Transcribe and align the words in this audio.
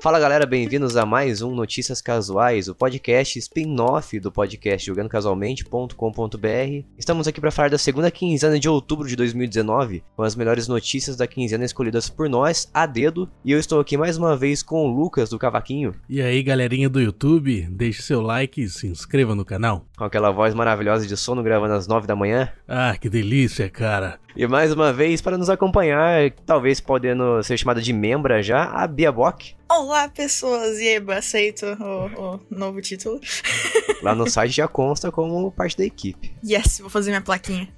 Fala 0.00 0.20
galera, 0.20 0.46
bem-vindos 0.46 0.96
a 0.96 1.04
mais 1.04 1.42
um 1.42 1.56
Notícias 1.56 2.00
Casuais, 2.00 2.68
o 2.68 2.74
podcast 2.74 3.36
spin-off 3.36 4.20
do 4.20 4.30
podcast 4.30 4.86
jogandocasualmente.com.br. 4.86 6.86
Estamos 6.96 7.26
aqui 7.26 7.40
para 7.40 7.50
falar 7.50 7.70
da 7.70 7.78
segunda 7.78 8.08
quinzena 8.08 8.60
de 8.60 8.68
outubro 8.68 9.08
de 9.08 9.16
2019, 9.16 10.04
com 10.14 10.22
as 10.22 10.36
melhores 10.36 10.68
notícias 10.68 11.16
da 11.16 11.26
quinzena 11.26 11.64
escolhidas 11.64 12.08
por 12.08 12.28
nós, 12.28 12.70
a 12.72 12.86
dedo. 12.86 13.28
E 13.44 13.50
eu 13.50 13.58
estou 13.58 13.80
aqui 13.80 13.96
mais 13.96 14.16
uma 14.16 14.36
vez 14.36 14.62
com 14.62 14.86
o 14.86 14.86
Lucas 14.86 15.30
do 15.30 15.38
Cavaquinho. 15.38 15.92
E 16.08 16.22
aí, 16.22 16.44
galerinha 16.44 16.88
do 16.88 17.00
YouTube, 17.00 17.66
deixe 17.68 18.00
seu 18.00 18.20
like 18.20 18.62
e 18.62 18.68
se 18.68 18.86
inscreva 18.86 19.34
no 19.34 19.44
canal. 19.44 19.87
Com 19.98 20.04
aquela 20.04 20.30
voz 20.30 20.54
maravilhosa 20.54 21.04
de 21.08 21.16
sono 21.16 21.42
gravando 21.42 21.74
às 21.74 21.88
9 21.88 22.06
da 22.06 22.14
manhã. 22.14 22.52
Ah, 22.68 22.96
que 22.96 23.08
delícia, 23.08 23.68
cara. 23.68 24.20
E 24.36 24.46
mais 24.46 24.72
uma 24.72 24.92
vez, 24.92 25.20
para 25.20 25.36
nos 25.36 25.50
acompanhar, 25.50 26.30
talvez 26.46 26.80
podendo 26.80 27.42
ser 27.42 27.58
chamada 27.58 27.82
de 27.82 27.92
membra 27.92 28.40
já, 28.40 28.62
a 28.66 28.86
Bia 28.86 29.10
Bock. 29.10 29.56
Olá, 29.68 30.08
pessoas! 30.08 30.78
E 30.78 30.86
aí, 30.86 31.04
aceito 31.10 31.66
o, 31.66 32.34
o 32.36 32.40
novo 32.48 32.80
título. 32.80 33.20
Lá 34.00 34.14
no 34.14 34.30
site 34.30 34.52
já 34.52 34.68
consta 34.68 35.10
como 35.10 35.50
parte 35.50 35.76
da 35.76 35.84
equipe. 35.84 36.32
Yes, 36.48 36.78
vou 36.78 36.88
fazer 36.88 37.10
minha 37.10 37.20
plaquinha. 37.20 37.68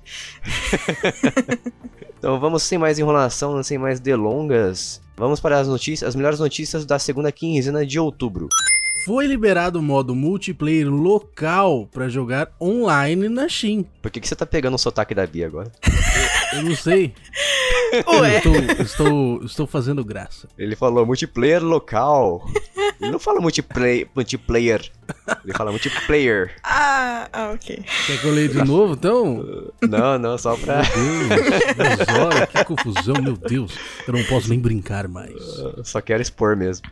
então 2.18 2.38
vamos 2.38 2.62
sem 2.64 2.76
mais 2.76 2.98
enrolação, 2.98 3.62
sem 3.62 3.78
mais 3.78 3.98
delongas. 3.98 5.00
Vamos 5.16 5.40
para 5.40 5.58
as 5.58 5.66
notícias, 5.66 6.06
as 6.06 6.14
melhores 6.14 6.38
notícias 6.38 6.84
da 6.84 6.98
segunda 6.98 7.32
quinzena 7.32 7.86
de 7.86 7.98
outubro. 7.98 8.46
Foi 9.04 9.26
liberado 9.26 9.78
o 9.78 9.82
modo 9.82 10.14
multiplayer 10.14 10.88
local 10.88 11.88
para 11.90 12.08
jogar 12.08 12.52
online 12.60 13.28
na 13.28 13.48
Steam. 13.48 13.84
Por 14.02 14.10
que, 14.10 14.20
que 14.20 14.28
você 14.28 14.36
tá 14.36 14.44
pegando 14.44 14.74
o 14.74 14.78
sotaque 14.78 15.14
da 15.14 15.26
Bia 15.26 15.46
agora? 15.46 15.72
Eu 16.52 16.62
não 16.62 16.76
sei. 16.76 17.14
Ué. 18.20 18.36
Estou, 18.36 18.56
estou, 18.84 19.44
estou 19.44 19.66
fazendo 19.66 20.04
graça. 20.04 20.48
Ele 20.58 20.76
falou 20.76 21.06
multiplayer 21.06 21.64
local. 21.64 22.46
Ele 23.00 23.10
não 23.10 23.18
fala 23.18 23.40
multiplayer, 23.40 24.06
multiplayer. 24.14 24.90
Ele 25.44 25.54
fala 25.54 25.70
multiplayer. 25.70 26.54
Ah, 26.62 27.28
ah, 27.32 27.52
ok. 27.54 27.82
Quer 28.06 28.20
que 28.20 28.26
eu 28.26 28.32
leia 28.32 28.48
de 28.48 28.64
novo, 28.64 28.94
então? 28.94 29.72
Não, 29.82 30.18
não, 30.18 30.36
só 30.36 30.56
pra. 30.56 30.82
Meu 30.82 31.42
Deus, 31.42 31.64
mas 31.76 32.18
olha 32.18 32.46
que 32.46 32.64
confusão, 32.64 33.14
meu 33.22 33.36
Deus. 33.36 33.72
Eu 34.06 34.12
não 34.12 34.24
posso 34.24 34.50
nem 34.50 34.60
brincar 34.60 35.08
mais. 35.08 35.34
Só 35.84 36.00
quero 36.00 36.20
expor 36.20 36.54
mesmo. 36.56 36.86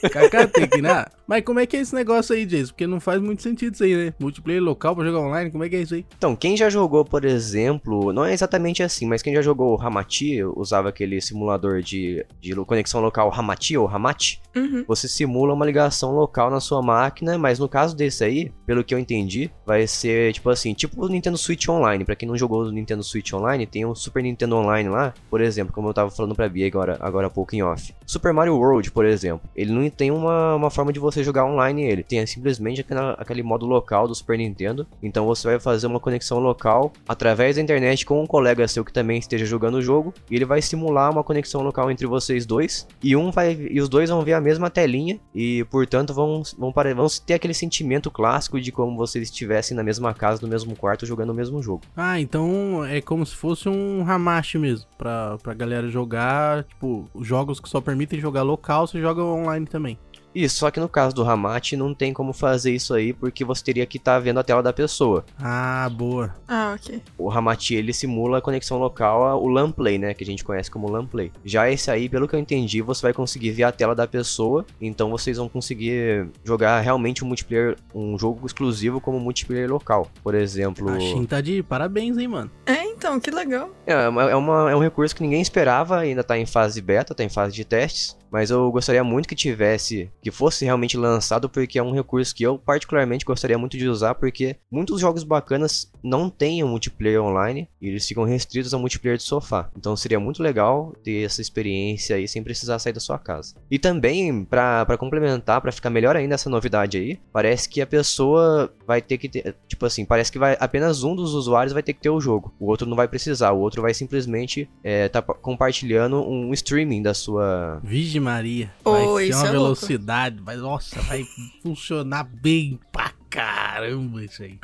Que 0.00 0.78
ir 0.78 0.82
Mas 1.26 1.44
como 1.44 1.60
é 1.60 1.66
que 1.66 1.76
é 1.76 1.80
esse 1.80 1.94
negócio 1.94 2.34
aí, 2.34 2.46
Jason? 2.46 2.68
Porque 2.68 2.86
não 2.86 3.00
faz 3.00 3.20
muito 3.20 3.42
sentido 3.42 3.74
isso 3.74 3.84
aí, 3.84 3.94
né? 3.94 4.14
Multiplayer 4.18 4.62
local 4.62 4.94
pra 4.94 5.04
jogar 5.04 5.20
online, 5.20 5.50
como 5.50 5.64
é 5.64 5.68
que 5.68 5.76
é 5.76 5.82
isso 5.82 5.94
aí? 5.94 6.06
Então, 6.16 6.34
quem 6.34 6.56
já 6.56 6.70
jogou, 6.70 7.04
por 7.04 7.24
exemplo, 7.24 8.12
não 8.12 8.24
é 8.24 8.32
exatamente 8.32 8.82
assim, 8.82 9.06
mas 9.06 9.22
quem 9.22 9.34
já 9.34 9.42
jogou 9.42 9.76
o 9.76 9.80
Hamati, 9.80 10.42
usava 10.42 10.88
aquele 10.88 11.20
simulador 11.20 11.82
de, 11.82 12.24
de 12.40 12.54
conexão 12.64 13.00
local 13.00 13.32
Hamati 13.34 13.76
ou 13.76 13.86
Hamati, 13.88 14.40
Uhum. 14.56 14.84
você 14.88 15.06
simula 15.06 15.54
uma 15.54 15.64
ligação 15.64 16.12
local 16.12 16.50
na 16.50 16.58
sua 16.58 16.82
máquina, 16.82 17.38
mas 17.38 17.58
no 17.58 17.68
caso 17.68 17.94
desse 17.94 18.24
aí, 18.24 18.50
pelo 18.66 18.82
que 18.82 18.92
eu 18.94 18.98
entendi, 18.98 19.50
vai 19.64 19.86
ser 19.86 20.32
tipo 20.32 20.50
assim, 20.50 20.74
tipo 20.74 21.04
o 21.04 21.08
Nintendo 21.08 21.38
Switch 21.38 21.68
Online. 21.68 22.04
Pra 22.04 22.16
quem 22.16 22.28
não 22.28 22.36
jogou 22.36 22.62
o 22.62 22.72
Nintendo 22.72 23.04
Switch 23.04 23.32
Online, 23.32 23.66
tem 23.66 23.84
o 23.84 23.94
Super 23.94 24.22
Nintendo 24.22 24.56
Online 24.56 24.88
lá, 24.88 25.14
por 25.30 25.40
exemplo, 25.40 25.72
como 25.72 25.88
eu 25.88 25.94
tava 25.94 26.10
falando 26.10 26.34
pra 26.34 26.48
Bia 26.48 26.66
agora, 26.66 26.96
agora 27.00 27.28
há 27.28 27.30
pouco 27.30 27.54
em 27.54 27.62
off. 27.62 27.94
Super 28.06 28.32
Mario 28.32 28.56
World, 28.56 28.90
por 28.90 29.04
exemplo, 29.04 29.48
ele 29.54 29.70
não 29.78 29.90
tem 29.90 30.10
uma, 30.10 30.54
uma 30.54 30.70
forma 30.70 30.92
de 30.92 30.98
você 30.98 31.22
jogar 31.22 31.44
online 31.44 31.82
ele, 31.84 32.02
tem 32.02 32.24
simplesmente 32.26 32.84
aquele 33.16 33.42
modo 33.42 33.66
local 33.66 34.06
do 34.08 34.14
Super 34.14 34.38
Nintendo. 34.38 34.86
Então 35.02 35.26
você 35.26 35.48
vai 35.48 35.60
fazer 35.60 35.86
uma 35.86 36.00
conexão 36.00 36.38
local 36.38 36.92
através 37.06 37.56
da 37.56 37.62
internet 37.62 38.04
com 38.04 38.22
um 38.22 38.26
colega 38.26 38.66
seu 38.68 38.84
que 38.84 38.92
também 38.92 39.18
esteja 39.18 39.44
jogando 39.44 39.76
o 39.76 39.82
jogo, 39.82 40.12
e 40.30 40.36
ele 40.36 40.44
vai 40.44 40.60
simular 40.62 41.10
uma 41.10 41.24
conexão 41.24 41.62
local 41.62 41.90
entre 41.90 42.06
vocês 42.06 42.44
dois, 42.46 42.86
e 43.02 43.14
um 43.16 43.30
vai 43.30 43.52
e 43.70 43.80
os 43.80 43.88
dois 43.88 44.10
vão 44.10 44.22
ver 44.22 44.34
a 44.34 44.40
mesma 44.40 44.70
telinha 44.70 45.18
e, 45.34 45.64
portanto, 45.70 46.14
vão, 46.14 46.42
vão, 46.58 46.72
pare- 46.72 46.94
vão 46.94 47.06
ter 47.26 47.34
aquele 47.34 47.54
sentimento 47.54 48.10
clássico 48.10 48.60
de 48.60 48.72
como 48.72 48.96
vocês 48.96 49.28
estivessem 49.28 49.76
na 49.76 49.82
mesma 49.82 50.12
casa, 50.14 50.42
no 50.42 50.48
mesmo 50.48 50.74
quarto, 50.76 51.06
jogando 51.06 51.30
o 51.30 51.34
mesmo 51.34 51.62
jogo. 51.62 51.82
Ah, 51.96 52.20
então 52.20 52.84
é 52.84 53.00
como 53.00 53.24
se 53.24 53.34
fosse 53.34 53.68
um 53.68 54.04
Hamashi 54.08 54.58
mesmo. 54.58 54.86
Pra, 54.96 55.38
pra 55.42 55.54
galera 55.54 55.88
jogar, 55.88 56.64
tipo, 56.64 57.08
jogos 57.20 57.60
que 57.60 57.68
só 57.68 57.80
permitem 57.80 58.18
jogar 58.20 58.42
local, 58.42 58.86
você 58.86 59.00
joga 59.00 59.22
online 59.22 59.66
também. 59.68 59.98
Isso, 60.34 60.58
só 60.58 60.70
que 60.70 60.78
no 60.78 60.88
caso 60.90 61.14
do 61.16 61.28
Hamati 61.28 61.74
não 61.76 61.94
tem 61.94 62.12
como 62.12 62.32
fazer 62.34 62.72
isso 62.72 62.92
aí 62.94 63.12
porque 63.14 63.44
você 63.44 63.64
teria 63.64 63.86
que 63.86 63.96
estar 63.96 64.18
vendo 64.20 64.38
a 64.38 64.44
tela 64.44 64.62
da 64.62 64.72
pessoa. 64.74 65.24
Ah, 65.40 65.88
boa. 65.90 66.34
Ah, 66.46 66.76
ok. 66.78 67.02
O 67.16 67.30
Hamati 67.30 67.74
ele 67.74 67.92
simula 67.94 68.38
a 68.38 68.40
conexão 68.40 68.78
local, 68.78 69.42
o 69.42 69.48
LAN 69.48 69.72
Play, 69.72 69.98
né, 69.98 70.12
que 70.14 70.22
a 70.22 70.26
gente 70.26 70.44
conhece 70.44 70.70
como 70.70 70.88
LAN 70.88 71.06
Play. 71.06 71.32
Já 71.44 71.68
esse 71.70 71.90
aí, 71.90 72.08
pelo 72.10 72.28
que 72.28 72.36
eu 72.36 72.38
entendi, 72.38 72.82
você 72.82 73.02
vai 73.02 73.12
conseguir 73.14 73.50
ver 73.52 73.64
a 73.64 73.72
tela 73.72 73.94
da 73.96 74.06
pessoa, 74.06 74.64
então 74.80 75.10
vocês 75.10 75.38
vão 75.38 75.48
conseguir 75.48 76.28
jogar 76.44 76.78
realmente 76.80 77.24
um 77.24 77.26
multiplayer, 77.26 77.76
um 77.94 78.16
jogo 78.18 78.46
exclusivo 78.46 79.00
como 79.00 79.18
multiplayer 79.18 79.68
local. 79.68 80.08
Por 80.22 80.34
exemplo, 80.34 80.88
A 80.90 81.00
Shin 81.00 81.24
tá 81.24 81.40
de 81.40 81.62
parabéns, 81.62 82.18
hein, 82.18 82.28
mano. 82.28 82.50
É, 82.66 82.84
então, 82.84 83.18
que 83.18 83.30
legal. 83.30 83.70
É, 83.86 83.92
é, 83.94 84.36
uma- 84.36 84.70
é 84.70 84.76
um 84.76 84.80
recurso 84.80 85.16
que 85.16 85.22
ninguém 85.22 85.40
esperava, 85.40 85.98
ainda 85.98 86.22
tá 86.22 86.38
em 86.38 86.46
fase 86.46 86.80
beta, 86.82 87.14
tá 87.14 87.24
em 87.24 87.28
fase 87.30 87.54
de 87.54 87.64
testes. 87.64 88.16
Mas 88.30 88.50
eu 88.50 88.70
gostaria 88.70 89.02
muito 89.04 89.28
que 89.28 89.34
tivesse, 89.34 90.10
que 90.22 90.30
fosse 90.30 90.64
realmente 90.64 90.96
lançado, 90.96 91.48
porque 91.48 91.78
é 91.78 91.82
um 91.82 91.92
recurso 91.92 92.34
que 92.34 92.42
eu 92.42 92.58
particularmente 92.58 93.24
gostaria 93.24 93.58
muito 93.58 93.76
de 93.76 93.88
usar, 93.88 94.14
porque 94.14 94.56
muitos 94.70 95.00
jogos 95.00 95.24
bacanas 95.24 95.90
não 96.02 96.28
têm 96.30 96.62
um 96.62 96.68
multiplayer 96.68 97.22
online 97.22 97.68
e 97.80 97.88
eles 97.88 98.06
ficam 98.06 98.24
restritos 98.24 98.72
ao 98.74 98.80
multiplayer 98.80 99.16
de 99.16 99.22
sofá. 99.24 99.70
Então 99.76 99.96
seria 99.96 100.20
muito 100.20 100.42
legal 100.42 100.94
ter 101.02 101.24
essa 101.24 101.40
experiência 101.40 102.16
aí 102.16 102.28
sem 102.28 102.42
precisar 102.42 102.78
sair 102.78 102.92
da 102.92 103.00
sua 103.00 103.18
casa. 103.18 103.54
E 103.70 103.78
também, 103.78 104.44
pra 104.44 104.84
complementar, 104.98 105.60
pra 105.60 105.72
ficar 105.72 105.90
melhor 105.90 106.16
ainda 106.16 106.34
essa 106.34 106.50
novidade 106.50 106.98
aí, 106.98 107.18
parece 107.32 107.68
que 107.68 107.80
a 107.80 107.86
pessoa 107.86 108.72
vai 108.86 109.00
ter 109.02 109.18
que 109.18 109.28
ter, 109.28 109.54
tipo 109.66 109.84
assim, 109.86 110.04
parece 110.04 110.30
que 110.32 110.38
vai 110.38 110.56
apenas 110.60 111.02
um 111.02 111.14
dos 111.14 111.34
usuários 111.34 111.72
vai 111.72 111.82
ter 111.82 111.92
que 111.92 112.00
ter 112.00 112.10
o 112.10 112.20
jogo. 112.20 112.52
O 112.58 112.66
outro 112.66 112.86
não 112.88 112.96
vai 112.96 113.08
precisar, 113.08 113.52
o 113.52 113.60
outro 113.60 113.82
vai 113.82 113.94
simplesmente 113.94 114.68
é, 114.82 115.08
tá 115.08 115.20
pa- 115.22 115.34
compartilhando 115.34 116.22
um 116.22 116.52
streaming 116.52 117.02
da 117.02 117.14
sua 117.14 117.80
Vige 118.18 118.20
Maria. 118.20 118.70
Pô, 118.82 119.14
vai 119.14 119.26
ser 119.26 119.34
uma 119.34 119.46
é 119.46 119.50
louco. 119.52 119.52
velocidade, 119.52 120.36
vai, 120.42 120.56
nossa, 120.56 121.00
vai 121.02 121.24
funcionar 121.62 122.24
bem 122.24 122.78
pra 122.92 123.12
caramba 123.30 124.24
isso 124.24 124.42
aí. 124.42 124.58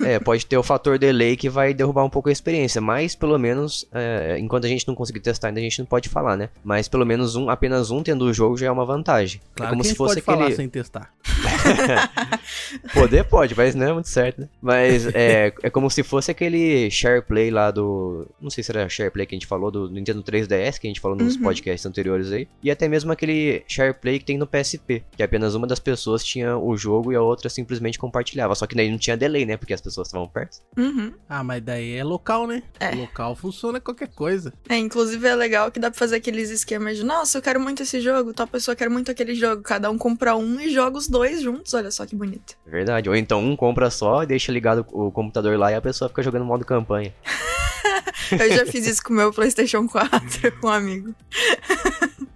É, 0.00 0.18
pode 0.18 0.44
ter 0.44 0.56
o 0.58 0.62
fator 0.62 0.98
delay 0.98 1.36
que 1.36 1.48
vai 1.48 1.72
derrubar 1.72 2.04
um 2.04 2.10
pouco 2.10 2.28
a 2.28 2.32
experiência, 2.32 2.80
mas 2.80 3.14
pelo 3.14 3.38
menos, 3.38 3.86
é, 3.92 4.36
enquanto 4.38 4.64
a 4.64 4.68
gente 4.68 4.86
não 4.86 4.94
conseguir 4.94 5.20
testar 5.20 5.48
ainda, 5.48 5.60
a 5.60 5.62
gente 5.62 5.78
não 5.78 5.86
pode 5.86 6.08
falar, 6.08 6.36
né? 6.36 6.50
Mas 6.62 6.88
pelo 6.88 7.06
menos 7.06 7.36
um, 7.36 7.48
apenas 7.48 7.90
um 7.90 8.02
tendo 8.02 8.24
o 8.26 8.34
jogo 8.34 8.56
já 8.56 8.66
é 8.66 8.70
uma 8.70 8.84
vantagem. 8.84 9.40
Claro 9.54 9.68
é 9.68 9.72
como 9.72 9.82
que 9.82 9.86
a 9.86 9.88
se 9.88 9.90
gente 9.90 9.98
fosse 9.98 10.14
pode 10.16 10.24
falar 10.24 10.42
aquele. 10.42 10.56
sem 10.56 10.68
testar. 10.68 11.12
Poder 12.94 13.24
pode, 13.24 13.54
mas 13.56 13.74
não 13.74 13.86
é 13.86 13.92
muito 13.92 14.08
certo, 14.08 14.40
né? 14.42 14.48
Mas 14.60 15.06
é, 15.14 15.52
é 15.62 15.70
como 15.70 15.90
se 15.90 16.02
fosse 16.02 16.30
aquele 16.30 16.90
share 16.90 17.22
play 17.22 17.50
lá 17.50 17.70
do. 17.70 18.26
Não 18.40 18.50
sei 18.50 18.62
se 18.64 18.70
era 18.70 18.88
share 18.88 19.10
play 19.10 19.26
que 19.26 19.34
a 19.34 19.38
gente 19.38 19.46
falou, 19.46 19.70
do 19.70 19.88
Nintendo 19.90 20.22
3DS, 20.22 20.78
que 20.78 20.86
a 20.86 20.90
gente 20.90 21.00
falou 21.00 21.16
nos 21.16 21.36
Uhum. 21.36 21.42
podcasts 21.42 21.84
anteriores 21.86 22.32
aí. 22.32 22.48
E 22.62 22.70
até 22.70 22.88
mesmo 22.88 23.12
aquele 23.12 23.62
share 23.68 23.94
play 23.94 24.18
que 24.18 24.24
tem 24.24 24.38
no 24.38 24.46
PSP, 24.46 25.04
que 25.16 25.22
apenas 25.22 25.54
uma 25.54 25.66
das 25.66 25.78
pessoas 25.78 26.24
tinha 26.24 26.56
o 26.56 26.76
jogo 26.76 27.12
e 27.12 27.16
a 27.16 27.22
outra 27.22 27.48
simplesmente 27.48 27.98
compartilhava. 27.98 28.54
Só 28.54 28.66
que 28.66 28.74
daí 28.74 28.90
não 28.90 28.98
tinha 28.98 29.16
delay, 29.16 29.44
né? 29.44 29.56
Porque 29.56 29.74
as 29.74 29.80
pessoas 29.80 30.08
estavam 30.08 30.26
perto. 30.28 30.58
Uhum. 30.76 31.12
Ah, 31.28 31.44
mas 31.44 31.62
daí 31.62 31.94
é 31.94 32.04
local, 32.04 32.46
né? 32.46 32.62
É. 32.80 32.94
Local 32.94 33.36
funciona 33.36 33.80
qualquer 33.80 34.08
coisa. 34.08 34.52
É, 34.68 34.76
inclusive 34.76 35.26
é 35.26 35.34
legal 35.34 35.70
que 35.70 35.78
dá 35.80 35.90
pra 35.90 35.98
fazer 35.98 36.16
aqueles 36.16 36.50
esquemas 36.50 36.96
de, 36.96 37.04
nossa, 37.04 37.38
eu 37.38 37.42
quero 37.42 37.60
muito 37.60 37.82
esse 37.82 38.00
jogo, 38.00 38.32
tal 38.32 38.46
pessoa 38.46 38.74
quer 38.74 38.88
muito 38.88 39.10
aquele 39.10 39.34
jogo. 39.34 39.62
Cada 39.62 39.90
um 39.90 39.98
compra 39.98 40.34
um 40.36 40.60
e 40.60 40.70
joga 40.70 40.96
os 40.98 41.08
dois 41.08 41.40
juntos, 41.42 41.57
olha 41.74 41.90
só 41.90 42.06
que 42.06 42.16
bonito. 42.16 42.56
É 42.66 42.70
Verdade. 42.70 43.08
Ou 43.08 43.16
então 43.16 43.44
um 43.44 43.56
compra 43.56 43.90
só, 43.90 44.24
deixa 44.24 44.52
ligado 44.52 44.86
o 44.92 45.10
computador 45.10 45.58
lá 45.58 45.70
e 45.70 45.74
a 45.74 45.80
pessoa 45.80 46.08
fica 46.08 46.22
jogando 46.22 46.44
modo 46.44 46.64
campanha. 46.64 47.14
Eu 48.32 48.52
já 48.52 48.66
fiz 48.66 48.86
isso 48.86 49.02
com 49.02 49.12
o 49.12 49.16
meu 49.16 49.32
PlayStation 49.32 49.86
4 49.88 50.60
com 50.60 50.66
um 50.66 50.70
amigo. 50.70 51.14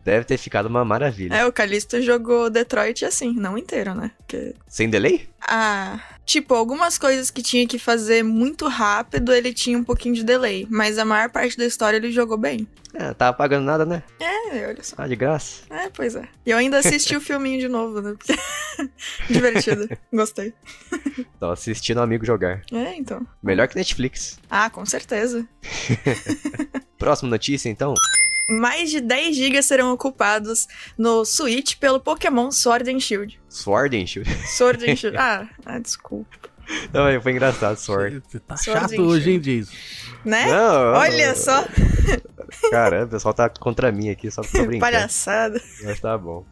Deve 0.04 0.24
ter 0.24 0.38
ficado 0.38 0.66
uma 0.66 0.84
maravilha. 0.84 1.34
É, 1.34 1.46
o 1.46 1.52
Calisto 1.52 2.00
jogou 2.02 2.50
Detroit 2.50 3.04
assim, 3.04 3.32
não 3.34 3.56
inteiro, 3.56 3.94
né? 3.94 4.10
Porque 4.18 4.54
Sem 4.66 4.88
delay? 4.88 5.28
Ah, 5.40 6.00
tipo, 6.24 6.54
algumas 6.54 6.98
coisas 6.98 7.30
que 7.30 7.42
tinha 7.42 7.66
que 7.66 7.78
fazer 7.78 8.22
muito 8.22 8.68
rápido, 8.68 9.32
ele 9.32 9.52
tinha 9.52 9.78
um 9.78 9.84
pouquinho 9.84 10.14
de 10.14 10.24
delay. 10.24 10.66
Mas 10.70 10.98
a 10.98 11.04
maior 11.04 11.30
parte 11.30 11.56
da 11.56 11.64
história 11.64 11.96
ele 11.96 12.10
jogou 12.10 12.36
bem. 12.36 12.66
É, 12.94 13.14
tava 13.14 13.36
pagando 13.36 13.64
nada, 13.64 13.86
né? 13.86 14.02
É, 14.20 14.68
olha 14.68 14.82
só. 14.82 14.96
Ah, 14.98 15.08
de 15.08 15.16
graça. 15.16 15.62
É, 15.70 15.88
pois 15.88 16.14
é. 16.14 16.28
E 16.44 16.50
eu 16.50 16.58
ainda 16.58 16.78
assisti 16.78 17.16
o 17.16 17.20
filminho 17.22 17.58
de 17.58 17.68
novo, 17.68 18.02
né? 18.02 18.14
Porque... 18.18 18.38
Divertido. 19.30 19.88
Gostei. 20.12 20.52
Tava 21.40 21.54
assistindo 21.54 21.98
um 21.98 22.02
amigo 22.02 22.26
jogar. 22.26 22.62
É, 22.70 22.94
então. 22.94 23.26
Melhor 23.42 23.66
que 23.66 23.76
Netflix. 23.76 24.38
Ah, 24.50 24.68
com 24.68 24.84
certeza. 24.84 25.46
Próxima 26.98 27.30
notícia, 27.30 27.70
então. 27.70 27.94
Mais 28.48 28.90
de 28.90 29.00
10 29.00 29.36
GB 29.36 29.62
serão 29.62 29.92
ocupados 29.92 30.66
no 30.98 31.24
Switch 31.24 31.76
pelo 31.76 32.00
Pokémon 32.00 32.50
Sword 32.50 32.90
and 32.90 33.00
Shield. 33.00 33.40
Sword 33.48 33.96
and 33.96 34.06
Shield. 34.06 34.30
Sword 34.56 34.90
and 34.90 34.96
Shield. 34.96 35.16
Ah, 35.20 35.48
ah, 35.64 35.78
desculpa. 35.78 36.28
Não, 36.92 37.20
foi 37.20 37.32
engraçado, 37.32 37.76
sorry. 37.76 38.22
Você 38.26 38.38
tá 38.40 38.56
Sorte, 38.56 38.80
chato 38.80 39.02
hoje, 39.02 39.32
hein, 39.32 39.40
Jason? 39.40 39.72
Né? 40.24 40.46
Não, 40.46 40.92
Olha 40.94 41.34
só, 41.34 41.64
Caramba, 42.70 43.06
o 43.06 43.08
pessoal 43.08 43.34
tá 43.34 43.48
contra 43.48 43.90
mim 43.90 44.10
aqui, 44.10 44.30
só 44.30 44.42
pra 44.42 44.64
brincar. 44.64 44.86
palhaçada. 44.86 45.60
Mas 45.82 46.00
tá 46.00 46.16
bom. 46.16 46.46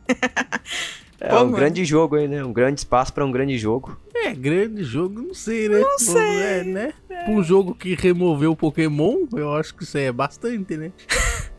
É 1.20 1.28
Pô, 1.28 1.36
um 1.36 1.44
mano. 1.44 1.52
grande 1.56 1.84
jogo 1.84 2.16
aí, 2.16 2.26
né? 2.26 2.42
Um 2.42 2.52
grande 2.52 2.80
espaço 2.80 3.12
pra 3.12 3.24
um 3.24 3.30
grande 3.30 3.56
jogo. 3.58 4.00
É, 4.14 4.32
grande 4.32 4.82
jogo, 4.82 5.20
não 5.22 5.34
sei, 5.34 5.68
né? 5.68 5.78
Não 5.78 5.98
sei. 5.98 6.42
É, 6.42 6.64
né? 6.64 6.92
Pra 7.08 7.30
um 7.30 7.42
jogo 7.42 7.74
que 7.74 7.94
removeu 7.94 8.52
o 8.52 8.56
Pokémon, 8.56 9.26
eu 9.34 9.54
acho 9.54 9.74
que 9.74 9.84
isso 9.84 9.96
aí 9.96 10.04
é 10.04 10.12
bastante, 10.12 10.76
né? 10.76 10.90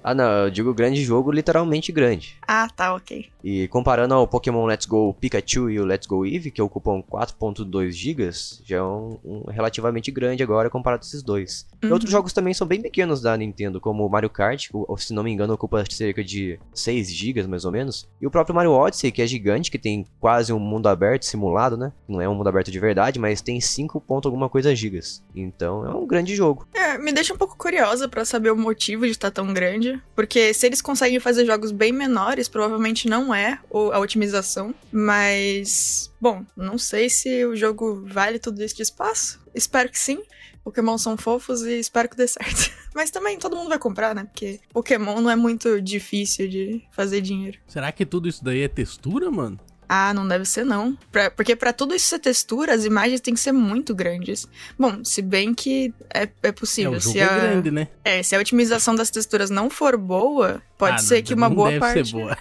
Ah, 0.03 0.15
não, 0.15 0.45
eu 0.45 0.49
digo 0.51 0.73
grande 0.73 1.03
jogo, 1.03 1.31
literalmente 1.31 1.91
grande. 1.91 2.35
Ah, 2.47 2.67
tá, 2.67 2.95
ok. 2.95 3.29
E 3.43 3.67
comparando 3.67 4.13
ao 4.13 4.27
Pokémon 4.27 4.65
Let's 4.65 4.85
Go 4.85 5.13
Pikachu 5.13 5.69
e 5.69 5.79
o 5.79 5.85
Let's 5.85 6.07
Go 6.07 6.25
Eevee, 6.25 6.51
que 6.51 6.61
ocupam 6.61 7.01
4.2 7.01 7.91
GB, 7.91 8.29
já 8.63 8.77
é 8.77 8.81
um, 8.83 9.19
um 9.23 9.43
relativamente 9.51 10.11
grande 10.11 10.41
agora 10.43 10.69
comparado 10.69 11.03
a 11.03 11.05
esses 11.05 11.21
dois. 11.23 11.65
E 11.81 11.85
Uhum. 11.87 11.93
outros 11.93 12.11
jogos 12.11 12.33
também 12.33 12.53
são 12.53 12.65
bem 12.67 12.81
pequenos 12.81 13.21
da 13.21 13.35
Nintendo, 13.37 13.79
como 13.81 14.05
o 14.05 14.09
Mario 14.09 14.29
Kart, 14.29 14.67
que, 14.69 14.75
o- 14.75 14.97
se 14.97 15.13
não 15.13 15.23
me 15.23 15.31
engano, 15.31 15.53
ocupa 15.53 15.83
cerca 15.89 16.23
de 16.23 16.59
6 16.73 17.11
GB 17.13 17.43
mais 17.47 17.65
ou 17.65 17.71
menos. 17.71 18.07
E 18.19 18.27
o 18.27 18.31
próprio 18.31 18.55
Mario 18.55 18.71
Odyssey, 18.71 19.11
que 19.11 19.21
é 19.21 19.27
gigante, 19.27 19.69
que 19.71 19.79
tem 19.79 20.05
quase 20.19 20.51
um 20.53 20.59
mundo 20.59 20.87
aberto 20.87 21.23
simulado, 21.25 21.77
né? 21.77 21.91
Não 22.07 22.21
é 22.21 22.27
um 22.29 22.35
mundo 22.35 22.47
aberto 22.49 22.71
de 22.71 22.79
verdade, 22.79 23.19
mas 23.19 23.41
tem 23.41 23.59
5 23.61 23.99
ponto 24.01 24.27
alguma 24.27 24.49
coisa 24.49 24.75
gigas. 24.75 25.23
Então 25.35 25.85
é 25.85 25.93
um 25.95 26.05
grande 26.07 26.35
jogo. 26.35 26.67
É, 26.73 26.97
me 26.97 27.11
deixa 27.11 27.33
um 27.33 27.37
pouco 27.37 27.55
curiosa 27.57 28.07
pra 28.07 28.25
saber 28.25 28.51
o 28.51 28.57
motivo 28.57 29.05
de 29.05 29.11
estar 29.11 29.31
tão 29.31 29.53
grande. 29.53 29.90
Porque 30.15 30.53
se 30.53 30.65
eles 30.65 30.81
conseguem 30.81 31.19
fazer 31.19 31.45
jogos 31.45 31.71
bem 31.71 31.91
menores, 31.91 32.47
provavelmente 32.47 33.07
não 33.07 33.33
é 33.33 33.59
a 33.71 33.99
otimização. 33.99 34.73
Mas. 34.91 36.11
Bom, 36.19 36.45
não 36.55 36.77
sei 36.77 37.09
se 37.09 37.45
o 37.45 37.55
jogo 37.55 38.05
vale 38.07 38.39
tudo 38.39 38.63
isso 38.63 38.75
de 38.75 38.83
espaço. 38.83 39.39
Espero 39.53 39.89
que 39.89 39.99
sim. 39.99 40.21
Pokémon 40.63 40.97
são 40.97 41.17
fofos 41.17 41.63
e 41.63 41.79
espero 41.79 42.07
que 42.09 42.15
dê 42.15 42.27
certo. 42.27 42.71
Mas 42.93 43.09
também 43.09 43.39
todo 43.39 43.55
mundo 43.55 43.69
vai 43.69 43.79
comprar, 43.79 44.13
né? 44.13 44.25
Porque 44.25 44.59
Pokémon 44.71 45.21
não 45.21 45.29
é 45.29 45.35
muito 45.35 45.81
difícil 45.81 46.47
de 46.47 46.83
fazer 46.91 47.21
dinheiro. 47.21 47.57
Será 47.67 47.91
que 47.91 48.05
tudo 48.05 48.27
isso 48.27 48.43
daí 48.43 48.61
é 48.61 48.67
textura, 48.67 49.31
mano? 49.31 49.59
Ah, 49.93 50.13
não 50.13 50.25
deve 50.25 50.45
ser 50.45 50.63
não. 50.65 50.97
Pra- 51.11 51.29
porque 51.29 51.53
pra 51.53 51.73
tudo 51.73 51.93
isso 51.93 52.07
ser 52.07 52.19
textura, 52.19 52.73
as 52.73 52.85
imagens 52.85 53.19
têm 53.19 53.33
que 53.33 53.39
ser 53.41 53.51
muito 53.51 53.93
grandes. 53.93 54.47
Bom, 54.79 55.03
se 55.03 55.21
bem 55.21 55.53
que 55.53 55.93
é, 56.13 56.29
é 56.43 56.51
possível. 56.53 56.93
é, 56.93 56.97
o 56.97 56.99
jogo 57.01 57.11
se, 57.13 57.19
é 57.19 57.23
a, 57.25 57.37
grande, 57.37 57.71
né? 57.71 57.89
é, 58.05 58.23
se 58.23 58.33
a 58.33 58.39
otimização 58.39 58.95
das 58.95 59.09
texturas 59.09 59.49
não 59.49 59.69
for 59.69 59.97
boa, 59.97 60.61
pode 60.77 60.95
Ah, 60.95 60.99
ser 60.99 61.15
não- 61.15 61.21
que 61.23 61.33
uma 61.33 61.49
boa 61.49 61.67
deve 61.69 61.79
parte. 61.81 62.05
Ser 62.07 62.13
boa. 62.13 62.37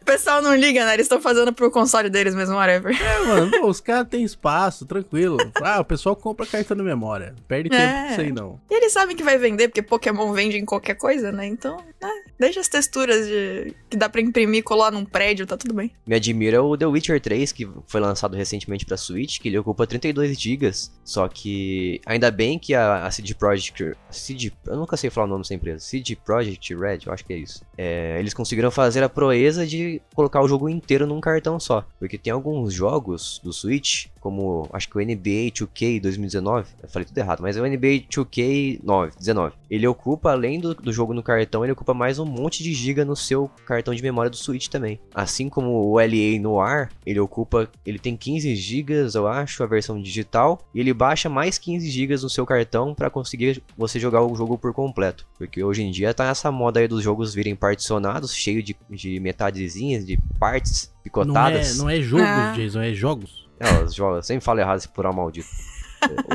O 0.00 0.04
pessoal 0.04 0.40
não 0.40 0.54
liga, 0.54 0.84
né? 0.86 0.94
Eles 0.94 1.04
estão 1.04 1.20
fazendo 1.20 1.52
pro 1.52 1.70
console 1.70 2.08
deles 2.08 2.34
mesmo, 2.34 2.54
whatever. 2.56 2.96
É, 3.00 3.18
mano, 3.26 3.50
pô, 3.50 3.66
os 3.68 3.80
caras 3.80 4.08
têm 4.08 4.24
espaço, 4.24 4.86
tranquilo. 4.86 5.36
Ah, 5.62 5.80
o 5.80 5.84
pessoal 5.84 6.16
compra 6.16 6.46
cartão 6.46 6.76
de 6.76 6.82
memória. 6.82 7.34
Perde 7.46 7.68
tempo 7.68 7.82
É. 7.82 8.04
com 8.06 8.12
isso 8.12 8.20
aí, 8.22 8.32
não. 8.32 8.60
E 8.70 8.74
eles 8.74 8.92
sabem 8.92 9.14
que 9.16 9.22
vai 9.22 9.36
vender, 9.38 9.68
porque 9.68 9.82
Pokémon 9.82 10.32
vende 10.32 10.56
em 10.56 10.64
qualquer 10.64 10.94
coisa, 10.94 11.30
né? 11.30 11.46
Então, 11.46 11.76
né? 12.00 12.10
Deixa 12.38 12.60
as 12.60 12.68
texturas 12.68 13.26
de... 13.26 13.74
que 13.90 13.96
dá 13.96 14.08
pra 14.08 14.20
imprimir 14.20 14.60
e 14.60 14.62
colar 14.62 14.90
num 14.90 15.04
prédio, 15.04 15.46
tá 15.46 15.56
tudo 15.56 15.74
bem. 15.74 15.81
Me 16.06 16.14
admira 16.14 16.62
o 16.62 16.76
The 16.76 16.86
Witcher 16.86 17.20
3, 17.20 17.52
que 17.52 17.68
foi 17.86 18.00
lançado 18.00 18.36
recentemente 18.36 18.84
pra 18.84 18.96
Switch, 18.96 19.40
que 19.40 19.48
ele 19.48 19.58
ocupa 19.58 19.86
32 19.86 20.38
GB. 20.38 20.70
Só 21.04 21.28
que 21.28 22.00
ainda 22.06 22.30
bem 22.30 22.58
que 22.58 22.74
a, 22.74 23.06
a 23.06 23.10
CD 23.10 23.34
Projekt. 23.34 23.96
CD, 24.10 24.52
eu 24.66 24.76
nunca 24.76 24.96
sei 24.96 25.10
falar 25.10 25.26
o 25.26 25.30
nome 25.30 25.42
dessa 25.42 25.54
empresa. 25.54 25.80
CD 25.80 26.16
Projekt 26.16 26.74
Red, 26.74 27.00
eu 27.06 27.12
acho 27.12 27.24
que 27.24 27.32
é 27.32 27.36
isso. 27.36 27.64
É, 27.76 28.16
eles 28.18 28.34
conseguiram 28.34 28.70
fazer 28.70 29.02
a 29.02 29.08
proeza 29.08 29.66
de 29.66 30.00
colocar 30.14 30.42
o 30.42 30.48
jogo 30.48 30.68
inteiro 30.68 31.06
num 31.06 31.20
cartão 31.20 31.58
só. 31.58 31.84
Porque 31.98 32.18
tem 32.18 32.32
alguns 32.32 32.72
jogos 32.72 33.40
do 33.42 33.52
Switch, 33.52 34.06
como 34.22 34.68
acho 34.72 34.88
que 34.88 34.96
o 34.96 35.00
NBA 35.00 35.50
2K 35.52 36.00
2019. 36.00 36.68
Eu 36.82 36.88
falei 36.88 37.04
tudo 37.06 37.18
errado, 37.18 37.40
mas 37.42 37.56
é 37.56 37.60
o 37.60 37.66
NBA 37.66 38.06
2K 38.08 38.80
9, 38.82 39.12
19. 39.18 39.54
Ele 39.68 39.86
ocupa, 39.86 40.30
além 40.30 40.60
do, 40.60 40.74
do 40.74 40.92
jogo 40.92 41.12
no 41.12 41.22
cartão, 41.22 41.64
ele 41.64 41.72
ocupa 41.72 41.92
mais 41.92 42.18
um 42.18 42.24
monte 42.24 42.62
de 42.62 42.72
giga 42.72 43.04
no 43.04 43.16
seu 43.16 43.50
cartão 43.66 43.94
de 43.94 44.02
memória 44.02 44.30
do 44.30 44.36
Switch 44.36 44.68
também. 44.68 45.00
Assim 45.14 45.48
como 45.48 45.70
o 45.70 45.96
LA 45.98 46.40
Noir, 46.40 46.88
ele 47.04 47.18
ocupa, 47.18 47.68
ele 47.84 47.98
tem 47.98 48.16
15 48.16 48.54
GB, 48.54 49.08
eu 49.14 49.26
acho, 49.26 49.62
a 49.62 49.66
versão 49.66 50.00
digital, 50.00 50.60
e 50.74 50.80
ele 50.80 50.94
baixa 50.94 51.28
mais 51.28 51.58
15 51.58 51.90
GB 51.90 52.14
no 52.22 52.30
seu 52.30 52.46
cartão 52.46 52.94
para 52.94 53.10
conseguir 53.10 53.62
você 53.76 53.98
jogar 53.98 54.22
o 54.22 54.34
jogo 54.36 54.56
por 54.56 54.72
completo. 54.72 55.26
Porque 55.36 55.64
hoje 55.64 55.82
em 55.82 55.90
dia 55.90 56.14
tá 56.14 56.26
essa 56.26 56.52
moda 56.52 56.78
aí 56.78 56.86
dos 56.86 57.02
jogos 57.02 57.34
virem 57.34 57.56
particionados, 57.56 58.32
cheio 58.34 58.62
de, 58.62 58.76
de 58.88 59.18
metadezinhas, 59.18 60.06
de 60.06 60.16
partes 60.38 60.84
Não 60.92 61.00
é, 61.00 61.02
picotadas. 61.02 61.78
não 61.78 61.90
é 61.90 62.00
jogo, 62.00 62.22
Ah. 62.22 62.52
Jason, 62.56 62.80
é 62.82 62.94
jogos. 62.94 63.42
Não, 63.62 63.88
jogos, 63.88 64.16
eu 64.16 64.22
sempre 64.24 64.44
falo 64.44 64.58
errado 64.58 64.78
esse 64.78 64.88
plural 64.88 65.14
maldito. 65.14 65.48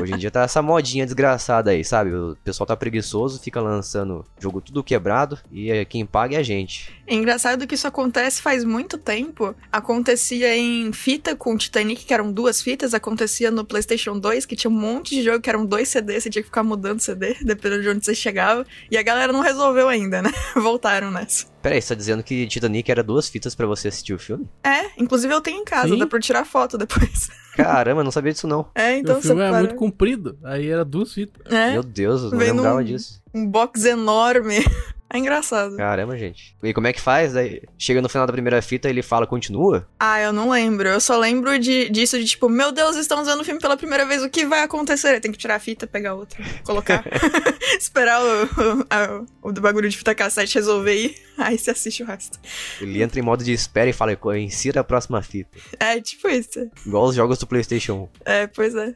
Hoje 0.00 0.14
em 0.14 0.16
dia 0.16 0.30
tá 0.30 0.42
essa 0.42 0.62
modinha 0.62 1.04
desgraçada 1.04 1.72
aí, 1.72 1.84
sabe? 1.84 2.14
O 2.14 2.36
pessoal 2.42 2.66
tá 2.66 2.76
preguiçoso, 2.76 3.38
fica 3.38 3.60
lançando 3.60 4.24
jogo 4.40 4.62
tudo 4.62 4.82
quebrado 4.82 5.38
e 5.50 5.70
é, 5.70 5.84
quem 5.84 6.06
paga 6.06 6.36
é 6.36 6.38
a 6.38 6.42
gente. 6.42 6.90
É 7.06 7.14
engraçado 7.14 7.66
que 7.66 7.74
isso 7.74 7.86
acontece 7.86 8.40
faz 8.40 8.64
muito 8.64 8.96
tempo. 8.96 9.54
Acontecia 9.70 10.56
em 10.56 10.90
fita 10.92 11.36
com 11.36 11.56
Titanic, 11.56 12.04
que 12.04 12.14
eram 12.14 12.32
duas 12.32 12.62
fitas. 12.62 12.94
Acontecia 12.94 13.50
no 13.50 13.64
PlayStation 13.64 14.18
2, 14.18 14.46
que 14.46 14.56
tinha 14.56 14.70
um 14.70 14.74
monte 14.74 15.14
de 15.14 15.22
jogo 15.22 15.40
que 15.40 15.50
eram 15.50 15.66
dois 15.66 15.88
CDs, 15.88 16.22
você 16.22 16.30
tinha 16.30 16.42
que 16.42 16.48
ficar 16.48 16.62
mudando 16.62 17.00
CD, 17.00 17.36
dependendo 17.44 17.82
de 17.82 17.88
onde 17.90 18.04
você 18.04 18.14
chegava. 18.14 18.64
E 18.90 18.96
a 18.96 19.02
galera 19.02 19.32
não 19.32 19.40
resolveu 19.40 19.88
ainda, 19.88 20.22
né? 20.22 20.32
Voltaram 20.56 21.10
nessa. 21.10 21.46
Peraí, 21.62 21.82
você 21.82 21.88
tá 21.88 21.94
dizendo 21.94 22.22
que 22.22 22.46
Titanic 22.46 22.88
era 22.90 23.02
duas 23.02 23.28
fitas 23.28 23.54
pra 23.54 23.66
você 23.66 23.88
assistir 23.88 24.14
o 24.14 24.18
filme? 24.18 24.48
É, 24.62 24.90
inclusive 24.96 25.32
eu 25.34 25.40
tenho 25.40 25.60
em 25.60 25.64
casa, 25.64 25.88
Sim. 25.88 25.98
dá 25.98 26.06
pra 26.06 26.20
tirar 26.20 26.44
foto 26.44 26.78
depois. 26.78 27.28
Caramba, 27.56 28.00
eu 28.00 28.04
não 28.04 28.12
sabia 28.12 28.32
disso 28.32 28.46
não. 28.46 28.68
É, 28.74 28.96
então 28.98 29.18
o 29.18 29.20
filme 29.20 29.40
você 29.40 29.46
é 29.46 29.50
para... 29.50 29.58
muito 29.58 29.74
comprido. 29.74 30.38
Aí 30.44 30.68
era 30.70 30.84
duas 30.84 31.12
fitas. 31.12 31.52
É, 31.52 31.72
Meu 31.72 31.82
Deus, 31.82 32.22
eu 32.22 32.30
não 32.30 32.38
Vem 32.38 32.52
lembrava 32.52 32.78
num- 32.80 32.84
disso. 32.84 33.20
um 33.34 33.44
box 33.46 33.84
enorme. 33.84 34.58
É 35.10 35.16
engraçado. 35.18 35.76
Caramba, 35.76 36.18
gente. 36.18 36.54
E 36.62 36.74
como 36.74 36.86
é 36.86 36.92
que 36.92 37.00
faz? 37.00 37.32
Daí 37.32 37.62
chega 37.78 38.02
no 38.02 38.08
final 38.10 38.26
da 38.26 38.32
primeira 38.32 38.60
fita 38.60 38.90
ele 38.90 39.02
fala 39.02 39.26
continua? 39.26 39.88
Ah, 39.98 40.20
eu 40.20 40.32
não 40.34 40.50
lembro. 40.50 40.86
Eu 40.88 41.00
só 41.00 41.16
lembro 41.18 41.58
de, 41.58 41.88
disso 41.88 42.18
de 42.18 42.26
tipo, 42.26 42.48
meu 42.48 42.70
Deus, 42.72 42.94
estamos 42.96 43.26
vendo 43.26 43.40
o 43.40 43.44
filme 43.44 43.60
pela 43.60 43.76
primeira 43.76 44.04
vez, 44.04 44.22
o 44.22 44.28
que 44.28 44.44
vai 44.44 44.62
acontecer? 44.62 45.18
Tem 45.20 45.32
que 45.32 45.38
tirar 45.38 45.54
a 45.56 45.58
fita, 45.60 45.86
pegar 45.86 46.14
outra, 46.14 46.38
colocar. 46.62 47.02
Esperar 47.78 48.20
o, 48.22 48.44
o, 48.44 48.86
a- 48.90 49.24
o 49.42 49.52
do 49.52 49.60
bagulho 49.60 49.88
de 49.88 49.96
fita 49.96 50.14
cassete 50.14 50.54
resolver 50.56 50.94
ir, 50.94 51.14
aí 51.38 51.56
você 51.58 51.70
assiste 51.70 52.02
o 52.02 52.06
resto. 52.06 52.38
Ele 52.80 53.02
entra 53.02 53.18
em 53.18 53.22
modo 53.22 53.42
de 53.42 53.52
espera 53.52 53.88
e 53.88 53.92
fala 53.94 54.12
insira 54.38 54.80
a 54.80 54.84
próxima 54.84 55.22
fita. 55.22 55.56
É 55.80 56.00
tipo 56.00 56.28
isso. 56.28 56.70
Igual 56.86 57.04
os 57.06 57.14
jogos 57.14 57.38
do 57.38 57.46
PlayStation 57.46 58.08
1. 58.26 58.30
É, 58.30 58.46
pois 58.46 58.74
é. 58.74 58.94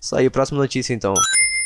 Isso 0.00 0.14
aí, 0.14 0.28
próxima 0.28 0.58
notícia 0.58 0.92
então. 0.92 1.14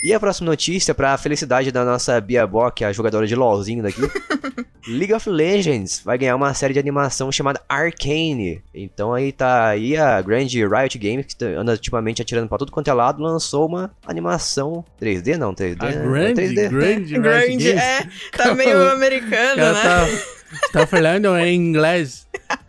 E 0.02 0.12
a 0.12 0.18
próxima 0.18 0.50
notícia, 0.50 0.92
pra 0.94 1.16
felicidade 1.16 1.70
da 1.70 1.84
nossa 1.84 2.20
Bia 2.20 2.44
Bock, 2.46 2.84
a 2.84 2.92
jogadora 2.92 3.24
de 3.26 3.36
LOLzinho 3.36 3.82
daqui. 3.84 4.00
League 4.88 5.14
of 5.14 5.30
Legends 5.30 6.02
vai 6.04 6.18
ganhar 6.18 6.34
uma 6.34 6.52
série 6.54 6.72
de 6.74 6.80
animação 6.80 7.30
chamada 7.30 7.60
Arcane. 7.68 8.60
Então 8.74 9.14
aí 9.14 9.30
tá 9.30 9.68
aí 9.68 9.96
a 9.96 10.20
grande 10.20 10.66
Riot 10.66 10.98
Games, 10.98 11.24
que 11.26 11.36
tá- 11.36 11.46
anda 11.46 11.70
ultimamente 11.72 12.20
atirando 12.20 12.48
pra 12.48 12.58
tudo 12.58 12.72
quanto 12.72 12.88
é 12.90 12.92
lado, 12.92 13.22
lançou 13.22 13.68
uma 13.68 13.92
animação 14.04 14.84
3D, 15.00 15.36
não, 15.36 15.54
3D. 15.54 15.76
A 15.84 15.88
é 15.90 15.92
grande, 15.92 16.40
3D. 16.42 16.68
grande, 16.68 17.14
Grande, 17.14 17.14
Riot 17.56 17.64
Games. 17.64 17.80
é. 17.80 18.08
Tá 18.36 18.54
meio 18.56 18.82
americano, 18.90 19.56
né? 19.72 19.72
tá, 19.82 20.06
tá 20.72 20.86
falando 20.86 21.36
em 21.38 21.54
inglês. 21.54 22.26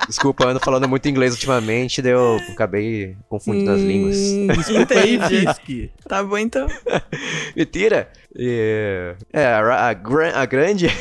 Desculpa, 0.07 0.43
eu 0.43 0.49
ando 0.49 0.59
falando 0.59 0.87
muito 0.87 1.07
inglês 1.07 1.33
ultimamente, 1.33 2.01
daí 2.01 2.11
eu 2.11 2.37
acabei 2.53 3.15
confundindo 3.29 3.71
as 3.71 3.81
línguas. 3.81 4.17
Hum, 4.17 4.47
Desculpa 4.47 4.93
aí, 4.95 5.15
Entendi. 5.15 5.47
Fisk. 5.47 5.89
Tá 6.07 6.23
bom 6.23 6.37
então. 6.37 6.67
Mentira! 7.55 8.09
E- 8.35 9.15
É, 9.31 9.45
a, 9.45 9.59
a, 9.59 9.89
a 9.89 10.45
grande. 10.45 10.87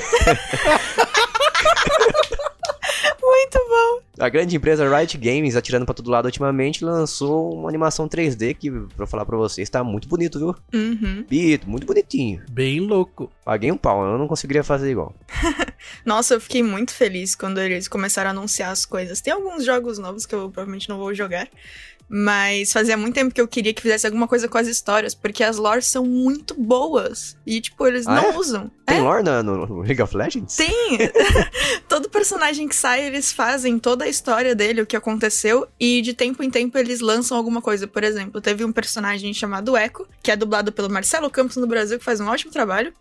Muito 3.21 3.59
bom. 3.69 3.92
A 4.19 4.29
grande 4.29 4.55
empresa 4.57 4.89
Riot 4.89 5.17
Games, 5.17 5.57
atirando 5.57 5.87
pra 5.87 5.95
todo 5.95 6.11
lado 6.11 6.27
ultimamente, 6.27 6.85
lançou 6.85 7.55
uma 7.55 7.69
animação 7.69 8.07
3D 8.07 8.55
que, 8.55 8.71
pra 8.95 9.07
falar 9.07 9.25
pra 9.25 9.39
vocês, 9.39 9.71
tá 9.71 9.83
muito 9.83 10.07
bonito, 10.07 10.39
viu? 10.39 10.55
Uhum. 10.75 11.25
Bonito, 11.29 11.69
muito 11.69 11.87
bonitinho. 11.87 12.43
Bem 12.51 12.81
louco. 12.81 13.33
Paguei 13.45 13.73
um 13.73 13.77
pau, 13.77 14.05
eu 14.05 14.19
não 14.19 14.29
conseguiria 14.29 14.63
fazer 14.63 14.91
igual. 14.91 15.15
Nossa, 16.05 16.35
eu 16.35 16.41
fiquei 16.41 16.63
muito 16.63 16.93
feliz 16.93 17.35
quando 17.35 17.59
eles 17.59 17.89
começaram 17.89 18.29
a 18.29 18.33
anunciar 18.33 18.71
as 18.71 18.85
coisas. 18.85 19.21
Tem 19.21 19.33
alguns 19.33 19.65
jogos 19.65 19.99
novos 19.99 20.27
que 20.27 20.35
eu 20.35 20.51
provavelmente 20.51 20.89
não 20.89 20.99
vou 20.99 21.15
jogar. 21.15 21.49
Mas 22.15 22.71
fazia 22.71 22.95
muito 22.95 23.15
tempo 23.15 23.35
que 23.35 23.41
eu 23.41 23.49
queria 23.49 23.73
que 23.73 23.81
fizesse 23.81 24.07
alguma 24.07 24.29
coisa 24.29 24.47
com 24.47 24.59
as 24.59 24.67
histórias, 24.69 25.15
porque 25.15 25.43
as 25.43 25.57
lores 25.57 25.87
são 25.87 26.05
muito 26.05 26.53
boas. 26.53 27.39
E, 27.47 27.59
tipo, 27.59 27.87
eles 27.87 28.07
Ah, 28.07 28.15
não 28.17 28.25
é? 28.33 28.37
usam. 28.37 28.71
Tem 28.85 28.99
É, 28.99 29.01
lore 29.01 29.23
no, 29.23 29.43
no 29.43 29.81
League 29.81 30.03
of 30.03 30.15
Legends? 30.15 30.55
tem! 30.57 30.99
Todo 31.89 32.11
personagem 32.11 32.69
que 32.69 32.77
sai, 32.77 33.07
eles 33.07 33.33
fazem 33.33 33.79
toda 33.79 34.05
a 34.05 34.09
história 34.09 34.55
dele, 34.55 34.83
o 34.83 34.87
que 34.87 34.95
aconteceu, 34.95 35.67
e 35.81 36.03
de 36.03 36.13
tempo 36.13 36.43
em 36.43 36.51
tempo 36.51 36.77
eles 36.77 37.01
lançam 37.01 37.35
alguma 37.35 37.63
coisa. 37.63 37.87
Por 37.87 38.05
exemplo, 38.05 38.43
teve 38.43 38.63
um 38.63 38.73
personagem 38.73 39.33
chamado 39.33 39.75
Echo, 39.75 40.07
que 40.23 40.31
é 40.31 40.37
dublado 40.37 40.71
pelo 40.71 40.91
Marcelo 40.91 41.31
Campos 41.31 41.57
no 41.57 41.67
Brasil, 41.67 41.99
que 41.99 42.05
faz 42.05 42.21
um 42.21 42.27
ótimo 42.29 42.53
trabalho. 42.53 42.93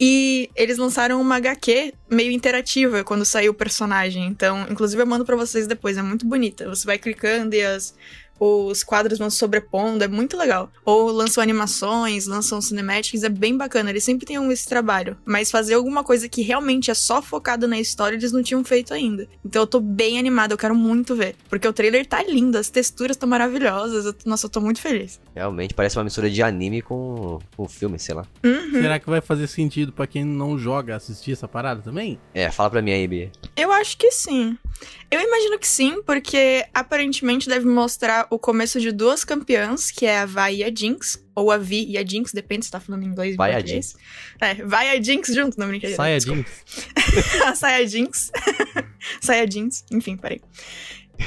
E 0.00 0.48
eles 0.54 0.78
lançaram 0.78 1.20
uma 1.20 1.36
HQ 1.36 1.92
meio 2.08 2.30
interativa 2.30 3.02
quando 3.02 3.24
saiu 3.24 3.50
o 3.50 3.54
personagem. 3.54 4.26
Então, 4.26 4.64
inclusive 4.70 5.02
eu 5.02 5.06
mando 5.06 5.24
pra 5.24 5.34
vocês 5.36 5.66
depois, 5.66 5.98
é 5.98 6.02
muito 6.02 6.24
bonita. 6.24 6.68
Você 6.68 6.86
vai 6.86 6.98
clicando 6.98 7.54
e 7.54 7.62
as 7.64 7.94
os 8.38 8.82
quadros 8.82 9.18
vão 9.18 9.30
sobrepondo, 9.30 10.04
é 10.04 10.08
muito 10.08 10.36
legal. 10.36 10.70
Ou 10.84 11.10
lançam 11.10 11.42
animações, 11.42 12.26
lançam 12.26 12.60
cinematics, 12.60 13.22
é 13.22 13.28
bem 13.28 13.56
bacana. 13.56 13.90
Eles 13.90 14.04
sempre 14.04 14.26
têm 14.26 14.38
esse 14.52 14.68
trabalho. 14.68 15.16
Mas 15.24 15.50
fazer 15.50 15.74
alguma 15.74 16.04
coisa 16.04 16.28
que 16.28 16.42
realmente 16.42 16.90
é 16.90 16.94
só 16.94 17.20
focada 17.20 17.66
na 17.66 17.78
história, 17.78 18.16
eles 18.16 18.32
não 18.32 18.42
tinham 18.42 18.64
feito 18.64 18.94
ainda. 18.94 19.28
Então 19.44 19.62
eu 19.62 19.66
tô 19.66 19.80
bem 19.80 20.18
animada, 20.18 20.54
eu 20.54 20.58
quero 20.58 20.74
muito 20.74 21.14
ver. 21.14 21.34
Porque 21.48 21.66
o 21.66 21.72
trailer 21.72 22.06
tá 22.06 22.22
lindo, 22.22 22.58
as 22.58 22.70
texturas 22.70 23.16
estão 23.16 23.28
maravilhosas. 23.28 24.06
Eu, 24.06 24.14
nossa, 24.24 24.46
eu 24.46 24.50
tô 24.50 24.60
muito 24.60 24.80
feliz. 24.80 25.20
Realmente 25.34 25.74
parece 25.74 25.96
uma 25.98 26.04
mistura 26.04 26.30
de 26.30 26.42
anime 26.42 26.82
com, 26.82 27.38
com 27.56 27.68
filme, 27.68 27.98
sei 27.98 28.14
lá. 28.14 28.26
Uhum. 28.44 28.72
Será 28.72 28.98
que 28.98 29.08
vai 29.08 29.20
fazer 29.20 29.46
sentido 29.46 29.92
pra 29.92 30.06
quem 30.06 30.24
não 30.24 30.58
joga 30.58 30.96
assistir 30.96 31.32
essa 31.32 31.48
parada 31.48 31.82
também? 31.82 32.18
É, 32.32 32.50
fala 32.50 32.70
pra 32.70 32.82
mim 32.82 32.92
aí, 32.92 33.06
Bia. 33.06 33.32
Eu 33.56 33.72
acho 33.72 33.96
que 33.96 34.10
sim. 34.10 34.56
Eu 35.10 35.20
imagino 35.20 35.58
que 35.58 35.66
sim, 35.66 36.02
porque 36.02 36.64
aparentemente 36.72 37.48
deve 37.48 37.66
mostrar 37.66 38.26
o 38.30 38.38
começo 38.38 38.80
de 38.80 38.92
duas 38.92 39.24
campeãs, 39.24 39.90
que 39.90 40.06
é 40.06 40.18
a 40.18 40.26
Vi 40.26 40.56
e 40.56 40.64
a 40.64 40.74
Jinx, 40.74 41.22
ou 41.34 41.50
a 41.50 41.58
Vi 41.58 41.86
e 41.88 41.98
a 41.98 42.04
Jinx, 42.04 42.32
depende 42.32 42.66
se 42.66 42.70
tá 42.70 42.80
falando 42.80 43.04
inglês 43.04 43.32
ou 43.32 43.36
Vai 43.38 43.52
a 43.52 43.54
português. 43.54 43.94
É, 44.40 44.54
vai 44.54 44.96
a 44.96 45.02
Jinx 45.02 45.34
junto, 45.34 45.58
não 45.58 45.68
brincadeira. 45.68 45.96
Saia 45.96 46.16
desculpa. 46.16 46.44
Jinx. 46.44 47.42
a 47.44 47.54
Saia 47.54 47.86
Jinx. 47.86 48.32
Saia 49.20 49.50
Jinx, 49.50 49.84
enfim, 49.90 50.16
parei. 50.16 50.40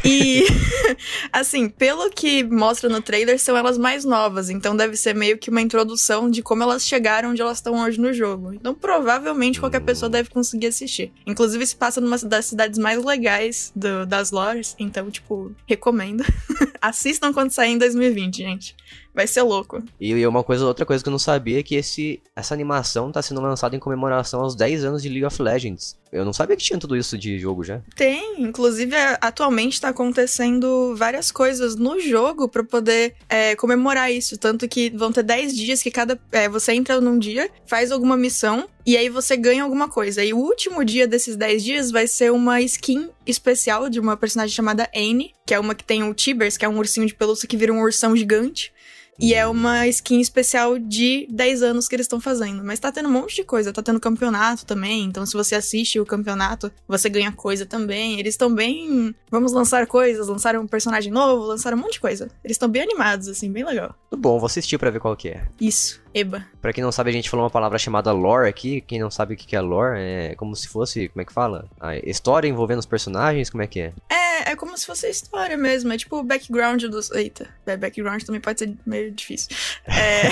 E, 0.05 0.45
assim, 1.31 1.67
pelo 1.69 2.10
que 2.10 2.43
mostra 2.43 2.89
no 2.89 3.01
trailer, 3.01 3.39
são 3.39 3.55
elas 3.57 3.77
mais 3.77 4.05
novas, 4.05 4.50
então 4.50 4.75
deve 4.75 4.95
ser 4.95 5.13
meio 5.13 5.38
que 5.38 5.50
uma 5.50 5.62
introdução 5.62 6.29
de 6.29 6.41
como 6.41 6.63
elas 6.63 6.86
chegaram 6.86 7.31
onde 7.31 7.41
elas 7.41 7.57
estão 7.57 7.81
hoje 7.83 8.00
no 8.00 8.13
jogo. 8.13 8.53
Então, 8.53 8.74
provavelmente, 8.74 9.60
qualquer 9.60 9.81
pessoa 9.81 10.10
deve 10.10 10.29
conseguir 10.29 10.67
assistir. 10.67 11.12
Inclusive, 11.25 11.65
se 11.67 11.75
passa 11.75 12.00
numa 12.01 12.17
das 12.19 12.45
cidades 12.45 12.79
mais 12.79 13.03
legais 13.03 13.71
do- 13.75 14.05
das 14.05 14.31
lores, 14.31 14.75
então, 14.79 15.10
tipo, 15.12 15.51
recomendo. 15.67 16.24
Assistam 16.81 17.31
quando 17.33 17.51
sair 17.51 17.71
em 17.71 17.77
2020, 17.77 18.38
gente. 18.38 18.75
Vai 19.13 19.27
ser 19.27 19.41
louco. 19.41 19.84
E 20.00 20.25
uma 20.25 20.44
coisa, 20.44 20.65
outra 20.65 20.86
coisa 20.86 21.03
que 21.03 21.10
eu 21.10 21.12
não 21.12 21.20
sabia 21.20 21.60
é 21.60 21.63
que 21.63 21.75
esse, 21.75 22.22
essa 22.36 22.53
animação 22.53 23.12
tá 23.12 23.22
sendo 23.22 23.41
lançada 23.41 23.75
em 23.75 23.80
comemoração 23.80 24.41
aos 24.41 24.56
10 24.56 24.86
anos 24.86 25.01
de 25.03 25.10
League 25.10 25.25
of 25.25 25.41
Legends. 25.41 26.00
Eu 26.12 26.24
não 26.25 26.34
sabia 26.34 26.56
que 26.58 26.63
tinha 26.63 26.80
tudo 26.80 26.96
isso 26.96 27.18
de 27.18 27.38
jogo 27.39 27.63
já. 27.63 27.82
Tem, 27.96 28.41
inclusive 28.41 28.96
a- 28.96 29.18
atualmente 29.22 29.80
tá 29.82 29.89
acontecendo 29.89 30.96
várias 30.96 31.32
coisas 31.32 31.75
no 31.75 32.00
jogo 32.00 32.48
pra 32.48 32.63
poder 32.63 33.15
é, 33.30 33.56
comemorar 33.56 34.12
isso. 34.12 34.38
Tanto 34.38 34.68
que 34.68 34.89
vão 34.91 35.12
ter 35.12 35.24
10 35.24 35.56
dias 35.56 35.82
que 35.84 35.91
cada. 35.91 36.20
é, 36.32 36.48
você 36.48 36.74
entra 36.74 37.00
num 37.01 37.18
dia, 37.20 37.50
faz 37.65 37.91
alguma 37.91 38.15
missão 38.18 38.68
e 38.86 38.98
aí 38.98 39.10
você 39.10 39.36
ganha 39.38 39.63
alguma 39.63 39.88
coisa. 39.89 40.24
E 40.24 40.34
o 40.34 40.38
último 40.38 40.84
dia 40.84 41.08
desses 41.08 41.36
10 41.36 41.63
dias 41.63 41.91
vai 41.91 42.08
ser 42.08 42.32
uma 42.32 42.62
skin 42.62 43.10
especial 43.25 43.89
de 43.89 44.00
uma 44.00 44.18
personagem 44.18 44.53
chamada 44.56 44.89
Anne, 44.96 45.34
que 45.46 45.53
é 45.53 45.60
uma 45.60 45.75
que 45.75 45.84
tem 45.84 46.03
o 46.03 46.13
Tibers, 46.13 46.58
que 46.58 46.65
é 46.65 46.70
um 46.70 46.77
ursinho 46.77 47.06
de 47.08 47.13
pelúcia 47.13 47.48
que 47.48 47.58
vira 47.58 47.72
um 47.74 47.82
ursão 47.82 48.15
gigante. 48.15 48.74
E 49.20 49.34
é 49.34 49.46
uma 49.46 49.88
skin 49.88 50.20
especial 50.20 50.80
de 50.80 51.27
10 51.30 51.62
anos 51.63 51.88
que 51.88 51.96
eles 51.96 52.06
estão 52.06 52.20
fazendo. 52.20 52.63
Mas 52.63 52.80
tá 52.80 52.91
tendo 52.91 53.08
um 53.08 53.12
monte 53.12 53.36
de 53.36 53.44
coisa. 53.44 53.72
Tá 53.72 53.82
tendo 53.82 54.00
campeonato 54.00 54.65
também. 54.65 55.03
Então, 55.03 55.25
se 55.25 55.34
você 55.34 55.56
assiste 55.56 56.00
o 56.00 56.06
campeonato, 56.06 56.72
você 56.88 57.10
ganha 57.10 57.32
coisa 57.32 57.65
também. 57.65 58.20
Eles 58.20 58.34
estão 58.34 58.53
bem. 58.53 59.13
Vamos 59.30 59.51
lançar 59.51 59.86
coisas. 59.86 60.27
Lançaram 60.27 60.62
um 60.62 60.68
personagem 60.68 61.12
novo, 61.12 61.44
lançaram 61.44 61.77
um 61.77 61.82
monte 61.82 61.94
de 61.94 62.00
coisa. 62.00 62.30
Eles 62.44 62.56
estão 62.56 62.70
bem 62.70 62.82
animados, 62.82 63.27
assim, 63.27 63.51
bem 63.51 63.63
legal. 63.63 63.96
Tudo 64.10 64.20
bom, 64.20 64.39
vou 64.39 64.48
assistir 64.48 64.77
pra 64.77 64.89
ver 64.89 65.00
qual 65.00 65.15
que 65.15 65.30
é. 65.30 65.48
Isso, 65.60 66.01
Eba. 66.13 66.46
Pra 66.62 66.74
quem 66.74 66.84
não 66.84 66.91
sabe, 66.91 67.10
a 67.10 67.13
gente 67.13 67.30
falou 67.30 67.46
uma 67.46 67.51
palavra 67.51 67.77
chamada 67.77 68.12
lore 68.12 68.50
aqui. 68.50 68.82
Quem 68.82 69.00
não 69.00 69.12
sabe 69.12 69.34
o 69.34 69.38
que 69.38 69.46
que 69.46 69.56
é 69.56 69.62
lore, 69.62 70.00
é 70.00 70.36
como 70.36 70.56
se 70.56 70.68
fosse, 70.68 71.08
como 71.10 71.22
é 71.22 71.25
que 71.25 71.34
fala? 71.34 71.70
A 71.80 71.96
história 71.98 72.48
envolvendo 72.48 72.80
os 72.80 72.86
personagens, 72.86 73.50
como 73.50 73.63
é 73.63 73.68
que 73.68 73.80
é? 73.80 73.94
É, 74.10 74.21
é 74.48 74.55
como 74.55 74.77
se 74.77 74.86
fosse 74.86 75.05
a 75.05 75.10
história 75.10 75.57
mesmo. 75.57 75.91
É 75.91 75.98
tipo 75.98 76.17
o 76.17 76.24
background 76.24 76.83
dos. 76.86 77.12
Eita, 77.12 77.50
é, 77.65 77.77
background 77.77 78.24
também 78.24 78.41
pode 78.41 78.60
ser 78.60 78.74
meio 78.86 79.12
difícil. 79.12 79.50
É. 79.86 80.29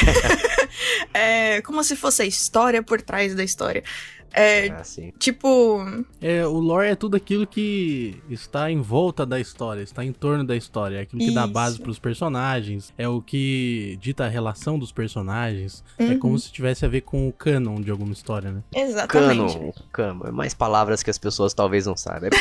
é 1.57 1.61
como 1.61 1.83
se 1.83 1.95
fosse 1.95 2.21
a 2.21 2.25
história 2.25 2.81
por 2.83 3.01
trás 3.01 3.33
da 3.35 3.43
história. 3.43 3.83
É, 4.31 4.67
assim. 4.73 5.11
tipo. 5.17 5.79
É, 6.21 6.45
o 6.45 6.59
lore 6.59 6.89
é 6.89 6.95
tudo 6.95 7.17
aquilo 7.17 7.47
que 7.47 8.21
está 8.29 8.69
em 8.69 8.79
volta 8.79 9.25
da 9.25 9.39
história, 9.39 9.81
está 9.81 10.05
em 10.05 10.13
torno 10.13 10.43
da 10.43 10.55
história. 10.55 10.97
É 10.97 11.01
aquilo 11.01 11.19
que 11.19 11.31
dá 11.33 11.45
Isso. 11.45 11.53
base 11.53 11.79
pros 11.81 11.97
personagens, 11.97 12.93
é 12.97 13.07
o 13.07 13.21
que 13.21 13.97
dita 13.99 14.25
a 14.25 14.27
relação 14.27 14.77
dos 14.77 14.91
personagens. 14.91 15.83
É 15.97 16.03
Uhum. 16.03 16.19
como 16.19 16.39
se 16.39 16.51
tivesse 16.51 16.85
a 16.85 16.87
ver 16.87 17.01
com 17.01 17.27
o 17.27 17.33
canon 17.33 17.81
de 17.81 17.89
alguma 17.89 18.13
história, 18.13 18.51
né? 18.51 18.61
Exatamente. 18.73 19.53
Cano, 19.53 19.73
cano. 19.91 20.27
É 20.27 20.31
mais 20.31 20.53
palavras 20.53 21.01
que 21.01 21.09
as 21.09 21.17
pessoas 21.17 21.53
talvez 21.53 21.85
não 21.85 21.97
saibam. 21.97 22.29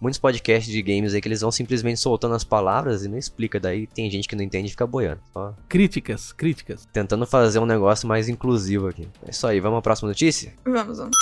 Muitos 0.00 0.18
podcasts 0.18 0.72
de 0.72 0.82
games 0.82 1.14
aí 1.14 1.20
que 1.20 1.28
eles 1.28 1.40
vão 1.40 1.50
simplesmente 1.50 1.98
soltando 2.00 2.34
as 2.34 2.44
palavras 2.44 3.04
e 3.04 3.08
não 3.08 3.16
explica. 3.18 3.58
Daí 3.60 3.86
tem 3.86 4.10
gente 4.10 4.28
que 4.28 4.36
não 4.36 4.42
entende 4.44 4.68
e 4.68 4.70
fica 4.70 4.86
boiando. 4.86 5.20
Só 5.32 5.54
Críticas, 5.68 6.32
críticas. 6.32 6.86
tentando 6.92 7.26
fazer 7.26 7.58
um 7.58 7.66
negócio 7.66 8.06
mais 8.06 8.28
inclusivo 8.28 8.88
aqui. 8.88 9.08
É 9.26 9.30
isso 9.30 9.46
aí, 9.46 9.60
vamos 9.60 9.78
à 9.78 9.82
próxima 9.82 10.08
notícia? 10.08 10.52
Vamos, 10.64 10.98
vamos. 10.98 11.16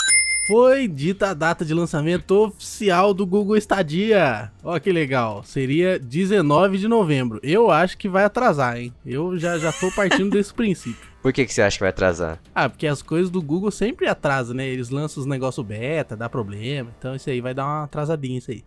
Foi 0.49 0.89
dita 0.89 1.31
a 1.31 1.35
data 1.35 1.65
de 1.65 1.73
lançamento 1.73 2.33
oficial 2.33 3.15
do 3.15 3.25
Google 3.25 3.57
Stadia. 3.59 4.51
Ó 4.65 4.77
que 4.81 4.91
legal, 4.91 5.45
seria 5.45 6.01
19 6.01 6.79
de 6.79 6.89
novembro. 6.89 7.39
Eu 7.45 7.71
acho 7.71 7.97
que 7.97 8.09
vai 8.09 8.25
atrasar, 8.25 8.77
hein? 8.77 8.93
Eu 9.07 9.39
já, 9.39 9.57
já 9.57 9.73
tô 9.73 9.89
partindo 9.93 10.31
desse 10.31 10.53
princípio. 10.55 11.12
Por 11.23 11.33
que, 11.33 11.47
que 11.47 11.55
você 11.55 11.63
acha 11.63 11.77
que 11.77 11.85
vai 11.85 11.91
atrasar? 11.91 12.41
Ah, 12.53 12.69
porque 12.69 12.85
as 12.85 13.01
coisas 13.01 13.31
do 13.31 13.41
Google 13.41 13.71
sempre 13.71 14.09
atrasam, 14.09 14.57
né? 14.57 14.67
Eles 14.67 14.91
lançam 14.91 15.21
os 15.21 15.27
negócios 15.27 15.65
beta, 15.65 16.17
dá 16.17 16.29
problema. 16.29 16.91
Então 16.99 17.15
isso 17.15 17.31
aí 17.31 17.41
vai 17.41 17.55
dar 17.55 17.65
uma 17.65 17.85
atrasadinha 17.85 18.39
isso 18.39 18.51
aí. 18.51 18.65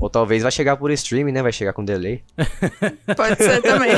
Ou 0.00 0.08
talvez 0.10 0.42
vai 0.42 0.52
chegar 0.52 0.76
por 0.76 0.90
streaming, 0.92 1.32
né? 1.32 1.42
Vai 1.42 1.52
chegar 1.52 1.72
com 1.72 1.84
delay. 1.84 2.22
Pode 3.16 3.36
ser 3.42 3.60
também. 3.62 3.90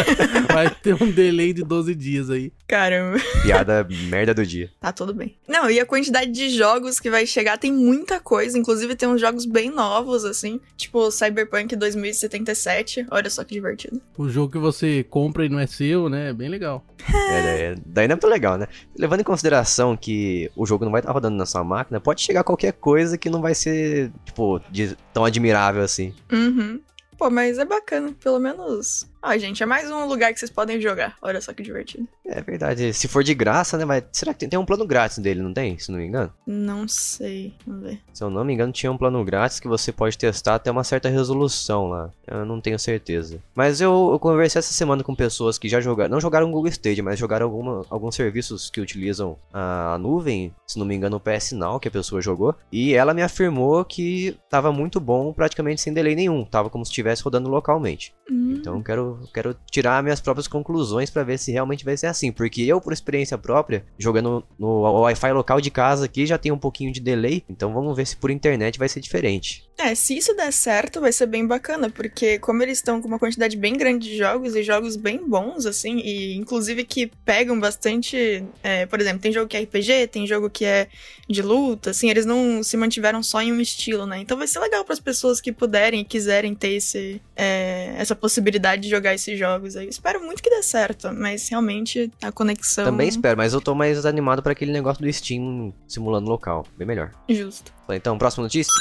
Vai 0.53 0.71
ter 0.71 0.95
um 1.03 1.11
delay 1.11 1.53
de 1.53 1.63
12 1.65 1.95
dias 1.95 2.31
aí. 2.31 2.53
Caramba. 2.67 3.19
Piada 3.43 3.87
merda 4.09 4.33
do 4.35 4.45
dia. 4.47 4.71
Tá 4.81 4.93
tudo 4.93 5.13
bem. 5.15 5.37
Não, 5.49 5.71
e 5.71 5.79
a 5.81 5.87
quantidade 5.87 6.31
de 6.31 6.49
jogos 6.51 6.99
que 7.01 7.11
vai 7.11 7.27
chegar 7.27 7.59
tem 7.59 7.73
muita 7.73 8.19
coisa. 8.21 8.59
Inclusive 8.59 8.95
tem 8.97 9.09
uns 9.09 9.21
jogos 9.21 9.45
bem 9.47 9.71
novos, 9.71 10.25
assim. 10.25 10.61
Tipo 10.77 11.11
Cyberpunk 11.11 11.75
2077. 11.77 13.07
Olha 13.11 13.29
só 13.31 13.45
que 13.45 13.55
divertido. 13.55 14.01
O 14.17 14.29
jogo 14.29 14.53
que 14.53 14.59
você 14.59 15.03
compra 15.05 15.45
e 15.45 15.49
não 15.49 15.59
é 15.59 15.67
seu, 15.67 16.09
né? 16.09 16.31
É 16.31 16.33
bem 16.33 16.49
legal. 16.49 16.85
É, 17.13 17.43
daí- 17.75 17.83
daí 17.85 18.09
não 18.09 18.13
é 18.13 18.17
muito 18.17 18.27
legal, 18.27 18.57
né? 18.57 18.67
Levando 18.99 19.21
em 19.21 19.25
consideração 19.25 19.97
que 19.97 20.51
o 20.57 20.65
jogo 20.65 20.85
não 20.85 20.93
vai 20.93 21.01
estar 21.01 21.13
rodando 21.13 21.37
na 21.37 21.45
sua 21.47 21.63
máquina, 21.63 22.01
pode 22.01 22.23
chegar 22.23 22.43
qualquer 22.45 22.73
coisa 22.73 23.19
que 23.19 23.29
não 23.29 23.43
vai 23.43 23.55
ser, 23.55 24.11
tipo, 24.25 24.61
de- 24.71 24.97
tão 25.13 25.25
admirável 25.25 25.74
assim. 25.83 26.15
Uhum. 26.33 26.81
Pô, 27.19 27.31
mas 27.31 27.59
é 27.59 27.65
bacana. 27.65 28.15
Pelo 28.23 28.39
menos. 28.39 29.07
Ah, 29.27 29.39
gente, 29.39 29.63
é 29.63 29.67
mais 29.67 29.91
um 29.91 30.05
lugar 30.05 30.35
que 30.35 30.39
vocês 30.39 30.51
podem 30.51 30.79
jogar. 30.79 31.17
Olha 31.23 31.41
só 31.41 31.55
que 31.55 31.63
divertido. 31.63 32.07
É 32.27 32.43
verdade. 32.43 32.93
Se 32.93 33.09
for 33.09 33.25
de 33.25 33.33
graça, 33.33 33.79
né? 33.79 33.87
Vai... 33.87 34.05
Será 34.13 34.35
que 34.35 34.41
tem, 34.41 34.51
tem 34.51 34.59
um 34.59 34.67
plano 34.67 34.87
grátis 34.87 35.17
dele, 35.17 35.41
não 35.41 35.51
tem? 35.51 35.79
Se 35.79 35.91
não 35.91 35.99
me 35.99 36.05
engano. 36.05 36.31
Não 36.47 36.87
sei. 36.87 37.55
Vamos 37.67 37.85
ver. 37.85 38.01
Se 38.13 38.23
eu 38.23 38.29
não 38.29 38.45
me 38.45 38.53
engano, 38.53 38.71
tinha 38.71 38.93
um 38.93 38.99
plano 38.99 39.25
grátis 39.25 39.59
que 39.59 39.67
você 39.67 39.91
pode 39.91 40.19
testar 40.19 40.57
até 40.57 40.71
uma 40.71 40.85
certa 40.85 41.09
resolução 41.09 41.89
lá. 41.89 42.11
Eu 42.27 42.45
não 42.45 42.61
tenho 42.61 42.79
certeza. 42.79 43.39
Mas 43.55 43.81
eu, 43.81 44.11
eu 44.13 44.19
conversei 44.19 44.59
essa 44.59 44.75
semana 44.75 45.03
com 45.03 45.15
pessoas 45.15 45.57
que 45.57 45.71
já 45.71 45.81
jogaram. 45.81 46.11
Não 46.11 46.21
jogaram 46.21 46.47
o 46.47 46.53
Google 46.53 46.69
Stadia, 46.69 47.03
mas 47.03 47.19
jogaram 47.19 47.47
alguma, 47.47 47.83
alguns 47.89 48.15
serviços 48.15 48.69
que 48.69 48.79
utilizam 48.79 49.39
a 49.55 49.97
nuvem. 49.99 50.55
Se 50.67 50.79
não 50.79 50.85
me 50.85 50.95
engano, 50.95 51.17
o 51.17 51.21
PS 51.21 51.53
Now 51.53 51.81
que 51.81 51.89
a 51.89 51.91
pessoa 51.91 52.21
jogou. 52.21 52.55
E 52.71 52.93
ela 52.93 53.15
me 53.15 53.23
afirmou 53.23 53.87
que 53.87 54.37
tava 54.51 54.71
muito 54.71 55.01
bom, 55.01 55.33
praticamente 55.33 55.81
sem 55.81 55.95
delay 55.95 56.15
nenhum. 56.15 56.45
Tava 56.45 56.69
como 56.69 56.85
se 56.85 56.91
estivesse 56.91 57.23
rodando 57.23 57.49
localmente. 57.49 58.13
Hum, 58.31 58.55
Então 58.59 58.83
quero, 58.83 59.21
quero 59.35 59.55
tirar 59.71 60.03
minhas 60.03 60.21
próprias 60.21 60.49
conclusões 60.49 61.11
pra 61.11 61.23
ver 61.23 61.39
se 61.39 61.53
realmente 61.53 61.85
vai 61.85 61.97
ser 61.97 62.07
assim. 62.07 62.33
Porque 62.33 62.63
eu, 62.63 62.81
por 62.81 62.93
experiência 62.93 63.37
própria, 63.37 63.85
jogando 63.99 64.45
no 64.59 64.81
Wi-Fi 65.01 65.33
local 65.33 65.61
de 65.61 65.71
casa 65.71 66.07
aqui, 66.07 66.25
já 66.27 66.39
tem 66.39 66.51
um 66.53 66.59
pouquinho 66.59 66.93
de 66.93 67.01
delay. 67.01 67.45
Então 67.49 67.73
vamos 67.75 67.95
ver 67.97 68.07
se 68.07 68.17
por 68.17 68.31
internet 68.31 68.79
vai 68.79 68.89
ser 68.89 69.01
diferente. 69.01 69.69
É, 69.79 69.95
se 69.95 70.17
isso 70.17 70.35
der 70.35 70.53
certo, 70.53 71.01
vai 71.01 71.13
ser 71.13 71.27
bem 71.27 71.47
bacana, 71.47 71.91
porque 71.91 72.39
como 72.39 72.63
eles 72.63 72.79
estão 72.79 73.03
com 73.03 73.09
uma 73.09 73.19
quantidade 73.19 73.57
bem 73.57 73.77
grande 73.77 74.09
de 74.09 74.17
jogos 74.17 74.55
e 74.55 74.63
jogos 74.63 74.97
bem 74.97 75.19
bons, 75.29 75.67
assim, 75.67 75.99
e 75.99 76.37
inclusive 76.37 76.85
que 76.85 77.11
pegam 77.25 77.59
bastante. 77.59 78.45
é, 78.63 78.87
por 78.87 79.01
exemplo, 79.01 79.21
tem 79.21 79.33
jogo 79.33 79.49
que 79.49 79.57
é 79.57 79.63
RPG, 79.63 80.09
tem 80.09 80.27
jogo 80.27 80.49
que 80.49 80.65
é 80.65 80.89
de 81.29 81.43
luta, 81.43 81.91
assim, 81.91 82.09
eles 82.09 82.25
não 82.25 82.63
se 82.63 82.77
mantiveram 82.77 83.23
só 83.23 83.43
em 83.43 83.53
um 83.53 83.61
estilo, 83.61 84.07
né? 84.07 84.21
Então 84.21 84.39
vai 84.39 84.47
ser 84.47 84.61
legal 84.61 84.85
para 84.85 84.93
as 84.93 85.01
pessoas 85.01 85.41
que 85.41 85.53
puderem 85.53 86.01
e 86.01 86.05
quiserem 86.05 86.55
ter 86.55 86.75
esse, 86.75 87.21
é, 87.35 87.95
essa 87.99 88.15
possibilidade 88.15 88.83
de 88.83 88.89
jogar 88.89 89.15
esses 89.15 89.37
jogos 89.39 89.77
aí. 89.77 89.87
Eu 89.87 89.91
espero 89.91 90.25
muito 90.25 90.43
que 90.43 90.51
dê 90.51 90.63
certo, 90.63 91.13
mas 91.13 91.49
realmente 91.49 92.11
a 92.23 92.31
conexão. 92.31 92.85
Também 92.85 93.09
espero, 93.09 93.37
mas 93.37 93.53
eu 93.53 93.61
tô 93.61 93.75
mais 93.75 94.07
animado 94.07 94.43
pra 94.43 94.53
aquele 94.53 94.73
negócio 94.73 95.03
do 95.03 95.13
Steam 95.13 95.75
simulando 95.89 96.29
local. 96.31 96.65
Bem 96.77 96.87
melhor. 96.87 97.11
Justo. 97.29 97.73
Então, 97.91 98.17
próxima 98.17 98.45
notícia. 98.45 98.73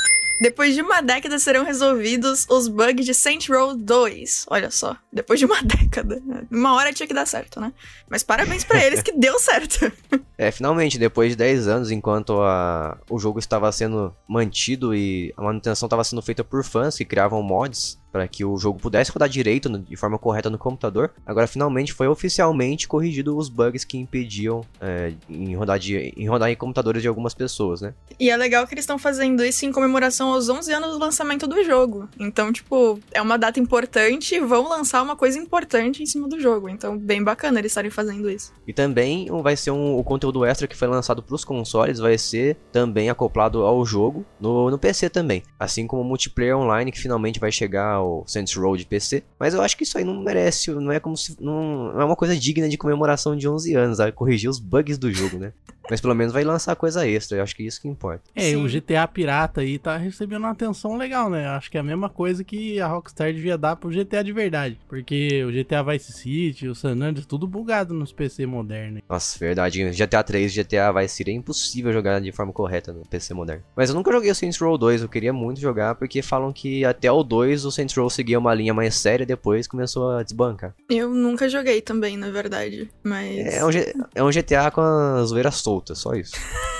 Depois 0.43 0.75
de 0.75 0.81
uma 0.81 0.99
década 1.01 1.39
serão 1.39 1.63
resolvidos 1.63 2.45
os 2.49 2.67
bugs 2.67 3.05
de 3.05 3.13
Saints 3.13 3.47
Row 3.47 3.77
2. 3.77 4.47
Olha 4.49 4.69
só, 4.69 4.97
depois 5.09 5.39
de 5.39 5.45
uma 5.45 5.55
década. 5.63 6.21
Uma 6.51 6.73
hora 6.75 6.91
tinha 6.91 7.07
que 7.07 7.13
dar 7.13 7.25
certo, 7.25 7.61
né? 7.61 7.71
Mas 8.09 8.23
parabéns 8.23 8.65
pra 8.65 8.83
eles 8.83 9.01
que 9.01 9.13
deu 9.17 9.39
certo. 9.39 9.89
É, 10.37 10.51
finalmente, 10.51 10.99
depois 10.99 11.31
de 11.31 11.37
10 11.37 11.69
anos, 11.69 11.91
enquanto 11.91 12.41
a, 12.41 12.97
o 13.09 13.17
jogo 13.17 13.39
estava 13.39 13.71
sendo 13.71 14.13
mantido 14.27 14.93
e 14.93 15.33
a 15.37 15.41
manutenção 15.41 15.85
estava 15.85 16.03
sendo 16.03 16.21
feita 16.21 16.43
por 16.43 16.61
fãs 16.65 16.97
que 16.97 17.05
criavam 17.05 17.41
mods, 17.41 17.97
para 18.13 18.27
que 18.27 18.45
o 18.45 18.55
jogo 18.57 18.79
pudesse 18.79 19.11
rodar 19.11 19.27
direito, 19.27 19.67
no, 19.67 19.79
de 19.79 19.95
forma 19.95 20.19
correta 20.19 20.47
no 20.47 20.57
computador. 20.59 21.11
Agora 21.25 21.47
finalmente 21.47 21.91
foi 21.91 22.07
oficialmente 22.07 22.87
corrigido 22.87 23.35
os 23.35 23.49
bugs 23.49 23.83
que 23.83 23.97
impediam 23.97 24.61
é, 24.79 25.13
em, 25.27 25.55
rodar 25.55 25.79
de, 25.79 26.13
em 26.15 26.29
rodar 26.29 26.51
em 26.51 26.55
computadores 26.55 27.01
de 27.01 27.07
algumas 27.07 27.33
pessoas, 27.33 27.81
né? 27.81 27.95
E 28.19 28.29
é 28.29 28.37
legal 28.37 28.67
que 28.67 28.75
eles 28.75 28.83
estão 28.83 28.99
fazendo 28.99 29.43
isso 29.43 29.65
em 29.65 29.71
comemoração 29.71 30.31
aos 30.31 30.47
11 30.47 30.71
anos 30.71 30.91
do 30.91 30.99
lançamento 30.99 31.47
do 31.47 31.63
jogo. 31.63 32.07
Então, 32.19 32.53
tipo, 32.53 32.99
é 33.11 33.19
uma 33.19 33.35
data 33.35 33.59
importante 33.59 34.35
e 34.35 34.39
vão 34.39 34.69
lançar 34.69 35.01
uma 35.01 35.15
coisa 35.15 35.39
importante 35.39 36.03
em 36.03 36.05
cima 36.05 36.27
do 36.27 36.39
jogo. 36.39 36.69
Então, 36.69 36.95
bem 36.95 37.23
bacana 37.23 37.57
eles 37.57 37.71
estarem 37.71 37.89
fazendo 37.89 38.29
isso. 38.29 38.53
E 38.67 38.73
também 38.73 39.25
vai 39.41 39.57
ser 39.57 39.71
um, 39.71 39.97
o 39.97 40.03
conteúdo 40.03 40.45
extra 40.45 40.67
que 40.67 40.77
foi 40.77 40.87
lançado 40.87 41.23
para 41.23 41.33
os 41.33 41.43
consoles, 41.43 41.97
vai 41.97 42.17
ser 42.19 42.57
também 42.71 43.09
acoplado 43.09 43.63
ao 43.63 43.83
jogo 43.83 44.23
no, 44.39 44.69
no 44.69 44.77
PC 44.77 45.09
também. 45.09 45.41
Assim 45.59 45.87
como 45.87 46.03
o 46.03 46.05
multiplayer 46.05 46.55
online 46.55 46.91
que 46.91 46.99
finalmente 46.99 47.39
vai 47.39 47.51
chegar 47.51 48.02
ao 48.03 48.23
Saints 48.27 48.53
Row 48.55 48.77
de 48.77 48.85
PC. 48.85 49.23
Mas 49.39 49.53
eu 49.53 49.61
acho 49.61 49.75
que 49.75 49.83
isso 49.83 49.97
aí 49.97 50.03
não 50.03 50.21
merece, 50.21 50.71
não 50.71 50.91
é 50.91 50.99
como 50.99 51.17
se. 51.17 51.35
Não, 51.41 51.93
não 51.93 52.01
é 52.01 52.05
uma 52.05 52.15
coisa 52.15 52.35
digna 52.35 52.69
de 52.69 52.77
comemoração 52.77 53.35
de 53.35 53.47
11 53.47 53.75
anos, 53.75 53.99
a 53.99 54.11
corrigir 54.11 54.49
os 54.49 54.59
bugs 54.59 54.97
do 54.97 55.11
jogo, 55.11 55.37
né? 55.37 55.53
Mas 55.89 56.01
pelo 56.01 56.15
menos 56.15 56.33
vai 56.33 56.43
lançar 56.43 56.75
coisa 56.75 57.07
extra, 57.07 57.37
eu 57.37 57.43
acho 57.43 57.55
que 57.55 57.63
isso 57.63 57.81
que 57.81 57.87
importa. 57.87 58.23
É, 58.35 58.51
Sim. 58.51 58.55
o 58.57 58.67
GTA 58.67 59.07
Pirata 59.07 59.61
aí 59.61 59.77
tá 59.77 59.97
recebendo 59.97 60.43
uma 60.43 60.51
atenção 60.51 60.97
legal, 60.97 61.29
né? 61.29 61.47
Acho 61.47 61.69
que 61.69 61.77
é 61.77 61.79
a 61.79 61.83
mesma 61.83 62.09
coisa 62.09 62.43
que 62.43 62.79
a 62.79 62.87
Rockstar 62.87 63.33
devia 63.33 63.57
dar 63.57 63.75
pro 63.75 63.89
GTA 63.89 64.23
de 64.23 64.31
verdade. 64.31 64.77
Porque 64.87 65.43
o 65.43 65.51
GTA 65.51 65.83
Vice 65.83 66.13
City, 66.13 66.67
o 66.67 66.75
San 66.75 66.91
Andreas, 66.91 67.25
tudo 67.25 67.47
bugado 67.47 67.93
nos 67.93 68.11
PC 68.11 68.45
modernos. 68.45 69.01
Nossa, 69.09 69.37
verdade. 69.37 69.91
GTA 69.91 70.23
3 70.23 70.51
e 70.51 70.63
GTA 70.63 70.91
Vice 70.91 71.15
City 71.15 71.31
é 71.31 71.33
impossível 71.33 71.91
jogar 71.91 72.19
de 72.19 72.31
forma 72.31 72.53
correta 72.53 72.93
no 72.93 73.05
PC 73.05 73.33
moderno. 73.33 73.63
Mas 73.75 73.89
eu 73.89 73.95
nunca 73.95 74.11
joguei 74.11 74.31
o 74.31 74.35
Saints 74.35 74.59
Row 74.59 74.77
2, 74.77 75.01
eu 75.01 75.09
queria 75.09 75.33
muito 75.33 75.59
jogar, 75.59 75.95
porque 75.95 76.21
falam 76.21 76.53
que 76.53 76.85
até 76.85 77.11
o 77.11 77.23
2 77.23 77.65
o 77.65 77.71
Saints 77.71 77.95
Row 77.95 78.09
seguia 78.09 78.39
uma 78.39 78.53
linha 78.53 78.73
mais 78.73 78.95
séria 78.95 79.23
e 79.23 79.27
depois 79.27 79.67
começou 79.67 80.11
a 80.11 80.23
desbancar. 80.23 80.73
Eu 80.89 81.09
nunca 81.09 81.49
joguei 81.49 81.81
também, 81.81 82.17
na 82.17 82.29
verdade, 82.29 82.89
mas... 83.03 83.53
É 83.53 83.65
um, 83.65 83.69
é 84.15 84.23
um 84.23 84.29
GTA 84.29 84.71
com 84.71 84.81
a 84.81 85.23
zoeira 85.23 85.51
solta, 85.51 85.72
só 85.95 86.13
isso. 86.13 86.33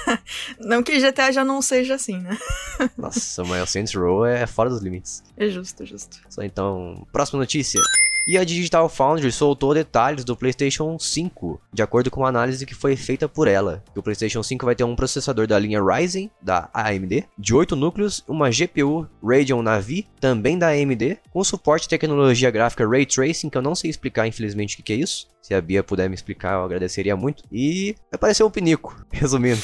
não 0.59 0.83
que 0.83 0.99
GTA 0.99 1.31
já 1.31 1.43
não 1.43 1.61
seja 1.61 1.95
assim, 1.95 2.17
né? 2.19 2.37
Nossa, 2.97 3.43
mas 3.43 3.63
o 3.63 3.71
Saints 3.71 3.93
Row 3.93 4.25
é 4.25 4.45
fora 4.45 4.69
dos 4.69 4.81
limites. 4.81 5.23
É 5.37 5.47
justo, 5.49 5.85
justo. 5.85 6.19
Só 6.29 6.43
então, 6.43 7.05
próxima 7.11 7.39
notícia. 7.39 7.81
E 8.25 8.37
a 8.37 8.43
Digital 8.45 8.87
Foundry 8.87 9.31
soltou 9.33 9.73
detalhes 9.73 10.23
do 10.23 10.35
PlayStation 10.35 10.97
5, 10.97 11.59
de 11.73 11.81
acordo 11.81 12.09
com 12.09 12.25
a 12.25 12.29
análise 12.29 12.65
que 12.65 12.73
foi 12.73 12.95
feita 12.95 13.27
por 13.27 13.49
ela. 13.49 13.83
O 13.93 14.01
PlayStation 14.01 14.41
5 14.41 14.65
vai 14.65 14.75
ter 14.75 14.85
um 14.85 14.95
processador 14.95 15.45
da 15.45 15.59
linha 15.59 15.83
Ryzen, 15.83 16.31
da 16.41 16.69
AMD, 16.73 17.25
de 17.37 17.53
8 17.53 17.75
núcleos, 17.75 18.23
uma 18.25 18.49
GPU 18.49 19.05
Radeon 19.21 19.61
Navi, 19.61 20.07
também 20.21 20.57
da 20.57 20.69
AMD, 20.69 21.19
com 21.31 21.43
suporte 21.43 21.83
de 21.83 21.89
tecnologia 21.89 22.49
gráfica 22.49 22.87
Ray 22.87 23.05
Tracing, 23.05 23.49
que 23.49 23.57
eu 23.57 23.61
não 23.61 23.75
sei 23.75 23.89
explicar 23.89 24.25
infelizmente 24.25 24.79
o 24.79 24.83
que 24.83 24.93
é 24.93 24.95
isso. 24.95 25.27
Se 25.41 25.53
a 25.53 25.59
Bia 25.59 25.83
puder 25.83 26.07
me 26.07 26.15
explicar, 26.15 26.53
eu 26.53 26.63
agradeceria 26.63 27.17
muito. 27.17 27.43
E 27.51 27.93
apareceu 28.09 28.47
um 28.47 28.51
pinico, 28.51 28.95
resumindo. 29.11 29.61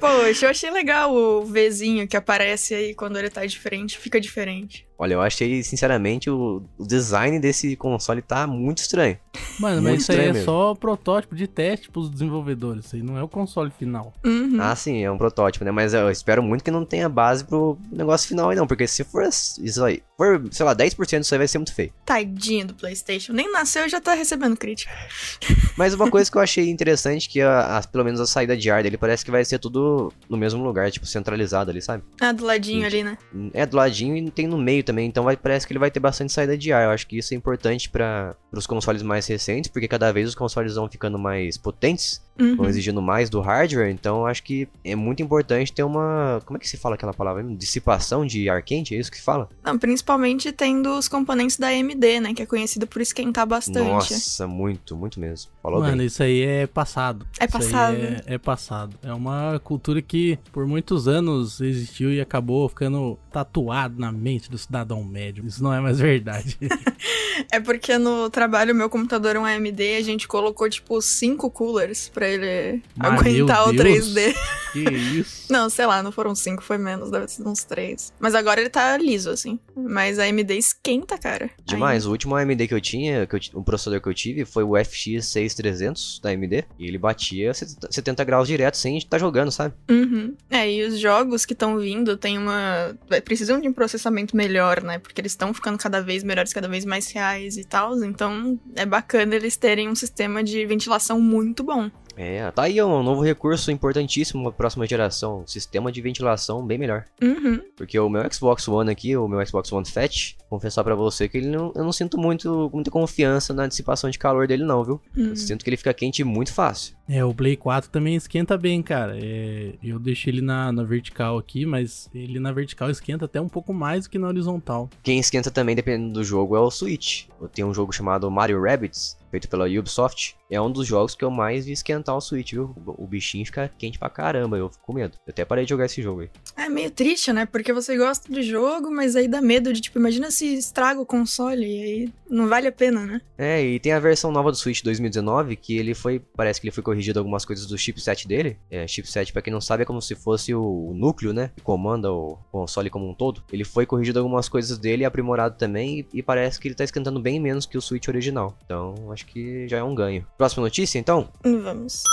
Poxa, 0.00 0.46
eu 0.46 0.50
achei 0.50 0.70
legal 0.70 1.14
o 1.14 1.44
Vzinho 1.44 2.08
que 2.08 2.16
aparece 2.16 2.74
aí 2.74 2.94
quando 2.94 3.18
ele 3.18 3.28
tá 3.28 3.44
diferente, 3.44 3.98
fica 3.98 4.20
diferente. 4.20 4.86
Olha, 4.98 5.14
eu 5.14 5.20
achei, 5.20 5.62
sinceramente, 5.62 6.30
o, 6.30 6.62
o 6.78 6.86
design 6.86 7.38
desse 7.40 7.74
console 7.76 8.22
tá 8.22 8.46
muito 8.46 8.78
estranho. 8.78 9.18
Mano, 9.58 9.82
muito 9.82 9.92
mas 9.94 10.02
isso 10.02 10.12
aí 10.12 10.18
é 10.18 10.32
mesmo. 10.32 10.44
só 10.44 10.74
protótipo 10.74 11.34
de 11.34 11.46
teste 11.46 11.90
pros 11.90 12.08
desenvolvedores, 12.08 12.86
isso 12.86 12.96
aí 12.96 13.02
não 13.02 13.18
é 13.18 13.22
o 13.22 13.28
console 13.28 13.70
final. 13.70 14.12
Uhum. 14.24 14.58
Ah, 14.60 14.74
sim, 14.76 15.02
é 15.02 15.10
um 15.10 15.18
protótipo, 15.18 15.64
né? 15.64 15.70
Mas 15.70 15.94
eu 15.94 16.10
espero 16.10 16.42
muito 16.42 16.62
que 16.62 16.70
não 16.70 16.84
tenha 16.84 17.08
base 17.08 17.44
pro 17.44 17.76
negócio 17.90 18.28
final 18.28 18.50
aí 18.50 18.56
não, 18.56 18.66
porque 18.66 18.86
se 18.86 19.02
for 19.02 19.24
isso 19.24 19.84
aí, 19.84 20.02
for, 20.16 20.42
sei 20.50 20.64
lá, 20.64 20.74
10% 20.74 21.20
disso 21.20 21.34
aí 21.34 21.38
vai 21.38 21.48
ser 21.48 21.58
muito 21.58 21.74
feio. 21.74 21.92
Tadinho 22.04 22.68
do 22.68 22.74
Playstation, 22.74 23.32
nem 23.32 23.50
nasceu 23.50 23.86
e 23.86 23.88
já 23.88 24.00
tá 24.00 24.14
recebendo 24.14 24.56
crítica. 24.56 24.92
Mas 25.76 25.92
uma 25.94 26.08
coisa 26.08 26.30
que 26.30 26.36
eu 26.36 26.42
achei 26.42 26.70
interessante, 26.70 27.28
que 27.28 27.40
a, 27.40 27.78
a, 27.78 27.82
pelo 27.82 28.04
menos 28.04 28.20
a 28.20 28.26
saída 28.26 28.56
de 28.56 28.70
ar 28.70 28.82
dele 28.82 28.96
parece 28.96 29.24
que 29.24 29.30
vai 29.30 29.44
ser 29.44 29.58
tudo 29.58 30.12
no 30.28 30.36
mesmo 30.36 30.62
lugar, 30.62 30.90
tipo, 30.90 31.06
centralizado 31.06 31.70
ali, 31.70 31.82
sabe? 31.82 32.04
Ah, 32.20 32.32
do 32.32 32.44
ladinho 32.44 32.80
Sim. 32.80 32.86
ali, 32.86 33.02
né? 33.02 33.18
É, 33.52 33.66
do 33.66 33.76
ladinho 33.76 34.16
e 34.16 34.30
tem 34.30 34.46
no 34.46 34.56
meio 34.56 34.83
também, 34.84 35.08
então 35.08 35.24
vai, 35.24 35.36
parece 35.36 35.66
que 35.66 35.72
ele 35.72 35.80
vai 35.80 35.90
ter 35.90 36.00
bastante 36.00 36.32
saída 36.32 36.56
de 36.56 36.72
ar. 36.72 36.84
Eu 36.84 36.90
acho 36.90 37.06
que 37.06 37.18
isso 37.18 37.34
é 37.34 37.36
importante 37.36 37.90
para 37.90 38.36
os 38.52 38.66
consoles 38.66 39.02
mais 39.02 39.26
recentes, 39.26 39.70
porque 39.70 39.88
cada 39.88 40.12
vez 40.12 40.28
os 40.28 40.34
consoles 40.34 40.76
vão 40.76 40.88
ficando 40.88 41.18
mais 41.18 41.58
potentes, 41.58 42.23
uhum. 42.38 42.56
vão 42.56 42.66
exigindo 42.66 43.00
mais 43.00 43.30
do 43.30 43.40
hardware, 43.40 43.90
então 43.90 44.20
eu 44.20 44.26
acho 44.26 44.42
que 44.42 44.68
é 44.84 44.94
muito 44.94 45.22
importante 45.22 45.72
ter 45.72 45.82
uma. 45.82 46.40
Como 46.44 46.56
é 46.56 46.60
que 46.60 46.68
se 46.68 46.76
fala 46.76 46.94
aquela 46.94 47.14
palavra? 47.14 47.42
Dissipação 47.42 48.26
de 48.26 48.48
ar 48.48 48.62
quente? 48.62 48.94
É 48.94 48.98
isso 48.98 49.10
que 49.10 49.20
fala? 49.20 49.48
Não, 49.62 49.78
principalmente 49.78 50.52
tendo 50.52 50.98
os 50.98 51.08
componentes 51.08 51.56
da 51.56 51.68
AMD, 51.68 52.20
né? 52.20 52.34
Que 52.34 52.42
é 52.42 52.46
conhecida 52.46 52.86
por 52.86 53.00
esquentar 53.00 53.46
bastante. 53.46 53.88
Nossa, 53.88 54.46
muito, 54.46 54.96
muito 54.96 55.20
mesmo. 55.20 55.50
Falou 55.62 55.80
Mano, 55.80 55.98
bem. 55.98 56.06
isso 56.06 56.22
aí 56.22 56.42
é 56.42 56.66
passado. 56.66 57.26
É 57.38 57.46
passado. 57.46 57.96
É, 57.96 58.34
é 58.34 58.38
passado. 58.38 58.96
É 59.02 59.12
uma 59.12 59.60
cultura 59.62 60.00
que 60.02 60.38
por 60.52 60.66
muitos 60.66 61.08
anos 61.08 61.60
existiu 61.60 62.12
e 62.12 62.20
acabou 62.20 62.68
ficando 62.68 63.18
tatuado 63.30 63.98
na 63.98 64.12
mente 64.12 64.50
do 64.50 64.58
cidadão 64.58 65.02
médio. 65.04 65.46
Isso 65.46 65.62
não 65.62 65.72
é 65.72 65.80
mais 65.80 65.98
verdade. 65.98 66.58
é 67.50 67.60
porque 67.60 67.98
no 67.98 68.30
trabalho 68.30 68.74
meu 68.74 68.88
computador 68.88 69.36
é 69.36 69.38
um 69.38 69.44
AMD 69.44 69.96
a 69.96 70.02
gente 70.02 70.28
colocou 70.28 70.68
tipo 70.68 71.00
cinco 71.00 71.50
coolers 71.50 72.08
para 72.24 72.28
ele 72.28 72.82
Mas 72.96 73.20
aguentar 73.20 73.68
o 73.68 73.72
3D. 73.72 74.34
Que 74.72 74.80
isso? 74.80 75.46
não, 75.52 75.68
sei 75.68 75.86
lá, 75.86 76.02
não 76.02 76.10
foram 76.10 76.34
cinco, 76.34 76.62
foi 76.62 76.78
menos, 76.78 77.10
deve 77.10 77.28
ser 77.28 77.46
uns 77.46 77.62
três. 77.64 78.12
Mas 78.18 78.34
agora 78.34 78.60
ele 78.60 78.70
tá 78.70 78.96
liso 78.96 79.30
assim. 79.30 79.58
Mas 79.76 80.18
a 80.18 80.24
AMD 80.24 80.56
esquenta, 80.56 81.18
cara. 81.18 81.50
Demais. 81.64 82.02
Ainda. 82.02 82.08
O 82.08 82.12
último 82.12 82.34
AMD 82.34 82.66
que 82.66 82.74
eu 82.74 82.80
tinha, 82.80 83.26
que 83.26 83.36
eu, 83.36 83.40
o 83.60 83.62
processador 83.62 84.00
que 84.00 84.08
eu 84.08 84.14
tive 84.14 84.44
foi 84.44 84.64
o 84.64 84.72
FX 84.82 85.26
6300 85.26 86.20
da 86.20 86.30
AMD 86.30 86.64
e 86.78 86.86
ele 86.86 86.98
batia 86.98 87.52
70 87.54 88.24
graus 88.24 88.48
direto 88.48 88.76
sem 88.76 88.96
estar 88.96 89.10
tá 89.10 89.18
jogando, 89.18 89.50
sabe? 89.50 89.74
Uhum. 89.90 90.34
É, 90.50 90.70
e 90.70 90.82
os 90.82 90.98
jogos 90.98 91.44
que 91.44 91.52
estão 91.52 91.78
vindo 91.78 92.16
tem 92.16 92.38
uma 92.38 92.96
precisam 93.24 93.60
de 93.60 93.68
um 93.68 93.72
processamento 93.72 94.36
melhor, 94.36 94.82
né? 94.82 94.98
Porque 94.98 95.20
eles 95.20 95.32
estão 95.32 95.52
ficando 95.52 95.78
cada 95.78 96.00
vez 96.00 96.24
melhores, 96.24 96.52
cada 96.52 96.68
vez 96.68 96.84
mais 96.84 97.10
reais 97.10 97.56
e 97.56 97.64
tal. 97.64 98.02
Então 98.04 98.58
é 98.74 98.86
bacana 98.86 99.34
eles 99.34 99.56
terem 99.56 99.88
um 99.88 99.94
sistema 99.94 100.42
de 100.42 100.64
ventilação 100.66 101.20
muito 101.20 101.62
bom. 101.62 101.90
É, 102.16 102.50
tá 102.50 102.64
aí 102.64 102.82
um 102.82 103.02
novo 103.02 103.22
recurso 103.22 103.70
importantíssimo 103.70 104.42
para 104.42 104.50
a 104.50 104.54
próxima 104.54 104.86
geração, 104.86 105.40
um 105.40 105.46
sistema 105.46 105.90
de 105.90 106.00
ventilação 106.00 106.64
bem 106.64 106.78
melhor. 106.78 107.04
Uhum. 107.22 107.60
Porque 107.76 107.98
o 107.98 108.08
meu 108.08 108.22
Xbox 108.32 108.66
One 108.68 108.90
aqui, 108.90 109.16
o 109.16 109.26
meu 109.28 109.44
Xbox 109.46 109.72
One 109.72 109.86
Fat, 109.86 110.36
confessar 110.48 110.84
para 110.84 110.94
você 110.94 111.28
que 111.28 111.38
ele 111.38 111.48
não, 111.48 111.72
eu 111.74 111.84
não 111.84 111.92
sinto 111.92 112.18
muito, 112.18 112.70
muita 112.72 112.90
confiança 112.90 113.52
na 113.52 113.66
dissipação 113.66 114.08
de 114.10 114.18
calor 114.18 114.46
dele 114.46 114.64
não, 114.64 114.84
viu? 114.84 115.00
Uhum. 115.16 115.30
Eu 115.30 115.36
sinto 115.36 115.64
que 115.64 115.70
ele 115.70 115.76
fica 115.76 115.92
quente 115.92 116.22
muito 116.22 116.52
fácil. 116.52 116.94
É, 117.08 117.24
o 117.24 117.34
Play 117.34 117.56
4 117.56 117.90
também 117.90 118.16
esquenta 118.16 118.56
bem, 118.56 118.82
cara. 118.82 119.16
É, 119.20 119.74
eu 119.82 119.98
deixei 119.98 120.32
ele 120.32 120.40
na, 120.40 120.72
na 120.72 120.82
vertical 120.82 121.38
aqui, 121.38 121.66
mas 121.66 122.08
ele 122.14 122.40
na 122.40 122.52
vertical 122.52 122.90
esquenta 122.90 123.26
até 123.26 123.40
um 123.40 123.48
pouco 123.48 123.72
mais 123.72 124.04
do 124.04 124.10
que 124.10 124.18
na 124.18 124.28
horizontal. 124.28 124.88
Quem 125.02 125.18
esquenta 125.18 125.50
também, 125.50 125.76
dependendo 125.76 126.12
do 126.14 126.24
jogo, 126.24 126.56
é 126.56 126.60
o 126.60 126.70
Switch. 126.70 127.26
Eu 127.40 127.48
tenho 127.48 127.68
um 127.68 127.74
jogo 127.74 127.92
chamado 127.92 128.30
Mario 128.30 128.62
Rabbids, 128.62 129.18
feito 129.30 129.48
pela 129.48 129.66
Ubisoft. 129.66 130.36
É 130.48 130.60
um 130.60 130.70
dos 130.70 130.86
jogos 130.86 131.14
que 131.14 131.24
eu 131.24 131.30
mais 131.30 131.66
vi 131.66 131.72
esquentar 131.72 132.16
o 132.16 132.20
Switch, 132.20 132.52
viu? 132.52 132.74
O 132.86 133.06
bichinho 133.06 133.44
fica 133.44 133.68
quente 133.76 133.98
pra 133.98 134.08
caramba, 134.08 134.56
eu 134.56 134.70
fico 134.70 134.84
com 134.84 134.92
medo. 134.92 135.18
Eu 135.26 135.30
até 135.30 135.44
parei 135.44 135.64
de 135.64 135.70
jogar 135.70 135.86
esse 135.86 136.00
jogo 136.00 136.20
aí. 136.20 136.30
É 136.56 136.68
meio 136.68 136.90
triste, 136.90 137.32
né? 137.32 137.44
Porque 137.44 137.72
você 137.72 137.96
gosta 137.96 138.32
do 138.32 138.40
jogo, 138.40 138.90
mas 138.90 139.16
aí 139.16 139.26
dá 139.26 139.40
medo 139.42 139.72
de, 139.72 139.80
tipo, 139.80 139.98
imagina 139.98 140.30
se 140.30 140.54
estraga 140.54 141.00
o 141.00 141.06
console 141.06 141.66
e 141.66 141.82
aí 141.82 142.12
não 142.30 142.48
vale 142.48 142.68
a 142.68 142.72
pena, 142.72 143.04
né? 143.04 143.20
É, 143.36 143.62
e 143.62 143.80
tem 143.80 143.92
a 143.92 143.98
versão 143.98 144.30
nova 144.30 144.50
do 144.52 144.56
Switch 144.56 144.82
2019 144.82 145.56
que 145.56 145.76
ele 145.76 145.94
foi, 145.94 146.20
parece 146.20 146.60
que 146.60 146.68
ele 146.68 146.74
foi 146.74 146.82
corrigido 146.94 147.18
algumas 147.18 147.44
coisas 147.44 147.66
do 147.66 147.76
chipset 147.76 148.26
dele. 148.26 148.56
É, 148.70 148.86
chipset, 148.86 149.32
para 149.32 149.42
quem 149.42 149.52
não 149.52 149.60
sabe, 149.60 149.82
é 149.82 149.86
como 149.86 150.00
se 150.00 150.14
fosse 150.14 150.54
o 150.54 150.92
núcleo, 150.94 151.32
né? 151.32 151.50
Que 151.56 151.62
comanda 151.62 152.12
o 152.12 152.38
console 152.52 152.88
como 152.88 153.08
um 153.08 153.14
todo. 153.14 153.42
Ele 153.52 153.64
foi 153.64 153.84
corrigido 153.84 154.20
algumas 154.20 154.48
coisas 154.48 154.78
dele, 154.78 155.04
aprimorado 155.04 155.56
também, 155.58 156.00
e, 156.00 156.18
e 156.18 156.22
parece 156.22 156.60
que 156.60 156.68
ele 156.68 156.74
tá 156.74 156.84
esquentando 156.84 157.20
bem 157.20 157.40
menos 157.40 157.66
que 157.66 157.76
o 157.76 157.82
Switch 157.82 158.08
original. 158.08 158.56
Então, 158.64 158.94
acho 159.10 159.26
que 159.26 159.66
já 159.68 159.78
é 159.78 159.82
um 159.82 159.94
ganho. 159.94 160.24
Próxima 160.38 160.62
notícia, 160.62 160.98
então? 160.98 161.28
Vamos 161.42 162.04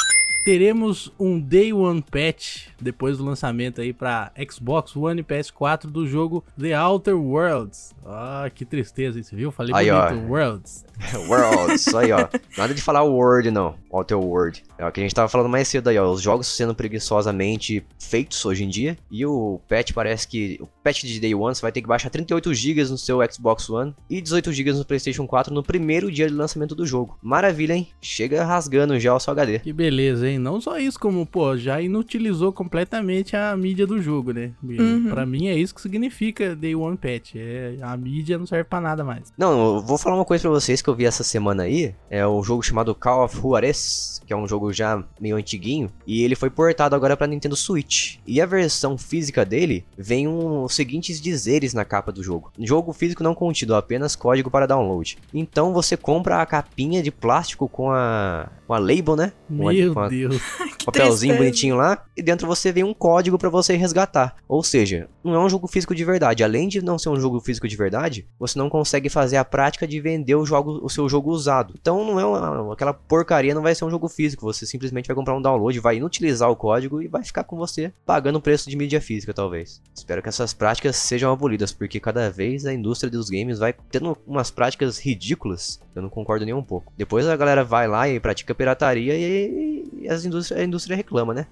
teremos 0.43 1.11
um 1.19 1.39
Day 1.39 1.71
One 1.71 2.01
Patch 2.01 2.67
depois 2.79 3.17
do 3.17 3.23
lançamento 3.23 3.81
aí 3.81 3.93
para 3.93 4.31
Xbox 4.49 4.95
One 4.95 5.21
e 5.21 5.23
PS4 5.23 5.83
do 5.83 6.07
jogo 6.07 6.43
The 6.59 6.79
Outer 6.79 7.15
Worlds. 7.15 7.93
Ah, 8.05 8.49
que 8.53 8.65
tristeza 8.65 9.19
isso, 9.19 9.35
viu? 9.35 9.51
Falei 9.51 9.73
aí, 9.75 9.91
bonito, 9.91 10.25
ó. 10.25 10.29
Worlds. 10.29 10.85
Worlds, 11.27 11.95
aí 11.95 12.11
ó. 12.11 12.27
Nada 12.57 12.73
de 12.73 12.81
falar 12.81 13.03
World 13.03 13.51
não, 13.51 13.75
Outer 13.91 14.17
World. 14.17 14.63
É 14.77 14.85
o 14.85 14.91
que 14.91 14.99
a 14.99 15.03
gente 15.03 15.13
tava 15.13 15.29
falando 15.29 15.49
mais 15.49 15.67
cedo 15.67 15.89
aí, 15.89 15.97
ó. 15.97 16.11
Os 16.11 16.21
jogos 16.21 16.47
sendo 16.47 16.73
preguiçosamente 16.73 17.85
feitos 17.99 18.43
hoje 18.45 18.63
em 18.63 18.69
dia. 18.69 18.97
E 19.09 19.25
o 19.25 19.59
patch 19.67 19.91
parece 19.93 20.27
que. 20.27 20.57
O 20.59 20.67
patch 20.83 21.03
de 21.03 21.19
Day 21.19 21.35
One 21.35 21.53
você 21.53 21.61
vai 21.61 21.71
ter 21.71 21.81
que 21.81 21.87
baixar 21.87 22.09
38 22.09 22.53
GB 22.53 22.83
no 22.85 22.97
seu 22.97 23.19
Xbox 23.31 23.69
One 23.69 23.93
e 24.09 24.19
18 24.19 24.51
GB 24.51 24.73
no 24.73 24.85
PlayStation 24.85 25.27
4 25.27 25.53
no 25.53 25.61
primeiro 25.61 26.11
dia 26.11 26.27
de 26.27 26.33
lançamento 26.33 26.73
do 26.73 26.85
jogo. 26.85 27.17
Maravilha, 27.21 27.73
hein? 27.73 27.87
Chega 28.01 28.43
rasgando 28.43 28.99
já 28.99 29.13
o 29.13 29.19
seu 29.19 29.31
HD. 29.31 29.59
Que 29.59 29.71
beleza, 29.71 30.27
hein? 30.27 30.31
hein? 30.31 30.39
Não 30.39 30.59
só 30.59 30.77
isso, 30.77 30.99
como, 30.99 31.25
pô, 31.25 31.55
já 31.57 31.81
inutilizou 31.81 32.51
completamente 32.51 33.35
a 33.35 33.55
mídia 33.55 33.85
do 33.85 34.01
jogo, 34.01 34.31
né? 34.31 34.51
Uhum. 34.63 35.09
Pra 35.09 35.25
mim 35.25 35.47
é 35.47 35.55
isso 35.55 35.75
que 35.75 35.81
significa 35.81 36.55
Day 36.55 36.75
One 36.75 36.97
Patch. 36.97 37.35
É, 37.35 37.77
a 37.81 37.95
mídia 37.97 38.37
não 38.37 38.45
serve 38.45 38.63
pra 38.65 38.81
nada 38.81 39.03
mais. 39.03 39.31
Não, 39.37 39.75
eu 39.75 39.81
vou 39.81 39.97
falar 39.97 40.15
uma 40.15 40.25
coisa 40.25 40.43
pra 40.43 40.51
vocês 40.51 40.81
que 40.81 40.89
eu 40.89 40.95
vi 40.95 41.05
essa 41.05 41.23
semana 41.23 41.63
aí. 41.63 41.93
É 42.09 42.27
um 42.27 42.43
jogo 42.43 42.63
chamado 42.63 42.95
Call 42.95 43.25
of 43.25 43.39
Juarez, 43.39 43.77
que 44.25 44.33
é 44.33 44.37
um 44.37 44.47
jogo 44.47 44.71
já 44.71 45.03
meio 45.19 45.35
antiguinho. 45.35 45.91
E 46.05 46.23
ele 46.23 46.35
foi 46.35 46.49
portado 46.49 46.95
agora 46.95 47.17
pra 47.17 47.27
Nintendo 47.27 47.55
Switch. 47.55 48.17
E 48.25 48.39
a 48.39 48.45
versão 48.45 48.97
física 48.97 49.43
dele 49.43 49.85
vem 49.97 50.27
um, 50.27 50.63
os 50.63 50.73
seguintes 50.73 51.19
dizeres 51.19 51.73
na 51.73 51.83
capa 51.83 52.11
do 52.11 52.23
jogo: 52.23 52.51
Jogo 52.59 52.93
físico 52.93 53.23
não 53.23 53.35
contido, 53.35 53.75
apenas 53.75 54.15
código 54.15 54.49
para 54.49 54.67
download. 54.67 55.17
Então 55.33 55.73
você 55.73 55.97
compra 55.97 56.41
a 56.41 56.45
capinha 56.45 57.03
de 57.03 57.11
plástico 57.11 57.67
com 57.67 57.91
a, 57.91 58.49
com 58.71 58.75
a 58.75 58.79
label, 58.79 59.17
né? 59.17 59.33
Com 59.49 59.67
a- 59.67 59.73
Meu 59.73 59.93
com 59.93 59.99
a- 59.99 60.07
Deus. 60.07 60.37
papelzinho 60.85 61.33
tristeza. 61.33 61.37
bonitinho 61.37 61.75
lá, 61.75 62.03
e 62.17 62.23
dentro 62.23 62.47
você 62.47 62.71
vem 62.71 62.83
um 62.85 62.93
código 62.93 63.37
pra 63.37 63.49
você 63.49 63.75
resgatar. 63.75 64.35
Ou 64.47 64.63
seja, 64.63 65.09
não 65.23 65.35
é 65.35 65.39
um 65.39 65.49
jogo 65.49 65.67
físico 65.67 65.93
de 65.93 66.03
verdade. 66.05 66.41
Além 66.43 66.67
de 66.69 66.81
não 66.81 66.97
ser 66.97 67.09
um 67.09 67.19
jogo 67.19 67.39
físico 67.41 67.67
de 67.67 67.75
verdade, 67.75 68.25
você 68.39 68.57
não 68.57 68.69
consegue 68.69 69.09
fazer 69.09 69.35
a 69.37 69.45
prática 69.45 69.85
de 69.85 69.99
vender 69.99 70.33
o, 70.35 70.45
jogo, 70.45 70.79
o 70.81 70.89
seu 70.89 71.07
jogo 71.09 71.29
usado. 71.31 71.75
Então 71.79 72.03
não 72.05 72.19
é 72.19 72.25
uma- 72.25 72.73
aquela 72.73 72.93
porcaria, 72.93 73.53
não 73.53 73.61
vai 73.61 73.75
ser 73.75 73.83
um 73.85 73.91
jogo 73.91 74.07
físico. 74.07 74.43
Você 74.45 74.65
simplesmente 74.65 75.05
vai 75.07 75.15
comprar 75.15 75.35
um 75.35 75.41
download, 75.41 75.77
vai 75.79 75.97
inutilizar 75.97 76.49
o 76.49 76.55
código 76.55 77.01
e 77.01 77.07
vai 77.09 77.23
ficar 77.23 77.43
com 77.43 77.57
você 77.57 77.91
pagando 78.05 78.37
o 78.37 78.41
preço 78.41 78.69
de 78.69 78.75
mídia 78.77 79.01
física, 79.01 79.33
talvez. 79.33 79.81
Espero 79.93 80.21
que 80.23 80.29
essas 80.29 80.53
práticas 80.53 80.95
sejam 80.95 81.31
abolidas, 81.31 81.71
porque 81.73 81.99
cada 81.99 82.29
vez 82.31 82.65
a 82.65 82.73
indústria 82.73 83.11
dos 83.11 83.29
games 83.29 83.59
vai 83.59 83.73
tendo 83.91 84.17
umas 84.25 84.49
práticas 84.49 84.97
ridículas. 84.97 85.79
Eu 85.93 86.01
não 86.01 86.09
concordo 86.09 86.45
nem 86.45 86.53
um 86.53 86.63
pouco. 86.63 86.91
Depois 86.97 87.27
a 87.27 87.35
galera 87.35 87.63
vai 87.65 87.85
lá 87.87 88.07
e 88.07 88.19
pratica 88.19 88.55
pirataria 88.61 89.15
e, 89.15 89.89
e 90.01 90.09
as 90.09 90.23
indústria, 90.23 90.61
a 90.61 90.63
indústria 90.63 90.95
reclama, 90.95 91.33
né? 91.33 91.47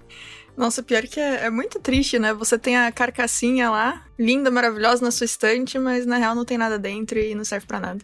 Nossa, 0.55 0.83
pior 0.83 1.01
que 1.03 1.19
é, 1.19 1.45
é 1.45 1.49
muito 1.49 1.79
triste, 1.79 2.19
né? 2.19 2.33
Você 2.33 2.57
tem 2.57 2.77
a 2.77 2.91
carcassinha 2.91 3.69
lá, 3.69 4.05
linda, 4.17 4.51
maravilhosa 4.51 5.03
na 5.03 5.09
sua 5.09 5.25
estante, 5.25 5.79
mas 5.79 6.05
na 6.05 6.17
real 6.17 6.35
não 6.35 6.45
tem 6.45 6.57
nada 6.57 6.77
dentro 6.77 7.17
e 7.17 7.33
não 7.33 7.43
serve 7.43 7.65
pra 7.65 7.79
nada. 7.79 7.99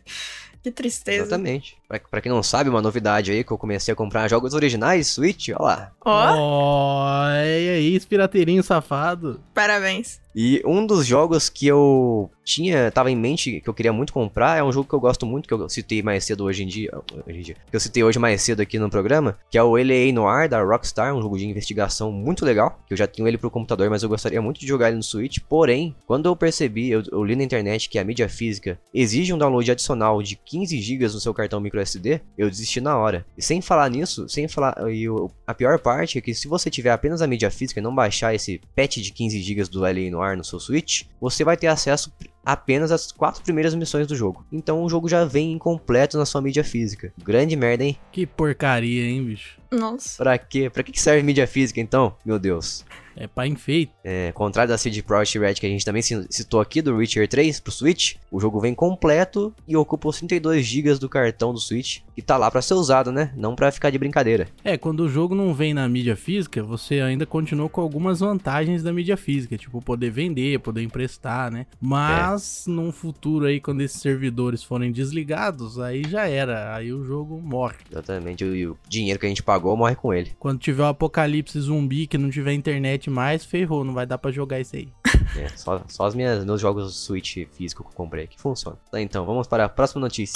Que 0.65 0.71
tristeza. 0.71 1.25
Exatamente. 1.27 1.77
Pra, 1.87 1.99
pra 1.99 2.21
quem 2.21 2.31
não 2.31 2.41
sabe, 2.41 2.71
uma 2.71 2.81
novidade 2.81 3.31
aí 3.31 3.43
que 3.43 3.51
eu 3.51 3.57
comecei 3.57 3.91
a 3.91 3.95
comprar 3.95 4.27
jogos 4.27 4.55
originais, 4.55 5.05
Switch, 5.05 5.49
ó 5.55 5.61
lá. 5.63 5.91
Ó, 6.03 7.05
Olha 7.05 7.43
aí, 7.43 7.99
pirateirinho 7.99 8.63
safado. 8.63 9.39
parabéns. 9.53 10.19
E 10.37 10.61
um 10.65 10.85
dos 10.85 11.05
jogos 11.05 11.47
que 11.47 11.65
eu 11.65 12.29
tinha, 12.43 12.91
tava 12.91 13.09
em 13.09 13.15
mente, 13.15 13.61
que 13.61 13.69
eu 13.69 13.73
queria 13.73 13.93
muito 13.93 14.11
comprar, 14.11 14.57
é 14.57 14.63
um 14.63 14.71
jogo 14.71 14.89
que 14.89 14.93
eu 14.93 14.99
gosto 14.99 15.25
muito, 15.25 15.47
que 15.47 15.53
eu 15.53 15.69
citei 15.69 16.03
mais 16.03 16.25
cedo 16.25 16.43
hoje 16.43 16.63
em 16.63 16.67
dia, 16.67 16.91
hoje 17.25 17.39
em 17.39 17.41
dia 17.41 17.55
que 17.69 17.75
eu 17.75 17.79
citei 17.79 18.03
hoje 18.03 18.19
mais 18.19 18.41
cedo 18.41 18.59
aqui 18.59 18.77
no 18.77 18.89
programa, 18.89 19.37
que 19.49 19.57
é 19.57 19.63
o 19.63 19.77
LA 19.77 20.11
Noir 20.13 20.49
da 20.49 20.61
Rockstar, 20.61 21.15
um 21.15 21.21
jogo 21.21 21.37
de 21.37 21.47
investigação 21.47 22.11
muito 22.11 22.43
legal, 22.43 22.77
que 22.85 22.93
eu 22.93 22.97
já 22.97 23.07
tenho 23.07 23.27
ele 23.29 23.37
pro 23.37 23.49
computador, 23.49 23.89
mas 23.89 24.03
eu 24.03 24.09
gostaria 24.09 24.41
muito 24.41 24.59
de 24.59 24.67
jogar 24.67 24.89
ele 24.89 24.97
no 24.97 25.03
Switch, 25.03 25.37
porém, 25.47 25.95
quando 26.05 26.25
eu 26.25 26.35
percebi, 26.35 26.89
eu, 26.89 27.01
eu 27.13 27.23
li 27.23 27.35
na 27.37 27.43
internet 27.43 27.87
que 27.87 27.97
a 27.97 28.03
mídia 28.03 28.27
física 28.27 28.77
exige 28.93 29.31
um 29.31 29.37
download 29.37 29.71
adicional 29.71 30.21
de 30.21 30.35
15 30.35 30.54
GB 30.63 31.05
no 31.05 31.19
seu 31.19 31.33
cartão 31.33 31.59
microSD, 31.59 32.21
eu 32.37 32.47
desisti 32.47 32.79
na 32.79 32.95
hora. 32.95 33.25
E 33.35 33.41
sem 33.41 33.61
falar 33.61 33.89
nisso, 33.89 34.29
sem 34.29 34.47
falar, 34.47 34.75
e 34.93 35.09
o- 35.09 35.31
a 35.47 35.53
pior 35.55 35.79
parte 35.79 36.19
é 36.19 36.21
que 36.21 36.35
se 36.35 36.47
você 36.47 36.69
tiver 36.69 36.91
apenas 36.91 37.23
a 37.23 37.27
mídia 37.27 37.49
física 37.49 37.79
e 37.79 37.83
não 37.83 37.95
baixar 37.95 38.35
esse 38.35 38.61
patch 38.75 38.97
de 38.97 39.11
15 39.11 39.41
GB 39.41 39.63
do 39.63 39.81
LA 39.83 40.11
Noir 40.11 40.37
no 40.37 40.43
seu 40.43 40.59
Switch, 40.59 41.03
você 41.19 41.43
vai 41.43 41.57
ter 41.57 41.67
acesso 41.67 42.13
apenas 42.45 42.91
às 42.91 43.11
quatro 43.11 43.41
primeiras 43.43 43.73
missões 43.73 44.05
do 44.07 44.15
jogo. 44.15 44.45
Então 44.51 44.83
o 44.83 44.89
jogo 44.89 45.09
já 45.09 45.25
vem 45.25 45.51
incompleto 45.53 46.17
na 46.17 46.25
sua 46.25 46.41
mídia 46.41 46.63
física. 46.63 47.11
Grande 47.23 47.55
merda, 47.55 47.83
hein? 47.83 47.97
Que 48.11 48.25
porcaria, 48.25 49.03
hein, 49.05 49.23
bicho? 49.23 49.59
Nossa. 49.71 50.23
Pra 50.23 50.37
quê? 50.37 50.69
Pra 50.69 50.83
que 50.83 50.99
serve 50.99 51.23
mídia 51.23 51.47
física 51.47 51.81
então? 51.81 52.15
Meu 52.25 52.37
Deus. 52.39 52.85
É 53.17 53.27
pra 53.27 53.47
enfeite. 53.47 53.93
É, 54.03 54.31
contrário 54.33 54.69
da 54.69 54.77
CD 54.77 55.01
Projekt 55.01 55.39
Red 55.39 55.53
que 55.55 55.65
a 55.65 55.69
gente 55.69 55.85
também 55.85 56.01
ci- 56.01 56.27
citou 56.29 56.59
aqui 56.59 56.81
do 56.81 56.95
Witcher 56.97 57.25
3 57.29 57.61
pro 57.61 57.71
Switch, 57.71 58.15
o 58.29 58.41
jogo 58.41 58.59
vem 58.59 58.75
completo 58.75 59.53
e 59.65 59.75
ocupa 59.77 60.09
os 60.09 60.17
32 60.17 60.65
GB 60.65 60.95
do 60.95 61.07
cartão 61.07 61.53
do 61.53 61.59
Switch, 61.59 61.99
que 62.13 62.21
tá 62.21 62.35
lá 62.35 62.51
pra 62.51 62.61
ser 62.61 62.73
usado, 62.73 63.13
né? 63.13 63.31
Não 63.37 63.55
pra 63.55 63.71
ficar 63.71 63.89
de 63.89 63.97
brincadeira. 63.97 64.49
É, 64.65 64.77
quando 64.77 64.99
o 65.01 65.09
jogo 65.09 65.33
não 65.33 65.53
vem 65.53 65.73
na 65.73 65.87
mídia 65.87 66.17
física, 66.17 66.61
você 66.61 66.99
ainda 66.99 67.25
continua 67.25 67.69
com 67.69 67.79
algumas 67.79 68.19
vantagens 68.19 68.83
da 68.83 68.91
mídia 68.91 69.15
física, 69.15 69.57
tipo 69.57 69.81
poder 69.81 70.09
vender, 70.09 70.59
poder 70.59 70.83
emprestar, 70.83 71.49
né? 71.49 71.65
Mas 71.79 72.34
num 72.67 72.91
futuro 72.91 73.45
aí, 73.45 73.59
quando 73.59 73.81
esses 73.81 74.01
servidores 74.01 74.63
forem 74.63 74.91
desligados, 74.91 75.79
aí 75.79 76.03
já 76.07 76.27
era, 76.27 76.75
aí 76.75 76.91
o 76.91 77.03
jogo 77.03 77.41
morre. 77.41 77.77
Exatamente, 77.91 78.43
o, 78.43 78.55
e 78.55 78.67
o 78.67 78.77
dinheiro 78.87 79.19
que 79.19 79.25
a 79.25 79.29
gente 79.29 79.43
pagou 79.43 79.75
morre 79.75 79.95
com 79.95 80.13
ele. 80.13 80.35
Quando 80.39 80.59
tiver 80.59 80.83
o 80.83 80.87
apocalipse 80.87 81.59
zumbi 81.59 82.07
que 82.07 82.17
não 82.17 82.29
tiver 82.29 82.53
internet 82.53 83.09
mais, 83.09 83.45
ferrou, 83.45 83.83
não 83.83 83.93
vai 83.93 84.05
dar 84.05 84.17
pra 84.17 84.31
jogar 84.31 84.59
isso 84.59 84.75
aí. 84.75 84.89
É, 85.37 85.49
só, 85.49 85.83
só 85.87 86.05
as 86.05 86.15
minhas, 86.15 86.45
meus 86.45 86.61
jogos 86.61 86.95
Switch 86.95 87.37
físico 87.51 87.83
que 87.83 87.89
eu 87.89 87.93
comprei 87.93 88.27
que 88.27 88.39
funcionam. 88.39 88.77
Tá, 88.89 89.01
então, 89.01 89.25
vamos 89.25 89.47
para 89.47 89.65
a 89.65 89.69
próxima 89.69 89.99
notícia. 89.99 90.33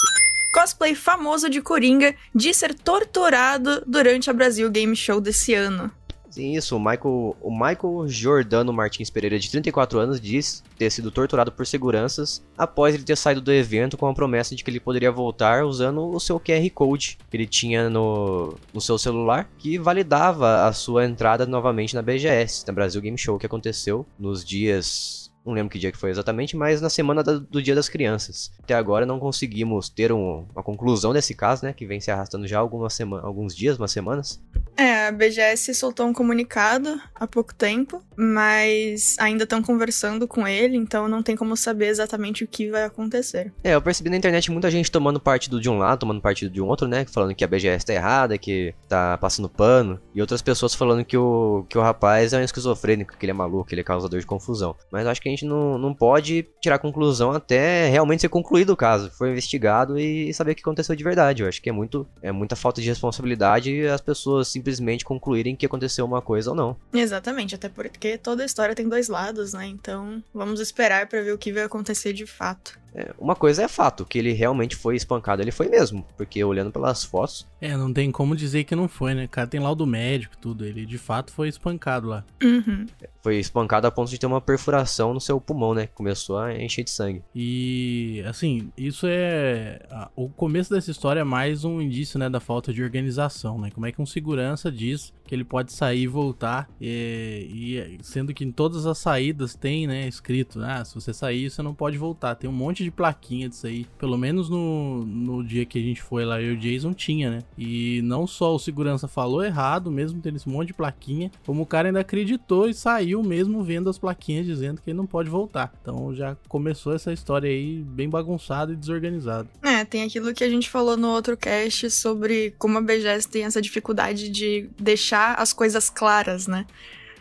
Cosplay 0.51 0.95
famoso 0.95 1.49
de 1.49 1.61
Coringa 1.61 2.15
diz 2.33 2.57
ser 2.57 2.73
torturado 2.73 3.83
durante 3.85 4.29
a 4.29 4.33
Brasil 4.33 4.69
Game 4.69 4.95
Show 4.95 5.21
desse 5.21 5.53
ano. 5.53 5.91
Sim, 6.29 6.55
isso, 6.55 6.75
o 6.75 6.79
Michael, 6.79 7.35
o 7.41 7.51
Michael 7.51 8.07
Jordano 8.07 8.71
Martins 8.71 9.09
Pereira, 9.09 9.39
de 9.39 9.49
34 9.49 9.99
anos, 9.99 10.21
diz 10.21 10.63
ter 10.77 10.89
sido 10.91 11.11
torturado 11.11 11.51
por 11.51 11.65
seguranças 11.65 12.43
após 12.57 12.93
ele 12.93 13.03
ter 13.03 13.17
saído 13.17 13.41
do 13.41 13.51
evento 13.51 13.97
com 13.97 14.07
a 14.07 14.13
promessa 14.13 14.55
de 14.55 14.63
que 14.63 14.69
ele 14.69 14.79
poderia 14.79 15.11
voltar 15.11 15.65
usando 15.65 16.07
o 16.07 16.19
seu 16.19 16.39
QR 16.39 16.69
Code 16.73 17.17
que 17.29 17.37
ele 17.37 17.47
tinha 17.47 17.89
no, 17.89 18.55
no 18.73 18.79
seu 18.79 18.97
celular, 18.97 19.49
que 19.57 19.77
validava 19.77 20.65
a 20.65 20.73
sua 20.73 21.05
entrada 21.05 21.45
novamente 21.45 21.95
na 21.95 22.01
BGS, 22.01 22.65
na 22.67 22.73
Brasil 22.73 23.01
Game 23.01 23.17
Show, 23.17 23.39
que 23.39 23.45
aconteceu 23.45 24.05
nos 24.17 24.45
dias. 24.45 25.28
Não 25.49 25.55
lembro 25.55 25.71
que 25.71 25.79
dia 25.79 25.91
que 25.91 25.97
foi 25.97 26.11
exatamente, 26.11 26.55
mas 26.55 26.79
na 26.81 26.89
semana 26.89 27.23
da- 27.23 27.37
do 27.39 27.61
Dia 27.61 27.73
das 27.75 27.89
Crianças. 27.89 28.51
Até 28.63 28.73
agora 28.75 29.05
não 29.05 29.19
conseguimos 29.19 29.89
ter 29.89 30.11
um- 30.11 30.45
uma 30.53 30.63
conclusão 30.63 31.11
desse 31.11 31.33
caso, 31.33 31.65
né? 31.65 31.73
Que 31.73 31.85
vem 31.85 31.99
se 31.99 32.11
arrastando 32.11 32.47
já 32.47 32.59
algumas 32.59 32.93
sema- 32.93 33.21
alguns 33.21 33.55
dias, 33.55 33.77
umas 33.77 33.91
semanas. 33.91 34.41
É, 34.77 35.07
a 35.07 35.11
BGS 35.11 35.73
soltou 35.73 36.05
um 36.07 36.13
comunicado 36.13 36.99
há 37.15 37.27
pouco 37.27 37.53
tempo, 37.53 38.01
mas 38.15 39.15
ainda 39.19 39.43
estão 39.43 39.61
conversando 39.61 40.27
com 40.27 40.47
ele, 40.47 40.77
então 40.77 41.07
não 41.09 41.21
tem 41.23 41.35
como 41.35 41.57
saber 41.57 41.87
exatamente 41.87 42.43
o 42.43 42.47
que 42.47 42.69
vai 42.69 42.83
acontecer. 42.83 43.51
É, 43.63 43.73
eu 43.75 43.81
percebi 43.81 44.09
na 44.09 44.17
internet 44.17 44.51
muita 44.51 44.69
gente 44.71 44.89
tomando 44.91 45.19
partido 45.19 45.59
de 45.59 45.69
um 45.69 45.77
lado, 45.77 45.99
tomando 45.99 46.21
partido 46.21 46.51
de 46.51 46.61
um 46.61 46.67
outro, 46.67 46.87
né? 46.87 47.05
Falando 47.05 47.33
que 47.35 47.43
a 47.43 47.47
BGS 47.47 47.85
tá 47.85 47.93
errada, 47.93 48.37
que 48.37 48.73
tá 48.87 49.17
passando 49.17 49.49
pano. 49.49 49.99
E 50.13 50.21
outras 50.21 50.41
pessoas 50.41 50.73
falando 50.75 51.03
que 51.03 51.17
o, 51.17 51.65
que 51.67 51.77
o 51.77 51.81
rapaz 51.81 52.31
é 52.33 52.37
um 52.39 52.43
esquizofrênico, 52.43 53.17
que 53.17 53.25
ele 53.25 53.31
é 53.31 53.33
maluco, 53.33 53.67
que 53.67 53.73
ele 53.73 53.81
é 53.81 53.83
causador 53.83 54.19
de 54.19 54.25
confusão. 54.25 54.75
Mas 54.91 55.03
eu 55.05 55.11
acho 55.11 55.21
que 55.21 55.27
a 55.27 55.31
gente 55.31 55.38
não, 55.45 55.77
não 55.77 55.93
pode 55.93 56.47
tirar 56.61 56.79
conclusão 56.79 57.31
até 57.31 57.87
realmente 57.89 58.21
ser 58.21 58.29
concluído 58.29 58.71
o 58.71 58.77
caso. 58.77 59.11
Foi 59.11 59.31
investigado 59.31 59.99
e 59.99 60.33
saber 60.33 60.51
o 60.51 60.55
que 60.55 60.61
aconteceu 60.61 60.95
de 60.95 61.03
verdade. 61.03 61.43
Eu 61.43 61.49
acho 61.49 61.61
que 61.61 61.69
é 61.69 61.73
muito 61.73 62.07
é 62.21 62.31
muita 62.31 62.55
falta 62.55 62.81
de 62.81 62.87
responsabilidade 62.87 63.87
as 63.87 64.01
pessoas 64.01 64.47
simplesmente 64.47 65.05
concluírem 65.05 65.55
que 65.55 65.65
aconteceu 65.65 66.05
uma 66.05 66.21
coisa 66.21 66.51
ou 66.51 66.55
não. 66.55 66.77
Exatamente, 66.93 67.55
até 67.55 67.69
porque 67.69 68.17
toda 68.17 68.45
história 68.45 68.75
tem 68.75 68.87
dois 68.87 69.07
lados, 69.07 69.53
né? 69.53 69.65
Então 69.67 70.23
vamos 70.33 70.59
esperar 70.59 71.07
pra 71.07 71.21
ver 71.21 71.33
o 71.33 71.37
que 71.37 71.51
vai 71.51 71.63
acontecer 71.63 72.13
de 72.13 72.25
fato. 72.25 72.79
É, 72.93 73.13
uma 73.17 73.35
coisa 73.35 73.63
é 73.63 73.67
fato, 73.67 74.05
que 74.05 74.17
ele 74.17 74.33
realmente 74.33 74.75
foi 74.75 74.95
espancado, 74.95 75.41
ele 75.41 75.51
foi 75.51 75.67
mesmo. 75.67 76.05
Porque 76.17 76.43
olhando 76.43 76.71
pelas 76.71 77.03
fotos, 77.03 77.47
É, 77.61 77.75
não 77.75 77.91
tem 77.93 78.11
como 78.11 78.35
dizer 78.35 78.63
que 78.63 78.75
não 78.75 78.87
foi, 78.87 79.13
né? 79.13 79.25
O 79.25 79.29
cara 79.29 79.47
tem 79.47 79.59
laudo 79.59 79.85
médico 79.85 80.35
e 80.37 80.41
tudo, 80.41 80.65
ele 80.65 80.85
de 80.85 80.97
fato 80.97 81.31
foi 81.31 81.47
espancado 81.47 82.07
lá. 82.07 82.23
Uhum. 82.43 82.85
foi 83.21 83.37
espancado 83.37 83.85
a 83.85 83.91
ponto 83.91 84.09
de 84.09 84.17
ter 84.17 84.25
uma 84.25 84.41
perfuração 84.41 85.13
no 85.13 85.19
seu 85.19 85.39
pulmão, 85.41 85.73
né? 85.73 85.87
que 85.87 85.93
Começou 85.93 86.37
a 86.37 86.55
encher 86.57 86.83
de 86.83 86.89
sangue. 86.89 87.21
E, 87.35 88.23
assim, 88.25 88.71
isso 88.77 89.05
é. 89.07 89.79
O 90.15 90.29
começo 90.29 90.73
dessa 90.73 90.89
história 90.89 91.19
é 91.19 91.23
mais 91.23 91.65
um 91.65 91.81
indício, 91.81 92.17
né, 92.17 92.29
da 92.29 92.39
falta 92.39 92.71
de 92.73 92.81
organização, 92.81 93.59
né? 93.59 93.69
Como 93.71 93.85
é 93.85 93.91
que 93.91 94.01
um 94.01 94.05
segurança 94.05 94.71
diz 94.71 95.13
que 95.25 95.35
ele 95.35 95.43
pode 95.43 95.71
sair 95.71 96.01
e 96.03 96.07
voltar, 96.07 96.67
e, 96.81 97.97
e 97.99 97.99
sendo 98.01 98.33
que 98.33 98.43
em 98.43 98.51
todas 98.51 98.87
as 98.87 98.97
saídas 98.97 99.53
tem, 99.55 99.85
né, 99.85 100.07
escrito, 100.07 100.59
ah, 100.61 100.83
se 100.83 100.95
você 100.95 101.13
sair, 101.13 101.51
você 101.51 101.61
não 101.61 101.73
pode 101.73 101.97
voltar. 101.97 102.33
Tem 102.33 102.49
um 102.49 102.53
monte 102.53 102.78
de 102.83 102.91
plaquinha 102.91 103.49
disso 103.49 103.67
aí. 103.67 103.85
Pelo 103.97 104.17
menos 104.17 104.49
no, 104.49 105.05
no 105.05 105.43
dia 105.43 105.65
que 105.65 105.79
a 105.79 105.81
gente 105.81 106.01
foi 106.01 106.25
lá, 106.25 106.41
eu 106.41 106.53
e 106.53 106.55
o 106.55 106.57
Jason 106.57 106.93
tinha, 106.93 107.29
né? 107.29 107.39
E 107.57 108.01
não 108.03 108.25
só 108.27 108.55
o 108.55 108.59
segurança 108.59 109.07
falou 109.07 109.43
errado, 109.43 109.91
mesmo 109.91 110.21
tendo 110.21 110.35
esse 110.35 110.49
monte 110.49 110.67
de 110.67 110.73
plaquinha, 110.73 111.31
como 111.45 111.61
o 111.61 111.65
cara 111.65 111.89
ainda 111.89 111.99
acreditou 111.99 112.67
e 112.67 112.73
saiu 112.73 113.23
mesmo 113.23 113.63
vendo 113.63 113.89
as 113.89 113.97
plaquinhas 113.97 114.45
dizendo 114.45 114.81
que 114.81 114.89
ele 114.89 114.97
não 114.97 115.05
pode 115.05 115.29
voltar. 115.29 115.73
Então 115.81 116.13
já 116.13 116.35
começou 116.47 116.93
essa 116.93 117.11
história 117.11 117.49
aí 117.49 117.81
bem 117.83 118.09
bagunçada 118.09 118.73
e 118.73 118.75
desorganizada. 118.75 119.49
É, 119.63 119.85
tem 119.85 120.03
aquilo 120.03 120.33
que 120.33 120.43
a 120.43 120.49
gente 120.49 120.69
falou 120.69 120.97
no 120.97 121.09
outro 121.09 121.37
cast 121.37 121.89
sobre 121.91 122.53
como 122.57 122.77
a 122.77 122.81
BGS 122.81 123.27
tem 123.27 123.43
essa 123.43 123.61
dificuldade 123.61 124.29
de 124.29 124.69
deixar 124.79 125.35
as 125.35 125.53
coisas 125.53 125.89
claras, 125.89 126.47
né? 126.47 126.65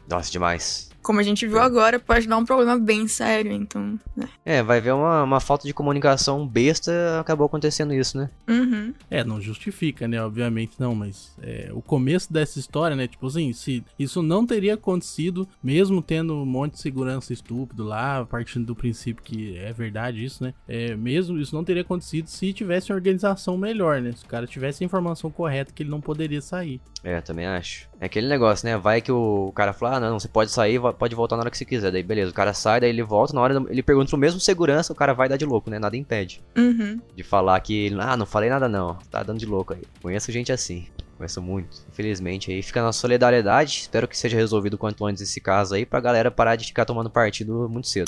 Nossa, 0.08 0.30
demais. 0.30 0.87
Como 1.08 1.20
a 1.20 1.22
gente 1.22 1.46
viu 1.46 1.58
agora, 1.58 1.98
pode 1.98 2.28
dar 2.28 2.36
um 2.36 2.44
problema 2.44 2.78
bem 2.78 3.08
sério, 3.08 3.50
então. 3.50 3.98
Né? 4.14 4.28
É, 4.44 4.62
vai 4.62 4.78
ver 4.78 4.92
uma, 4.92 5.22
uma 5.22 5.40
falta 5.40 5.66
de 5.66 5.72
comunicação 5.72 6.46
besta, 6.46 7.18
acabou 7.18 7.46
acontecendo 7.46 7.94
isso, 7.94 8.18
né? 8.18 8.28
Uhum. 8.46 8.92
É, 9.10 9.24
não 9.24 9.40
justifica, 9.40 10.06
né? 10.06 10.22
Obviamente 10.22 10.74
não, 10.78 10.94
mas 10.94 11.34
é, 11.40 11.70
o 11.72 11.80
começo 11.80 12.30
dessa 12.30 12.58
história, 12.58 12.94
né? 12.94 13.08
Tipo 13.08 13.26
assim, 13.26 13.54
se 13.54 13.82
isso 13.98 14.20
não 14.20 14.44
teria 14.44 14.74
acontecido, 14.74 15.48
mesmo 15.62 16.02
tendo 16.02 16.34
um 16.34 16.44
monte 16.44 16.74
de 16.74 16.80
segurança 16.80 17.32
estúpido 17.32 17.84
lá, 17.84 18.26
partindo 18.26 18.66
do 18.66 18.76
princípio 18.76 19.24
que 19.24 19.56
é 19.56 19.72
verdade 19.72 20.22
isso, 20.22 20.44
né? 20.44 20.52
É, 20.68 20.94
mesmo 20.94 21.38
isso 21.38 21.54
não 21.54 21.64
teria 21.64 21.80
acontecido 21.80 22.26
se 22.26 22.52
tivesse 22.52 22.92
uma 22.92 22.96
organização 22.96 23.56
melhor, 23.56 24.02
né? 24.02 24.12
Se 24.12 24.26
o 24.26 24.28
cara 24.28 24.46
tivesse 24.46 24.84
a 24.84 24.86
informação 24.86 25.30
correta 25.30 25.72
que 25.72 25.82
ele 25.82 25.90
não 25.90 26.02
poderia 26.02 26.42
sair. 26.42 26.82
É, 27.02 27.18
também 27.22 27.46
acho. 27.46 27.87
É 28.00 28.06
aquele 28.06 28.28
negócio, 28.28 28.66
né? 28.66 28.76
Vai 28.76 29.00
que 29.00 29.10
o 29.10 29.52
cara 29.54 29.72
fala, 29.72 29.96
ah, 29.96 30.00
não, 30.00 30.18
você 30.18 30.28
pode 30.28 30.50
sair, 30.50 30.80
pode 30.98 31.14
voltar 31.14 31.36
na 31.36 31.42
hora 31.42 31.50
que 31.50 31.58
você 31.58 31.64
quiser. 31.64 31.90
Daí, 31.90 32.02
beleza, 32.02 32.30
o 32.30 32.34
cara 32.34 32.54
sai, 32.54 32.80
daí 32.80 32.90
ele 32.90 33.02
volta, 33.02 33.34
na 33.34 33.40
hora 33.40 33.62
ele 33.68 33.82
pergunta 33.82 34.08
pro 34.08 34.18
mesmo 34.18 34.38
segurança, 34.38 34.92
o 34.92 34.96
cara 34.96 35.12
vai 35.12 35.28
dar 35.28 35.36
de 35.36 35.44
louco, 35.44 35.68
né? 35.68 35.78
Nada 35.78 35.96
impede. 35.96 36.40
Uhum. 36.56 37.00
De 37.16 37.22
falar 37.24 37.58
que, 37.60 37.94
ah, 37.98 38.16
não 38.16 38.26
falei 38.26 38.48
nada 38.48 38.68
não, 38.68 38.94
tá 39.10 39.22
dando 39.22 39.40
de 39.40 39.46
louco 39.46 39.74
aí. 39.74 39.82
Conheço 40.00 40.30
gente 40.30 40.52
assim. 40.52 40.86
Conheço 41.16 41.42
muito, 41.42 41.78
infelizmente. 41.90 42.52
Aí 42.52 42.62
fica 42.62 42.80
na 42.80 42.92
solidariedade. 42.92 43.80
Espero 43.80 44.06
que 44.06 44.16
seja 44.16 44.36
resolvido 44.36 44.78
quanto 44.78 45.04
antes 45.04 45.20
esse 45.20 45.40
caso 45.40 45.74
aí, 45.74 45.84
pra 45.84 45.98
galera 45.98 46.30
parar 46.30 46.54
de 46.54 46.66
ficar 46.66 46.84
tomando 46.84 47.10
partido 47.10 47.68
muito 47.68 47.88
cedo. 47.88 48.06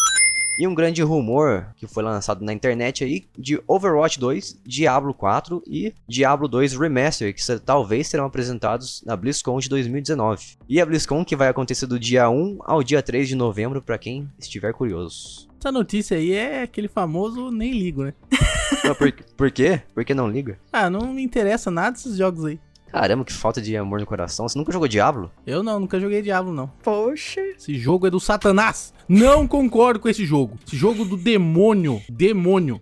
E 0.58 0.66
um 0.66 0.74
grande 0.74 1.02
rumor 1.02 1.66
que 1.76 1.86
foi 1.86 2.02
lançado 2.02 2.44
na 2.44 2.52
internet 2.52 3.02
aí 3.02 3.24
de 3.38 3.60
Overwatch 3.66 4.20
2, 4.20 4.60
Diablo 4.64 5.14
4 5.14 5.62
e 5.66 5.94
Diablo 6.06 6.46
2 6.48 6.74
Remaster, 6.74 7.34
que 7.34 7.58
talvez 7.60 8.08
serão 8.08 8.26
apresentados 8.26 9.02
na 9.06 9.16
BlizzCon 9.16 9.58
de 9.58 9.68
2019. 9.68 10.58
E 10.68 10.80
a 10.80 10.86
BlizzCon 10.86 11.24
que 11.24 11.36
vai 11.36 11.48
acontecer 11.48 11.86
do 11.86 11.98
dia 11.98 12.28
1 12.28 12.58
ao 12.60 12.82
dia 12.82 13.02
3 13.02 13.28
de 13.28 13.34
novembro, 13.34 13.80
para 13.80 13.98
quem 13.98 14.28
estiver 14.38 14.72
curioso. 14.72 15.48
Essa 15.58 15.70
notícia 15.70 16.16
aí 16.16 16.32
é 16.32 16.62
aquele 16.62 16.88
famoso 16.88 17.50
nem 17.50 17.72
ligo, 17.72 18.04
né? 18.04 18.14
por, 18.96 19.12
por 19.36 19.50
quê? 19.50 19.82
Por 19.94 20.04
que 20.04 20.14
não 20.14 20.28
liga? 20.28 20.58
Ah, 20.72 20.88
não 20.88 21.12
me 21.12 21.22
interessa 21.22 21.70
nada 21.70 21.96
esses 21.96 22.16
jogos 22.16 22.44
aí. 22.44 22.58
Caramba, 22.92 23.24
que 23.24 23.32
falta 23.32 23.60
de 23.60 23.76
amor 23.76 24.00
no 24.00 24.06
coração. 24.06 24.48
Você 24.48 24.58
nunca 24.58 24.72
jogou 24.72 24.88
Diablo? 24.88 25.30
Eu 25.46 25.62
não, 25.62 25.78
nunca 25.78 26.00
joguei 26.00 26.22
Diablo, 26.22 26.52
não. 26.52 26.68
Poxa. 26.82 27.40
Esse 27.40 27.78
jogo 27.78 28.06
é 28.06 28.10
do 28.10 28.18
Satanás. 28.18 28.92
Não 29.08 29.46
concordo 29.46 30.00
com 30.00 30.08
esse 30.08 30.24
jogo. 30.24 30.58
Esse 30.66 30.76
jogo 30.76 31.04
do 31.04 31.16
demônio. 31.16 32.02
Demônio. 32.08 32.80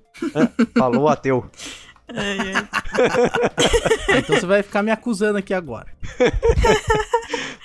Falou 0.77 1.09
ateu. 1.09 1.51
Ai, 2.09 2.38
ai. 4.09 4.18
então 4.18 4.35
você 4.35 4.47
vai 4.47 4.62
ficar 4.62 4.83
me 4.83 4.90
acusando 4.90 5.38
aqui 5.38 5.53
agora. 5.53 5.88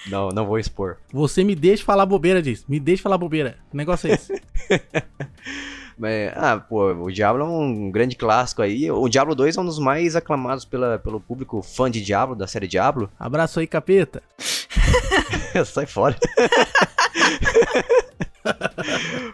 Não, 0.08 0.30
não 0.30 0.46
vou 0.46 0.60
expor. 0.60 0.98
Você 1.14 1.46
me 1.46 1.56
deixa 1.56 1.84
falar 1.84 2.06
bobeira 2.06 2.42
disso. 2.42 2.66
Me 2.68 2.80
deixa 2.80 3.04
falar 3.04 3.18
bobeira. 3.18 3.58
Que 3.72 3.78
negócio 3.78 4.10
é 4.10 4.16
esse? 4.16 4.34
Mas, 5.98 6.32
ah, 6.36 6.58
pô, 6.58 6.92
o 6.92 7.12
Diablo 7.12 7.44
é 7.44 7.46
um 7.46 7.92
grande 7.92 8.16
clássico 8.16 8.62
aí. 8.62 8.90
O 8.92 9.08
Diablo 9.08 9.36
2 9.36 9.58
é 9.58 9.62
um 9.62 9.66
dos 9.66 9.80
mais 9.80 10.16
aclamados 10.16 10.66
pela, 10.66 11.00
pelo 11.00 11.20
público 11.20 11.62
fã 11.62 11.90
de 11.90 12.02
Diablo, 12.02 12.36
da 12.36 12.48
série 12.48 12.68
Diablo. 12.68 13.10
Abraço 13.20 13.60
aí, 13.60 13.68
capeta. 13.68 14.22
Sai 15.66 15.86
fora. 15.86 16.16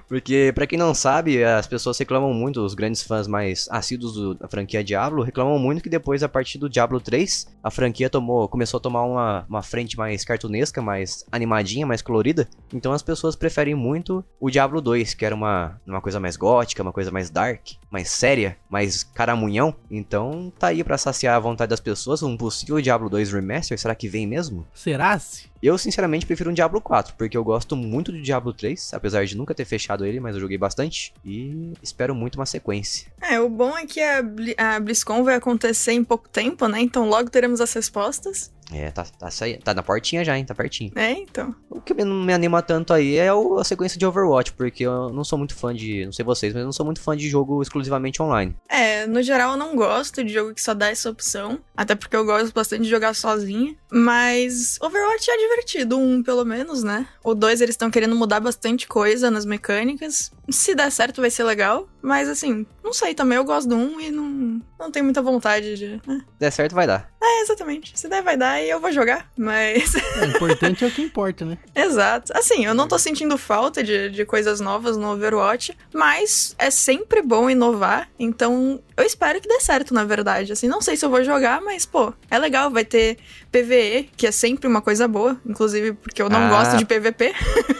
Porque, 0.07 0.51
para 0.53 0.67
quem 0.67 0.77
não 0.77 0.93
sabe, 0.93 1.43
as 1.43 1.67
pessoas 1.67 1.97
reclamam 1.97 2.33
muito, 2.33 2.63
os 2.63 2.73
grandes 2.73 3.03
fãs 3.03 3.27
mais 3.27 3.67
assíduos 3.71 4.37
da 4.37 4.47
franquia 4.47 4.83
Diablo, 4.83 5.23
reclamam 5.23 5.59
muito 5.59 5.83
que 5.83 5.89
depois, 5.89 6.23
a 6.23 6.29
partir 6.29 6.57
do 6.57 6.69
Diablo 6.69 6.99
3, 6.99 7.47
a 7.63 7.71
franquia 7.71 8.09
tomou, 8.09 8.47
começou 8.47 8.77
a 8.77 8.81
tomar 8.81 9.03
uma, 9.03 9.45
uma 9.47 9.61
frente 9.61 9.97
mais 9.97 10.23
cartunesca, 10.23 10.81
mais 10.81 11.25
animadinha, 11.31 11.85
mais 11.85 12.01
colorida. 12.01 12.47
Então 12.73 12.91
as 12.91 13.01
pessoas 13.01 13.35
preferem 13.35 13.75
muito 13.75 14.23
o 14.39 14.49
Diablo 14.49 14.81
2, 14.81 15.13
que 15.13 15.25
era 15.25 15.35
uma, 15.35 15.79
uma 15.85 16.01
coisa 16.01 16.19
mais 16.19 16.35
gótica, 16.37 16.83
uma 16.83 16.93
coisa 16.93 17.11
mais 17.11 17.29
dark, 17.29 17.61
mais 17.89 18.09
séria, 18.09 18.57
mais 18.69 19.03
caramunhão. 19.03 19.75
Então 19.89 20.51
tá 20.57 20.67
aí 20.67 20.83
para 20.83 20.97
saciar 20.97 21.35
a 21.35 21.39
vontade 21.39 21.69
das 21.69 21.79
pessoas 21.79 22.23
um 22.23 22.37
possível 22.37 22.81
Diablo 22.81 23.09
2 23.09 23.31
Remaster. 23.31 23.79
Será 23.79 23.95
que 23.95 24.07
vem 24.07 24.25
mesmo? 24.25 24.65
Será-se? 24.73 25.48
Eu, 25.61 25.77
sinceramente, 25.77 26.25
prefiro 26.25 26.49
um 26.49 26.53
Diablo 26.53 26.79
4, 26.79 27.15
porque 27.17 27.35
eu 27.35 27.43
gosto 27.43 27.75
muito 27.75 28.13
do 28.13 28.21
Diablo 28.21 28.53
3, 28.53 28.93
apesar 28.93 29.25
de 29.25 29.35
nunca 29.35 29.53
ter 29.53 29.65
fechado 29.65 30.05
ele, 30.05 30.19
mas 30.19 30.33
eu 30.35 30.41
joguei 30.41 30.57
bastante. 30.57 31.13
E 31.25 31.73
espero 31.83 32.15
muito 32.15 32.35
uma 32.35 32.45
sequência. 32.45 33.11
É, 33.29 33.39
o 33.39 33.47
bom 33.47 33.77
é 33.77 33.85
que 33.85 34.01
a, 34.01 34.23
a 34.57 34.79
BlizzCon 34.79 35.23
vai 35.23 35.35
acontecer 35.35 35.91
em 35.91 36.03
pouco 36.03 36.27
tempo, 36.27 36.67
né? 36.67 36.81
Então 36.81 37.07
logo 37.07 37.29
teremos 37.29 37.61
as 37.61 37.71
respostas. 37.71 38.51
É, 38.71 38.91
tá, 38.91 39.03
tá, 39.03 39.29
tá 39.63 39.73
na 39.73 39.83
portinha 39.83 40.23
já, 40.23 40.37
hein? 40.37 40.45
Tá 40.45 40.53
pertinho. 40.53 40.91
É, 40.95 41.11
então. 41.11 41.55
O 41.69 41.81
que 41.81 41.93
não 41.93 42.23
me 42.23 42.33
anima 42.33 42.61
tanto 42.61 42.93
aí 42.93 43.17
é 43.17 43.29
a 43.29 43.63
sequência 43.63 43.97
de 43.97 44.05
Overwatch, 44.05 44.53
porque 44.53 44.83
eu 44.83 45.09
não 45.09 45.23
sou 45.23 45.37
muito 45.37 45.55
fã 45.55 45.73
de. 45.73 46.05
Não 46.05 46.11
sei 46.11 46.23
vocês, 46.23 46.53
mas 46.53 46.61
eu 46.61 46.65
não 46.65 46.71
sou 46.71 46.85
muito 46.85 47.01
fã 47.01 47.17
de 47.17 47.27
jogo 47.27 47.61
exclusivamente 47.61 48.21
online. 48.21 48.55
É, 48.69 49.07
no 49.07 49.21
geral 49.23 49.51
eu 49.51 49.57
não 49.57 49.75
gosto 49.75 50.23
de 50.23 50.31
jogo 50.31 50.53
que 50.53 50.61
só 50.61 50.73
dá 50.73 50.89
essa 50.89 51.09
opção. 51.09 51.59
Até 51.75 51.95
porque 51.95 52.15
eu 52.15 52.25
gosto 52.25 52.53
bastante 52.53 52.83
de 52.83 52.89
jogar 52.89 53.15
sozinha. 53.15 53.75
Mas 53.91 54.77
Overwatch 54.81 55.31
é 55.31 55.37
divertido, 55.37 55.97
um 55.97 56.21
pelo 56.21 56.45
menos, 56.45 56.83
né? 56.83 57.07
O 57.23 57.33
dois 57.33 57.61
eles 57.61 57.73
estão 57.73 57.89
querendo 57.89 58.15
mudar 58.15 58.39
bastante 58.39 58.87
coisa 58.87 59.31
nas 59.31 59.45
mecânicas. 59.45 60.31
Se 60.49 60.75
der 60.75 60.91
certo 60.91 61.21
vai 61.21 61.31
ser 61.31 61.43
legal. 61.43 61.87
Mas 62.01 62.29
assim, 62.29 62.65
não 62.83 62.93
sei 62.93 63.13
também, 63.13 63.37
eu 63.37 63.43
gosto 63.43 63.67
do 63.67 63.75
um 63.75 63.99
e 63.99 64.09
não, 64.09 64.61
não 64.79 64.91
tenho 64.91 65.05
muita 65.05 65.21
vontade 65.21 65.75
de. 65.75 66.01
Né? 66.07 66.21
Der 66.39 66.51
certo, 66.51 66.73
vai 66.73 66.87
dar. 66.87 67.11
É, 67.21 67.41
exatamente. 67.41 67.91
Se 67.99 68.07
der, 68.07 68.23
vai 68.23 68.37
dar 68.37 68.61
e 68.61 68.69
eu 68.69 68.79
vou 68.79 68.91
jogar, 68.91 69.29
mas. 69.37 69.93
o 70.21 70.25
importante 70.25 70.83
é 70.83 70.87
o 70.87 70.91
que 70.91 71.01
importa, 71.01 71.45
né? 71.45 71.57
Exato. 71.75 72.31
Assim, 72.35 72.65
eu 72.65 72.73
não 72.73 72.87
tô 72.87 72.97
sentindo 72.97 73.37
falta 73.37 73.83
de, 73.83 74.09
de 74.09 74.25
coisas 74.25 74.59
novas 74.59 74.95
no 74.95 75.11
Overwatch, 75.11 75.77
mas 75.93 76.55
é 76.57 76.71
sempre 76.71 77.21
bom 77.21 77.49
inovar, 77.49 78.09
então 78.17 78.81
eu 78.95 79.03
espero 79.03 79.39
que 79.39 79.47
dê 79.47 79.59
certo, 79.59 79.93
na 79.93 80.03
verdade. 80.03 80.53
Assim, 80.53 80.67
não 80.67 80.81
sei 80.81 80.95
se 80.95 81.05
eu 81.05 81.09
vou 81.09 81.23
jogar, 81.23 81.61
mas, 81.61 81.85
pô, 81.85 82.13
é 82.29 82.37
legal, 82.37 82.69
vai 82.69 82.85
ter 82.85 83.17
PVE, 83.51 84.09
que 84.15 84.27
é 84.27 84.31
sempre 84.31 84.67
uma 84.67 84.81
coisa 84.81 85.07
boa, 85.07 85.39
inclusive 85.45 85.93
porque 85.93 86.21
eu 86.21 86.29
não 86.29 86.39
ah. 86.39 86.49
gosto 86.49 86.77
de 86.77 86.85
PVP. 86.85 87.33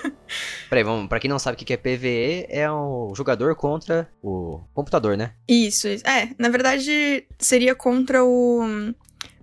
Peraí, 0.70 0.84
vamos, 0.84 1.08
pra 1.08 1.20
quem 1.20 1.30
não 1.30 1.40
sabe 1.40 1.56
o 1.56 1.66
que 1.66 1.74
é 1.74 1.78
PVE, 1.78 2.46
é 2.50 2.70
o 2.70 3.14
jogador 3.16 3.56
contra 3.56 4.08
o 4.22 4.62
computador, 4.74 5.18
né? 5.18 5.32
Isso, 5.48 5.88
isso. 5.88 6.08
É, 6.08 6.30
na 6.38 6.50
verdade, 6.50 7.26
seria 7.40 7.74
contra 7.74 8.24
o 8.24 8.94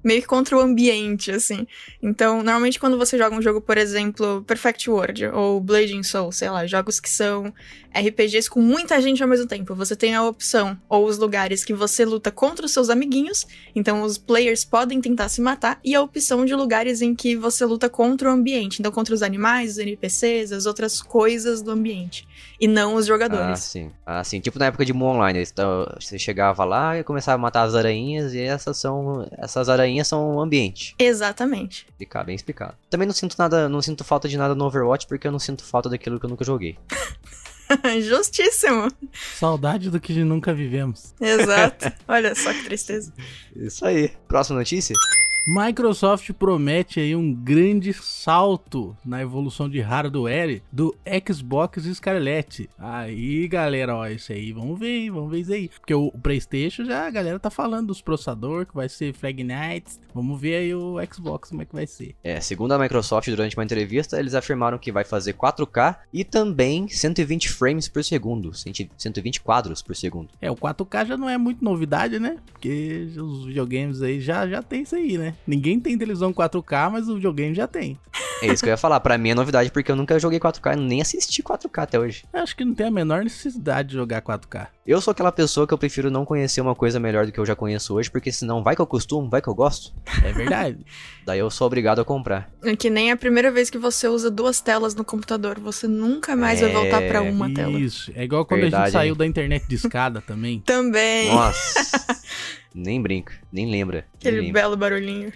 meio 0.07 0.21
que 0.21 0.29
contra 0.29 0.57
o 0.57 0.61
ambiente, 0.61 1.33
assim. 1.33 1.67
Então, 2.01 2.37
normalmente 2.37 2.79
quando 2.79 2.97
você 2.97 3.19
joga 3.19 3.35
um 3.35 3.43
jogo, 3.43 3.61
por 3.61 3.77
exemplo, 3.77 4.45
Perfect 4.47 4.89
World 4.89 5.27
ou 5.27 5.61
Blading 5.61 6.05
Soul, 6.05 6.31
sei 6.31 6.49
lá, 6.49 6.65
jogos 6.65 7.01
que 7.01 7.11
são 7.11 7.53
RPGs 8.01 8.49
com 8.49 8.61
muita 8.61 9.01
gente 9.01 9.23
ao 9.23 9.29
mesmo 9.29 9.47
tempo, 9.47 9.75
você 9.75 9.97
tem 9.97 10.15
a 10.15 10.25
opção 10.25 10.79
ou 10.89 11.07
os 11.07 11.19
lugares 11.19 11.65
que 11.65 11.75
você 11.75 12.05
luta 12.05 12.31
contra 12.31 12.67
os 12.67 12.73
seus 12.73 12.91
amiguinhos, 12.91 13.47
então 13.75 14.03
os 14.03 14.19
players 14.19 14.65
podem 14.65 15.01
tentar 15.01 15.29
se 15.29 15.41
matar, 15.41 15.79
e 15.85 15.95
a 15.95 16.03
opção 16.03 16.45
de 16.45 16.55
lugares 16.55 17.03
em 17.03 17.15
que 17.15 17.37
você 17.37 17.65
luta 17.65 17.89
contra 17.89 18.29
o 18.29 18.33
ambiente, 18.33 18.81
então 18.81 18.93
contra 18.93 19.15
os 19.15 19.23
animais, 19.23 19.73
os 19.73 19.79
NPCs, 19.79 20.53
as 20.53 20.67
outras 20.67 21.01
coisas 21.01 21.63
do 21.63 21.71
ambiente, 21.71 22.27
e 22.61 22.67
não 22.67 22.95
os 22.95 23.07
jogadores. 23.07 23.47
Ah, 23.47 23.57
sim. 23.57 23.91
Ah, 24.05 24.25
sim. 24.25 24.41
Tipo 24.41 24.59
na 24.59 24.67
época 24.67 24.85
de 24.85 24.93
Moon 24.93 25.17
Online, 25.17 25.43
então, 25.43 25.87
você 25.99 26.19
chegava 26.19 26.65
lá 26.65 26.99
e 26.99 27.05
começava 27.05 27.37
a 27.37 27.39
matar 27.39 27.63
as 27.63 27.75
aranhas, 27.75 28.35
e 28.35 28.41
essas 28.41 28.77
são 28.77 29.29
essas 29.39 29.69
aranhas 29.69 30.09
são 30.09 30.37
o 30.37 30.41
ambiente. 30.41 30.95
Exatamente. 30.99 31.87
Ficar 31.99 32.25
bem 32.25 32.35
explicado. 32.35 32.75
Também 32.91 33.07
não 33.07 33.15
sinto 33.15 33.37
nada, 33.39 33.69
não 33.69 33.81
sinto 33.83 34.05
falta 34.05 34.29
de 34.29 34.37
nada 34.37 34.55
no 34.55 34.65
Overwatch 34.65 35.07
porque 35.07 35.27
eu 35.27 35.33
não 35.33 35.39
sinto 35.39 35.65
falta 35.65 35.89
daquilo 35.89 36.19
que 36.19 36.27
eu 36.27 36.31
nunca 36.31 36.45
joguei. 36.45 36.79
Justíssimo. 38.03 38.89
Saudade 39.35 39.91
do 39.91 40.01
que 40.01 40.13
nunca 40.25 40.53
vivemos. 40.55 41.15
Exato. 41.21 41.93
Olha 42.07 42.35
só 42.35 42.53
que 42.53 42.65
tristeza. 42.65 43.13
Isso 43.55 43.85
aí. 43.85 44.13
Próxima 44.29 44.59
notícia? 44.59 44.95
Microsoft 45.49 46.33
promete 46.33 46.99
aí 46.99 47.15
um 47.15 47.33
grande 47.33 47.93
salto 47.93 48.97
na 49.05 49.23
evolução 49.23 49.69
de 49.69 49.79
hardware 49.81 50.61
do 50.73 50.93
Xbox 51.25 51.85
Scarlett. 51.85 52.69
Aí, 52.77 53.47
galera, 53.47 53.95
ó, 53.95 54.09
isso 54.09 54.33
aí, 54.33 54.53
vamos 54.53 54.77
ver, 54.77 55.09
vamos 55.09 55.31
ver 55.31 55.39
isso 55.39 55.53
aí. 55.53 55.69
Porque 55.69 55.95
o 55.95 56.11
PlayStation 56.11 56.85
já 56.85 57.07
a 57.07 57.11
galera 57.11 57.39
tá 57.39 57.49
falando 57.49 57.87
dos 57.87 58.03
processadores, 58.03 58.69
que 58.69 58.75
vai 58.75 58.89
ser 58.89 59.15
Frag 59.15 59.45
Nights. 59.45 60.01
Vamos 60.13 60.41
ver 60.41 60.57
aí 60.57 60.75
o 60.75 60.97
Xbox 61.09 61.51
como 61.51 61.63
é 61.63 61.65
que 61.65 61.75
vai 61.75 61.87
ser. 61.87 62.17
É, 62.25 62.41
segundo 62.41 62.73
a 62.73 62.79
Microsoft, 62.79 63.29
durante 63.29 63.57
uma 63.57 63.63
entrevista, 63.63 64.19
eles 64.19 64.35
afirmaram 64.35 64.79
que 64.79 64.91
vai 64.91 65.05
fazer 65.05 65.35
4K 65.35 65.97
e 66.13 66.25
também 66.25 66.89
120 66.89 67.51
frames 67.51 67.87
por 67.87 68.03
segundo, 68.03 68.51
120 68.53 69.41
quadros 69.43 69.81
por 69.81 69.95
segundo. 69.95 70.31
É, 70.41 70.51
o 70.51 70.57
4K 70.57 71.07
já 71.07 71.17
não 71.17 71.29
é 71.29 71.39
muito 71.39 71.65
novidade, 71.65 72.19
né? 72.19 72.39
Porque 72.51 73.07
os 73.17 73.47
videogames 73.47 74.03
aí 74.03 74.21
já, 74.21 74.49
já 74.49 74.61
tem 74.61 74.83
isso 74.83 74.97
aí, 74.97 75.17
né? 75.17 75.36
Ninguém 75.47 75.79
tem 75.81 75.97
televisão 75.97 76.33
4K, 76.33 76.91
mas 76.91 77.09
o 77.09 77.15
videogame 77.15 77.55
já 77.55 77.67
tem. 77.67 77.99
É 78.43 78.47
isso 78.49 78.63
que 78.63 78.69
eu 78.69 78.73
ia 78.73 78.77
falar. 78.77 79.01
Pra 79.01 79.17
mim 79.17 79.31
é 79.31 79.35
novidade, 79.35 79.71
porque 79.71 79.91
eu 79.91 79.97
nunca 79.97 80.19
joguei 80.19 80.39
4K, 80.39 80.77
nem 80.77 81.01
assisti 81.01 81.43
4K 81.43 81.83
até 81.83 81.99
hoje. 81.99 82.25
Eu 82.33 82.41
acho 82.43 82.55
que 82.55 82.65
não 82.65 82.75
tem 82.75 82.87
a 82.87 82.91
menor 82.91 83.23
necessidade 83.25 83.89
de 83.89 83.95
jogar 83.95 84.21
4K. 84.23 84.67
Eu 84.87 85.01
sou 85.01 85.13
aquela 85.13 85.33
pessoa 85.33 85.67
que 85.67 85.73
eu 85.75 85.79
prefiro 85.79 86.11
não 86.11 86.25
conhecer 86.25 86.61
uma 86.61 86.75
coisa 86.75 87.01
melhor 87.01 87.27
do 87.27 87.33
que 87.33 87.41
eu 87.41 87.47
já 87.47 87.57
conheço 87.57 87.95
hoje, 87.95 88.11
porque 88.11 88.31
senão 88.31 88.63
vai 88.63 88.77
que 88.77 88.83
eu 88.83 88.87
costumo, 88.87 89.29
vai 89.31 89.41
que 89.41 89.49
eu 89.49 89.55
gosto. 89.55 89.93
É 90.23 90.33
verdade. 90.33 90.85
Daí 91.25 91.39
eu 91.39 91.51
sou 91.51 91.67
obrigado 91.67 92.01
a 92.01 92.05
comprar. 92.05 92.51
É 92.63 92.77
que 92.77 92.91
nem 92.91 93.11
a 93.11 93.17
primeira 93.17 93.51
vez 93.51 93.71
que 93.71 93.79
você 93.79 94.07
usa 94.07 94.31
duas 94.31 94.61
telas 94.61 94.95
no 94.95 95.05
computador. 95.05 95.59
Você 95.61 95.89
nunca 95.89 96.37
mais 96.37 96.61
vai 96.61 96.71
voltar 96.71 97.01
pra 97.03 97.25
É, 97.25 97.31
uma 97.31 97.53
tela. 97.53 97.73
Isso. 97.79 98.13
É 98.15 98.25
igual 98.25 98.45
quando 98.45 98.61
a 98.61 98.63
Verdade, 98.63 98.85
gente 98.87 98.93
saiu 98.93 99.13
hein? 99.15 99.19
da 99.19 99.27
internet 99.27 99.67
de 99.67 99.75
escada 99.75 100.21
também. 100.21 100.61
Também. 100.61 101.33
Nossa. 101.33 102.17
nem 102.77 103.01
brinca, 103.01 103.33
nem 103.51 103.71
lembra. 103.71 104.01
nem 104.01 104.05
Aquele 104.19 104.41
lembra. 104.43 104.61
belo 104.63 104.77
barulhinho. 104.77 105.33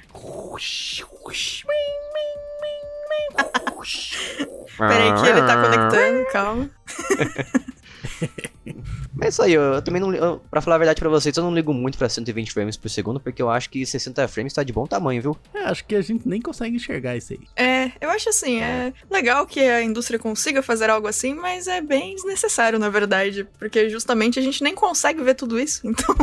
Peraí 4.76 5.14
que 5.20 5.26
ele 5.26 5.40
tá 5.42 5.62
conectando, 5.62 6.26
calma. 6.30 6.70
Mas 9.12 9.26
é 9.26 9.28
isso 9.28 9.42
aí, 9.42 9.52
eu, 9.52 9.62
eu 9.62 9.82
também 9.82 10.00
não. 10.00 10.14
Eu, 10.14 10.40
pra 10.50 10.60
falar 10.60 10.76
a 10.76 10.78
verdade 10.78 11.00
pra 11.00 11.08
vocês, 11.08 11.36
eu 11.36 11.42
não 11.42 11.54
ligo 11.54 11.74
muito 11.74 11.98
pra 11.98 12.08
120 12.08 12.52
frames 12.52 12.76
por 12.76 12.88
segundo, 12.88 13.20
porque 13.20 13.42
eu 13.42 13.50
acho 13.50 13.68
que 13.68 13.84
60 13.84 14.26
frames 14.28 14.52
tá 14.52 14.62
de 14.62 14.72
bom 14.72 14.86
tamanho, 14.86 15.20
viu? 15.20 15.36
É, 15.52 15.64
acho 15.64 15.84
que 15.84 15.94
a 15.94 16.00
gente 16.00 16.26
nem 16.26 16.40
consegue 16.40 16.76
enxergar 16.76 17.16
isso 17.16 17.32
aí. 17.34 17.40
É, 17.56 17.69
eu 18.00 18.10
acho 18.10 18.28
assim, 18.28 18.60
é 18.60 18.92
legal 19.10 19.46
que 19.46 19.60
a 19.60 19.82
indústria 19.82 20.18
consiga 20.18 20.62
fazer 20.62 20.90
algo 20.90 21.06
assim, 21.06 21.34
mas 21.34 21.66
é 21.68 21.80
bem 21.80 22.14
desnecessário, 22.14 22.78
na 22.78 22.88
verdade. 22.88 23.46
Porque 23.58 23.88
justamente 23.88 24.38
a 24.38 24.42
gente 24.42 24.62
nem 24.62 24.74
consegue 24.74 25.22
ver 25.22 25.34
tudo 25.34 25.58
isso. 25.58 25.80
Então, 25.90 26.14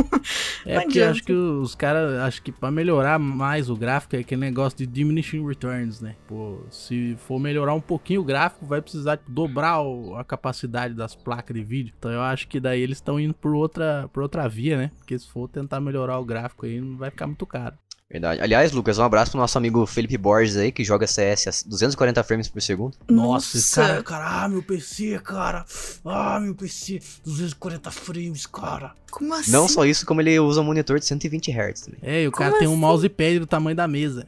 É 0.66 0.74
Não 0.76 0.82
porque 0.82 1.00
acho 1.02 1.22
que 1.22 1.32
os 1.32 1.74
caras, 1.74 2.18
acho 2.20 2.42
que 2.42 2.50
pra 2.52 2.70
melhorar 2.70 3.18
mais 3.18 3.70
o 3.70 3.76
gráfico 3.76 4.16
é 4.16 4.20
aquele 4.20 4.40
negócio 4.40 4.76
de 4.78 4.86
diminishing 4.86 5.46
returns, 5.46 6.00
né? 6.00 6.16
Pô, 6.26 6.60
se 6.70 7.16
for 7.26 7.38
melhorar 7.38 7.74
um 7.74 7.80
pouquinho 7.80 8.20
o 8.20 8.24
gráfico, 8.24 8.66
vai 8.66 8.80
precisar 8.80 9.16
tipo, 9.16 9.30
dobrar 9.30 9.80
o- 9.82 10.16
a 10.16 10.24
capacidade 10.24 10.94
das 10.94 11.14
placas 11.14 11.54
de 11.56 11.62
vídeo. 11.62 11.92
Então 11.98 12.10
eu 12.10 12.20
acho 12.22 12.48
que 12.48 12.58
daí 12.60 12.80
eles 12.80 12.98
estão 12.98 13.18
indo 13.20 13.34
por 13.34 13.54
outra, 13.54 14.08
por 14.12 14.22
outra 14.22 14.48
via, 14.48 14.76
né? 14.76 14.90
Porque 14.98 15.18
se 15.18 15.28
for 15.28 15.48
tentar 15.48 15.80
melhorar 15.80 16.18
o 16.18 16.24
gráfico 16.24 16.66
aí, 16.66 16.80
não 16.80 16.96
vai 16.96 17.10
ficar 17.10 17.26
muito 17.26 17.46
caro. 17.46 17.76
Verdade. 18.10 18.40
Aliás, 18.40 18.72
Lucas, 18.72 18.96
um 18.98 19.02
abraço 19.02 19.32
pro 19.32 19.40
nosso 19.40 19.58
amigo 19.58 19.84
Felipe 19.84 20.16
Borges 20.16 20.56
aí, 20.56 20.72
que 20.72 20.82
joga 20.82 21.06
CS 21.06 21.46
a 21.46 21.68
240 21.68 22.24
frames 22.24 22.48
por 22.48 22.62
segundo. 22.62 22.96
Nossa, 23.06 23.58
esse 23.58 23.74
cara, 23.74 24.02
cara, 24.02 24.44
ah, 24.44 24.48
meu 24.48 24.62
PC, 24.62 25.20
cara. 25.22 25.66
Ah, 26.06 26.40
meu 26.40 26.54
PC, 26.54 27.00
240 27.22 27.90
frames, 27.90 28.46
cara. 28.46 28.92
como 29.10 29.34
assim? 29.34 29.50
Não 29.52 29.68
só 29.68 29.84
isso, 29.84 30.06
como 30.06 30.22
ele 30.22 30.40
usa 30.40 30.62
um 30.62 30.64
monitor 30.64 30.98
de 30.98 31.04
120 31.04 31.50
Hz 31.52 31.80
também. 31.82 32.00
É, 32.02 32.22
e 32.22 32.28
o 32.28 32.32
Como 32.32 32.44
cara 32.44 32.58
tem 32.58 32.66
um 32.66 32.72
assim? 32.72 32.80
mousepad 32.80 33.38
do 33.40 33.46
tamanho 33.46 33.76
da 33.76 33.86
mesa. 33.86 34.26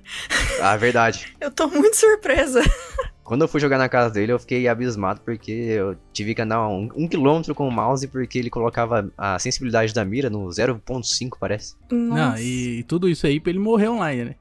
Ah, 0.61 0.77
verdade. 0.77 1.35
Eu 1.41 1.51
tô 1.51 1.67
muito 1.69 1.97
surpresa. 1.97 2.61
Quando 3.31 3.43
eu 3.43 3.49
fui 3.49 3.61
jogar 3.61 3.79
na 3.79 3.89
casa 3.89 4.13
dele, 4.13 4.33
eu 4.33 4.41
fiquei 4.41 4.67
abismado 4.67 5.21
porque 5.21 5.53
eu 5.53 5.97
tive 6.13 6.35
que 6.35 6.43
andar 6.43 6.67
um, 6.67 6.89
um 6.97 7.07
quilômetro 7.07 7.55
com 7.55 7.69
o 7.69 7.71
mouse 7.71 8.09
porque 8.09 8.37
ele 8.37 8.51
colocava 8.51 9.09
a 9.17 9.39
sensibilidade 9.39 9.95
da 9.95 10.05
mira 10.05 10.29
no 10.29 10.49
0.5, 10.49 11.37
parece. 11.39 11.77
Não, 11.93 12.17
Nossa. 12.17 12.43
e, 12.43 12.81
e 12.81 12.83
tudo 12.83 13.09
isso 13.09 13.29
aí 13.29 13.39
pra 13.39 13.51
ele 13.51 13.61
morrer 13.61 13.87
online, 13.87 14.25
né? 14.25 14.35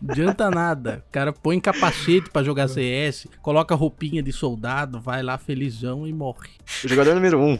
Não 0.00 0.08
adianta 0.12 0.50
nada. 0.50 1.04
O 1.06 1.12
cara 1.12 1.30
põe 1.30 1.60
capacete 1.60 2.30
pra 2.30 2.42
jogar 2.42 2.68
CS, 2.68 3.26
coloca 3.42 3.74
roupinha 3.74 4.22
de 4.22 4.32
soldado, 4.32 4.98
vai 4.98 5.22
lá 5.22 5.36
felizão 5.36 6.06
e 6.06 6.12
morre. 6.14 6.48
O 6.82 6.88
jogador 6.88 7.14
número 7.14 7.38
1. 7.38 7.58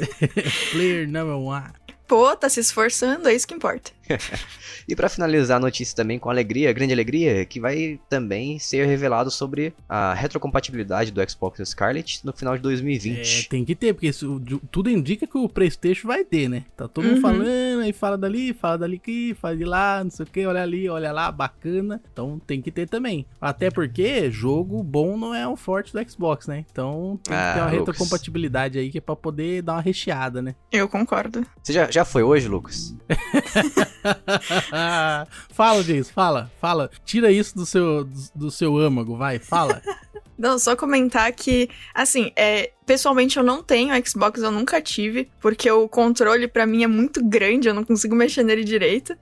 Player 0.72 1.06
number 1.06 1.36
one. 1.36 1.70
Pô, 2.06 2.34
tá 2.34 2.48
se 2.48 2.60
esforçando, 2.60 3.28
é 3.28 3.34
isso 3.34 3.46
que 3.46 3.54
importa. 3.54 3.90
E 4.86 4.94
pra 4.94 5.08
finalizar 5.08 5.56
a 5.56 5.60
notícia 5.60 5.96
também 5.96 6.18
com 6.18 6.28
alegria, 6.28 6.70
grande 6.72 6.92
alegria, 6.92 7.46
que 7.46 7.58
vai 7.58 7.98
também 8.08 8.58
ser 8.58 8.86
revelado 8.86 9.30
sobre 9.30 9.72
a 9.88 10.12
retrocompatibilidade 10.12 11.10
do 11.10 11.30
Xbox 11.30 11.58
Scarlet 11.70 12.20
no 12.22 12.34
final 12.34 12.52
de 12.54 12.58
É, 12.58 12.62
2020. 12.62 13.48
tem 13.48 13.64
que 13.64 13.74
ter, 13.74 13.94
porque 13.94 14.08
isso, 14.08 14.42
tudo 14.70 14.90
indica 14.90 15.26
que 15.26 15.38
o 15.38 15.48
Playstation 15.48 16.06
vai 16.08 16.22
ter, 16.22 16.48
né? 16.50 16.64
Tá 16.76 16.86
todo 16.86 17.04
mundo 17.06 17.14
Uhum. 17.16 17.20
falando, 17.22 17.80
aí 17.82 17.92
fala 17.94 18.18
dali, 18.18 18.52
fala 18.52 18.76
dali 18.76 18.96
aqui, 18.96 19.34
fala 19.40 19.56
de 19.56 19.64
lá, 19.64 20.04
não 20.04 20.10
sei 20.10 20.24
o 20.24 20.28
que, 20.28 20.44
olha 20.46 20.62
ali, 20.62 20.86
olha 20.88 21.10
lá, 21.12 21.32
bacana. 21.32 22.02
Então 22.12 22.38
tem 22.46 22.60
que 22.60 22.70
ter 22.70 22.86
também. 22.86 23.24
Até 23.40 23.70
porque 23.70 24.30
jogo 24.30 24.82
bom 24.82 25.16
não 25.16 25.34
é 25.34 25.48
um 25.48 25.56
forte 25.56 25.94
do 25.94 26.10
Xbox, 26.10 26.46
né? 26.46 26.66
Então 26.70 27.18
tem 27.22 27.34
que 27.34 27.42
ter 27.54 27.60
Ah, 27.60 27.62
uma 27.62 27.70
Lucas. 27.70 27.78
retrocompatibilidade 27.78 28.78
aí 28.78 28.90
que 28.90 28.98
é 28.98 29.00
pra 29.00 29.16
poder 29.16 29.62
dar 29.62 29.74
uma 29.74 29.80
recheada, 29.82 30.42
né? 30.42 30.54
Eu 30.70 30.88
concordo. 30.90 31.46
Você 31.62 31.72
já, 31.72 31.90
já 31.90 32.04
foi 32.04 32.22
hoje, 32.22 32.48
Lucas? 32.48 32.94
fala, 35.50 35.82
Jason, 35.82 36.12
fala, 36.12 36.50
fala. 36.60 36.90
Tira 37.04 37.30
isso 37.30 37.54
do 37.54 37.66
seu, 37.66 38.08
do, 38.34 38.50
seu 38.50 38.76
âmago, 38.76 39.16
vai, 39.16 39.38
fala. 39.38 39.82
Não, 40.36 40.58
só 40.58 40.74
comentar 40.74 41.32
que, 41.32 41.70
assim, 41.94 42.32
é, 42.34 42.72
pessoalmente 42.84 43.36
eu 43.36 43.44
não 43.44 43.62
tenho 43.62 43.94
Xbox, 44.04 44.42
eu 44.42 44.50
nunca 44.50 44.80
tive, 44.80 45.30
porque 45.40 45.70
o 45.70 45.88
controle 45.88 46.48
pra 46.48 46.66
mim 46.66 46.82
é 46.82 46.88
muito 46.88 47.24
grande, 47.24 47.68
eu 47.68 47.74
não 47.74 47.84
consigo 47.84 48.16
mexer 48.16 48.42
nele 48.42 48.64
direito. 48.64 49.16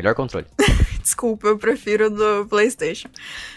Melhor 0.00 0.14
controle. 0.14 0.46
Desculpa, 1.02 1.46
eu 1.48 1.58
prefiro 1.58 2.06
o 2.06 2.10
do 2.10 2.46
PlayStation. 2.48 3.08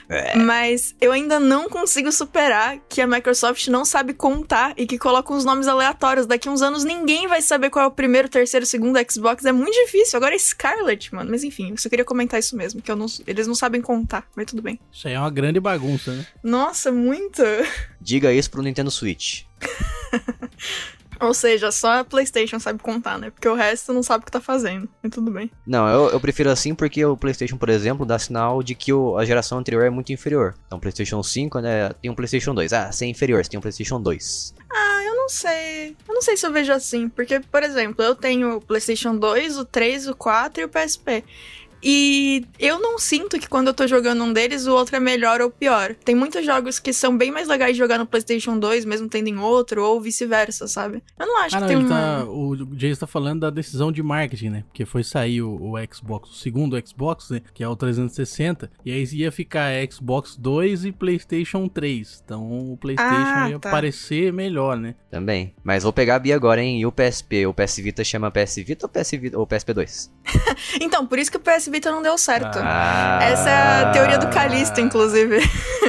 É. 0.10 0.36
Mas 0.38 0.94
eu 1.00 1.14
ainda 1.14 1.40
não 1.40 1.70
consigo 1.70 2.12
superar 2.12 2.78
que 2.90 3.00
a 3.00 3.08
Microsoft 3.08 3.68
não 3.70 3.86
sabe 3.86 4.14
contar 4.14 4.74
e 4.76 4.86
que 4.86 4.98
coloca 4.98 5.32
uns 5.34 5.46
nomes 5.46 5.68
aleatórios. 5.70 6.26
Daqui 6.26 6.50
uns 6.50 6.62
anos 6.62 6.84
ninguém 6.84 7.28
vai 7.28 7.42
saber 7.42 7.70
qual 7.70 7.86
é 7.86 7.88
o 7.88 7.92
primeiro, 7.92 8.28
terceiro, 8.28 8.66
segundo 8.66 9.00
Xbox. 9.10 9.46
É 9.46 9.54
muito 9.54 9.74
difícil. 9.86 10.18
Agora 10.18 10.36
é 10.36 10.38
Scarlet, 10.38 11.16
mano. 11.16 11.32
Mas 11.32 11.46
enfim, 11.46 11.72
eu 11.72 11.78
só 11.78 11.88
queria 11.88 12.04
comentar 12.04 12.40
isso 12.42 12.58
mesmo, 12.58 12.82
que 12.82 12.92
eu 12.92 12.96
não- 12.98 13.06
eles 13.26 13.48
não 13.48 13.56
sabem 13.56 13.80
contar, 13.82 14.28
mas 14.36 14.46
tudo 14.48 14.62
bem. 14.62 14.78
Isso 14.92 15.08
aí 15.08 15.14
é 15.14 15.20
uma 15.20 15.30
grande 15.32 15.62
bagunça, 15.62 16.12
né? 16.14 16.26
Nossa, 16.44 16.92
muito. 16.92 17.42
Diga 18.02 18.34
isso 18.34 18.52
pro 18.52 18.62
Nintendo 18.62 18.92
Switch. 18.92 19.44
Ou 21.26 21.34
seja, 21.34 21.72
só 21.72 22.00
a 22.00 22.04
PlayStation 22.04 22.60
sabe 22.60 22.80
contar, 22.80 23.18
né? 23.18 23.30
Porque 23.30 23.48
o 23.48 23.56
resto 23.56 23.94
não 23.94 24.04
sabe 24.04 24.24
o 24.24 24.26
que 24.26 24.32
tá 24.32 24.42
fazendo. 24.42 24.88
Mas 25.02 25.12
tudo 25.12 25.32
bem. 25.32 25.50
Não, 25.66 25.88
eu, 25.88 26.10
eu 26.12 26.20
prefiro 26.20 26.50
assim 26.50 26.76
porque 26.76 27.04
o 27.06 27.16
PlayStation, 27.18 27.58
por 27.58 27.70
exemplo, 27.70 28.06
dá 28.06 28.18
sinal 28.20 28.62
de 28.62 28.76
que 28.76 28.92
o- 28.92 29.18
a 29.18 29.26
geração 29.26 29.58
anterior 29.58 29.84
é 29.86 29.90
muito 29.90 30.12
inferior. 30.12 30.56
Então, 30.68 30.80
PlayStation 30.80 31.22
5, 31.24 31.60
né, 31.60 31.90
tem 32.02 32.12
um 32.12 32.16
PlayStation 32.16 32.54
2. 32.54 32.74
Ah, 32.74 32.92
você 32.92 33.06
é 33.06 33.08
inferior, 33.08 33.44
você 33.44 33.50
tem 33.52 33.58
um 33.58 33.62
PlayStation 33.62 34.02
2. 34.02 34.54
Ah, 34.72 35.04
eu 35.06 35.16
não 35.16 35.30
sei. 35.30 35.96
Eu 36.08 36.14
não 36.14 36.22
sei 36.22 36.36
se 36.36 36.46
eu 36.46 36.52
vejo 36.52 36.72
assim. 36.74 37.08
Porque, 37.10 37.40
por 37.40 37.64
exemplo, 37.64 38.04
eu 38.04 38.16
tenho 38.16 38.58
o 38.58 38.62
PlayStation 38.62 39.16
2, 39.16 39.58
o 39.58 39.66
3, 39.66 40.08
o 40.08 40.16
4 40.16 40.62
e 40.62 40.66
o 40.66 40.70
PSP. 40.70 41.24
E 41.84 42.46
eu 42.60 42.80
não 42.80 42.98
sinto 42.98 43.38
que 43.38 43.48
quando 43.50 43.68
eu 43.68 43.74
tô 43.74 43.86
jogando 43.88 44.24
um 44.24 44.32
deles, 44.32 44.66
o 44.66 44.74
outro 44.74 44.96
é 44.96 45.00
melhor 45.00 45.42
ou 45.42 45.50
pior. 45.50 45.96
Tem 46.06 46.16
muitos 46.16 46.46
jogos 46.46 46.80
que 46.80 46.94
são 46.94 47.18
bem 47.18 47.30
mais 47.32 47.48
legais 47.48 47.74
de 47.74 47.78
jogar 47.80 47.98
no 48.00 48.06
PlayStation 48.06 48.58
2, 48.58 48.86
mesmo 48.86 49.10
tendo 49.10 49.28
em 49.28 49.38
outro, 49.38 49.84
ou 49.84 50.00
vice-versa, 50.00 50.68
sabe? 50.68 51.04
Eu 51.20 51.28
não 51.28 51.42
acho 51.42 51.56
Ah, 51.56 51.60
que 51.60 51.62
não, 51.62 51.68
tem 51.68 51.78
uma. 51.78 51.90
tá, 51.90 52.26
o 52.30 52.56
Jason 52.76 53.00
tá 53.02 53.08
falando 53.08 53.42
da 53.42 53.50
decisão 53.50 53.92
de 53.92 54.02
marketing, 54.02 54.50
né? 54.50 54.64
Porque 54.68 54.86
foi 54.86 55.04
sair 55.04 55.42
o, 55.42 55.56
o 55.56 55.74
Xbox, 55.94 56.30
o 56.30 56.36
segundo 56.36 56.82
Xbox, 56.88 57.30
né? 57.30 57.42
Que 57.54 57.64
é 57.64 57.68
o 57.68 57.76
360. 57.76 58.72
E 58.86 58.92
aí 58.92 59.04
ia 59.14 59.32
ficar 59.32 59.72
Xbox 59.92 60.38
2 60.38 60.86
e 60.86 60.92
PlayStation 60.92 61.68
3. 61.68 62.22
Então 62.24 62.72
o 62.72 62.78
PlayStation 62.78 63.14
Ah, 63.14 63.50
ia 63.50 63.60
tá. 63.60 63.70
parecer 63.70 64.32
melhor, 64.32 64.78
né? 64.78 64.96
Também. 65.12 65.54
Mas 65.64 65.84
vou 65.84 65.92
pegar 65.92 66.16
a 66.16 66.20
Bia 66.20 66.36
agora, 66.36 66.62
hein? 66.62 66.80
E 66.80 66.86
o 66.86 66.92
PSP? 66.92 67.46
O 67.46 67.54
PS 67.54 67.78
Vita 67.78 68.04
chama 68.04 68.32
PS 68.32 68.56
Vita 68.58 68.86
ou 68.86 68.90
PS 68.90 69.12
Vita 69.12 69.38
ou 69.40 69.46
PSP 69.46 69.74
2? 69.74 70.12
Então, 70.80 71.06
por 71.06 71.18
isso 71.20 71.32
que 71.32 71.38
o 71.38 71.40
PS 71.40 71.68
Vita 71.74 71.92
não 71.92 72.04
deu 72.04 72.16
certo. 72.20 72.60
Ah. 72.62 73.18
Essa 73.24 73.50
é 73.50 73.82
a 73.84 73.92
teoria 73.92 74.20
do 74.20 74.28
Calisto, 74.30 74.80
inclusive. 74.80 75.40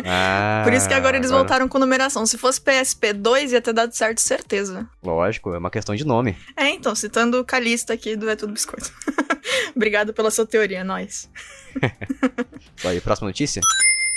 Ah, 0.06 0.62
Por 0.64 0.72
isso 0.72 0.88
que 0.88 0.94
agora 0.94 1.16
eles 1.16 1.28
agora- 1.30 1.42
voltaram 1.44 1.68
com 1.68 1.78
numeração. 1.78 2.24
Se 2.24 2.38
fosse 2.38 2.58
PSP 2.60 3.12
2, 3.12 3.52
ia 3.52 3.60
ter 3.60 3.74
dado 3.74 3.92
certo, 3.92 4.18
certeza. 4.20 4.88
Lógico, 5.02 5.54
é 5.54 5.58
uma 5.58 5.70
questão 5.70 5.94
de 5.94 6.04
nome. 6.06 6.36
É, 6.56 6.70
então, 6.70 6.94
citando 6.94 7.38
o 7.38 7.44
Calista 7.44 7.92
aqui 7.92 8.16
do 8.16 8.28
É 8.30 8.34
Tudo 8.34 8.52
Biscoito. 8.54 8.90
Obrigado 9.76 10.14
pela 10.14 10.30
sua 10.30 10.46
teoria, 10.46 10.82
nós. 10.82 11.28
Vai, 12.82 12.98
próxima 13.00 13.28
notícia? 13.28 13.60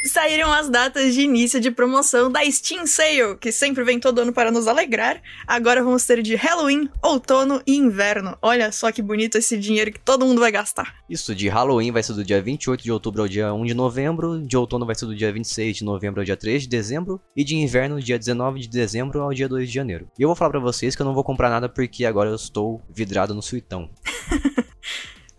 Saíram 0.08 0.52
as 0.52 0.70
datas 0.70 1.13
de 1.13 1.22
início 1.22 1.60
de 1.60 1.70
promoção 1.70 2.32
da 2.32 2.39
Steam 2.50 2.88
Sale, 2.88 3.38
que 3.39 3.52
sempre 3.52 3.84
vem 3.84 4.00
todo 4.00 4.20
ano 4.20 4.32
para 4.32 4.52
nos 4.52 4.67
alegrar. 4.67 5.22
Agora 5.46 5.84
vamos 5.84 6.06
ter 6.06 6.22
de 6.22 6.36
Halloween, 6.36 6.89
outono 7.02 7.62
e 7.67 7.76
inverno. 7.76 8.38
Olha 8.41 8.72
só 8.72 8.91
que 8.91 9.02
bonito 9.02 9.38
esse 9.38 9.58
dinheiro 9.58 9.91
que 9.91 10.00
todo 10.00 10.26
mundo 10.26 10.39
vai 10.39 10.52
gastar. 10.52 10.96
Isso, 11.10 11.36
de 11.36 11.48
Halloween 11.48 11.91
vai 11.91 12.04
ser 12.04 12.13
do 12.13 12.24
dia 12.24 12.41
28 12.41 12.84
de 12.84 12.91
outubro 12.91 13.22
ao 13.22 13.28
dia 13.28 13.54
1 13.54 13.65
de 13.65 13.74
novembro, 13.74 14.41
de 14.41 14.56
outono 14.56 14.86
vai 14.86 14.96
ser 14.96 15.06
do 15.06 15.15
dia 15.15 15.32
26 15.32 15.78
de 15.78 15.84
novembro 15.84 16.22
ao 16.22 16.26
dia 16.26 16.38
3 16.38 16.63
de 16.63 16.70
dezembro, 16.70 17.22
e 17.36 17.43
de 17.43 17.56
inverno 17.56 18.02
dia 18.02 18.17
19 18.17 18.60
de 18.60 18.70
dezembro 18.70 19.22
ao 19.22 19.34
dia 19.34 19.48
2 19.50 19.67
de 19.67 19.74
janeiro. 19.74 20.08
E 20.17 20.22
eu 20.22 20.30
vou 20.30 20.36
falar 20.36 20.52
pra 20.52 20.60
vocês 20.60 20.96
que 20.96 21.02
eu 21.02 21.06
não 21.06 21.13
vou 21.13 21.24
comprar 21.24 21.50
nada 21.50 21.67
porque 21.67 22.06
agora 22.06 22.30
eu 22.30 22.36
estou 22.36 22.82
vidrado 22.89 23.34
no 23.34 23.41
suitão. 23.41 23.89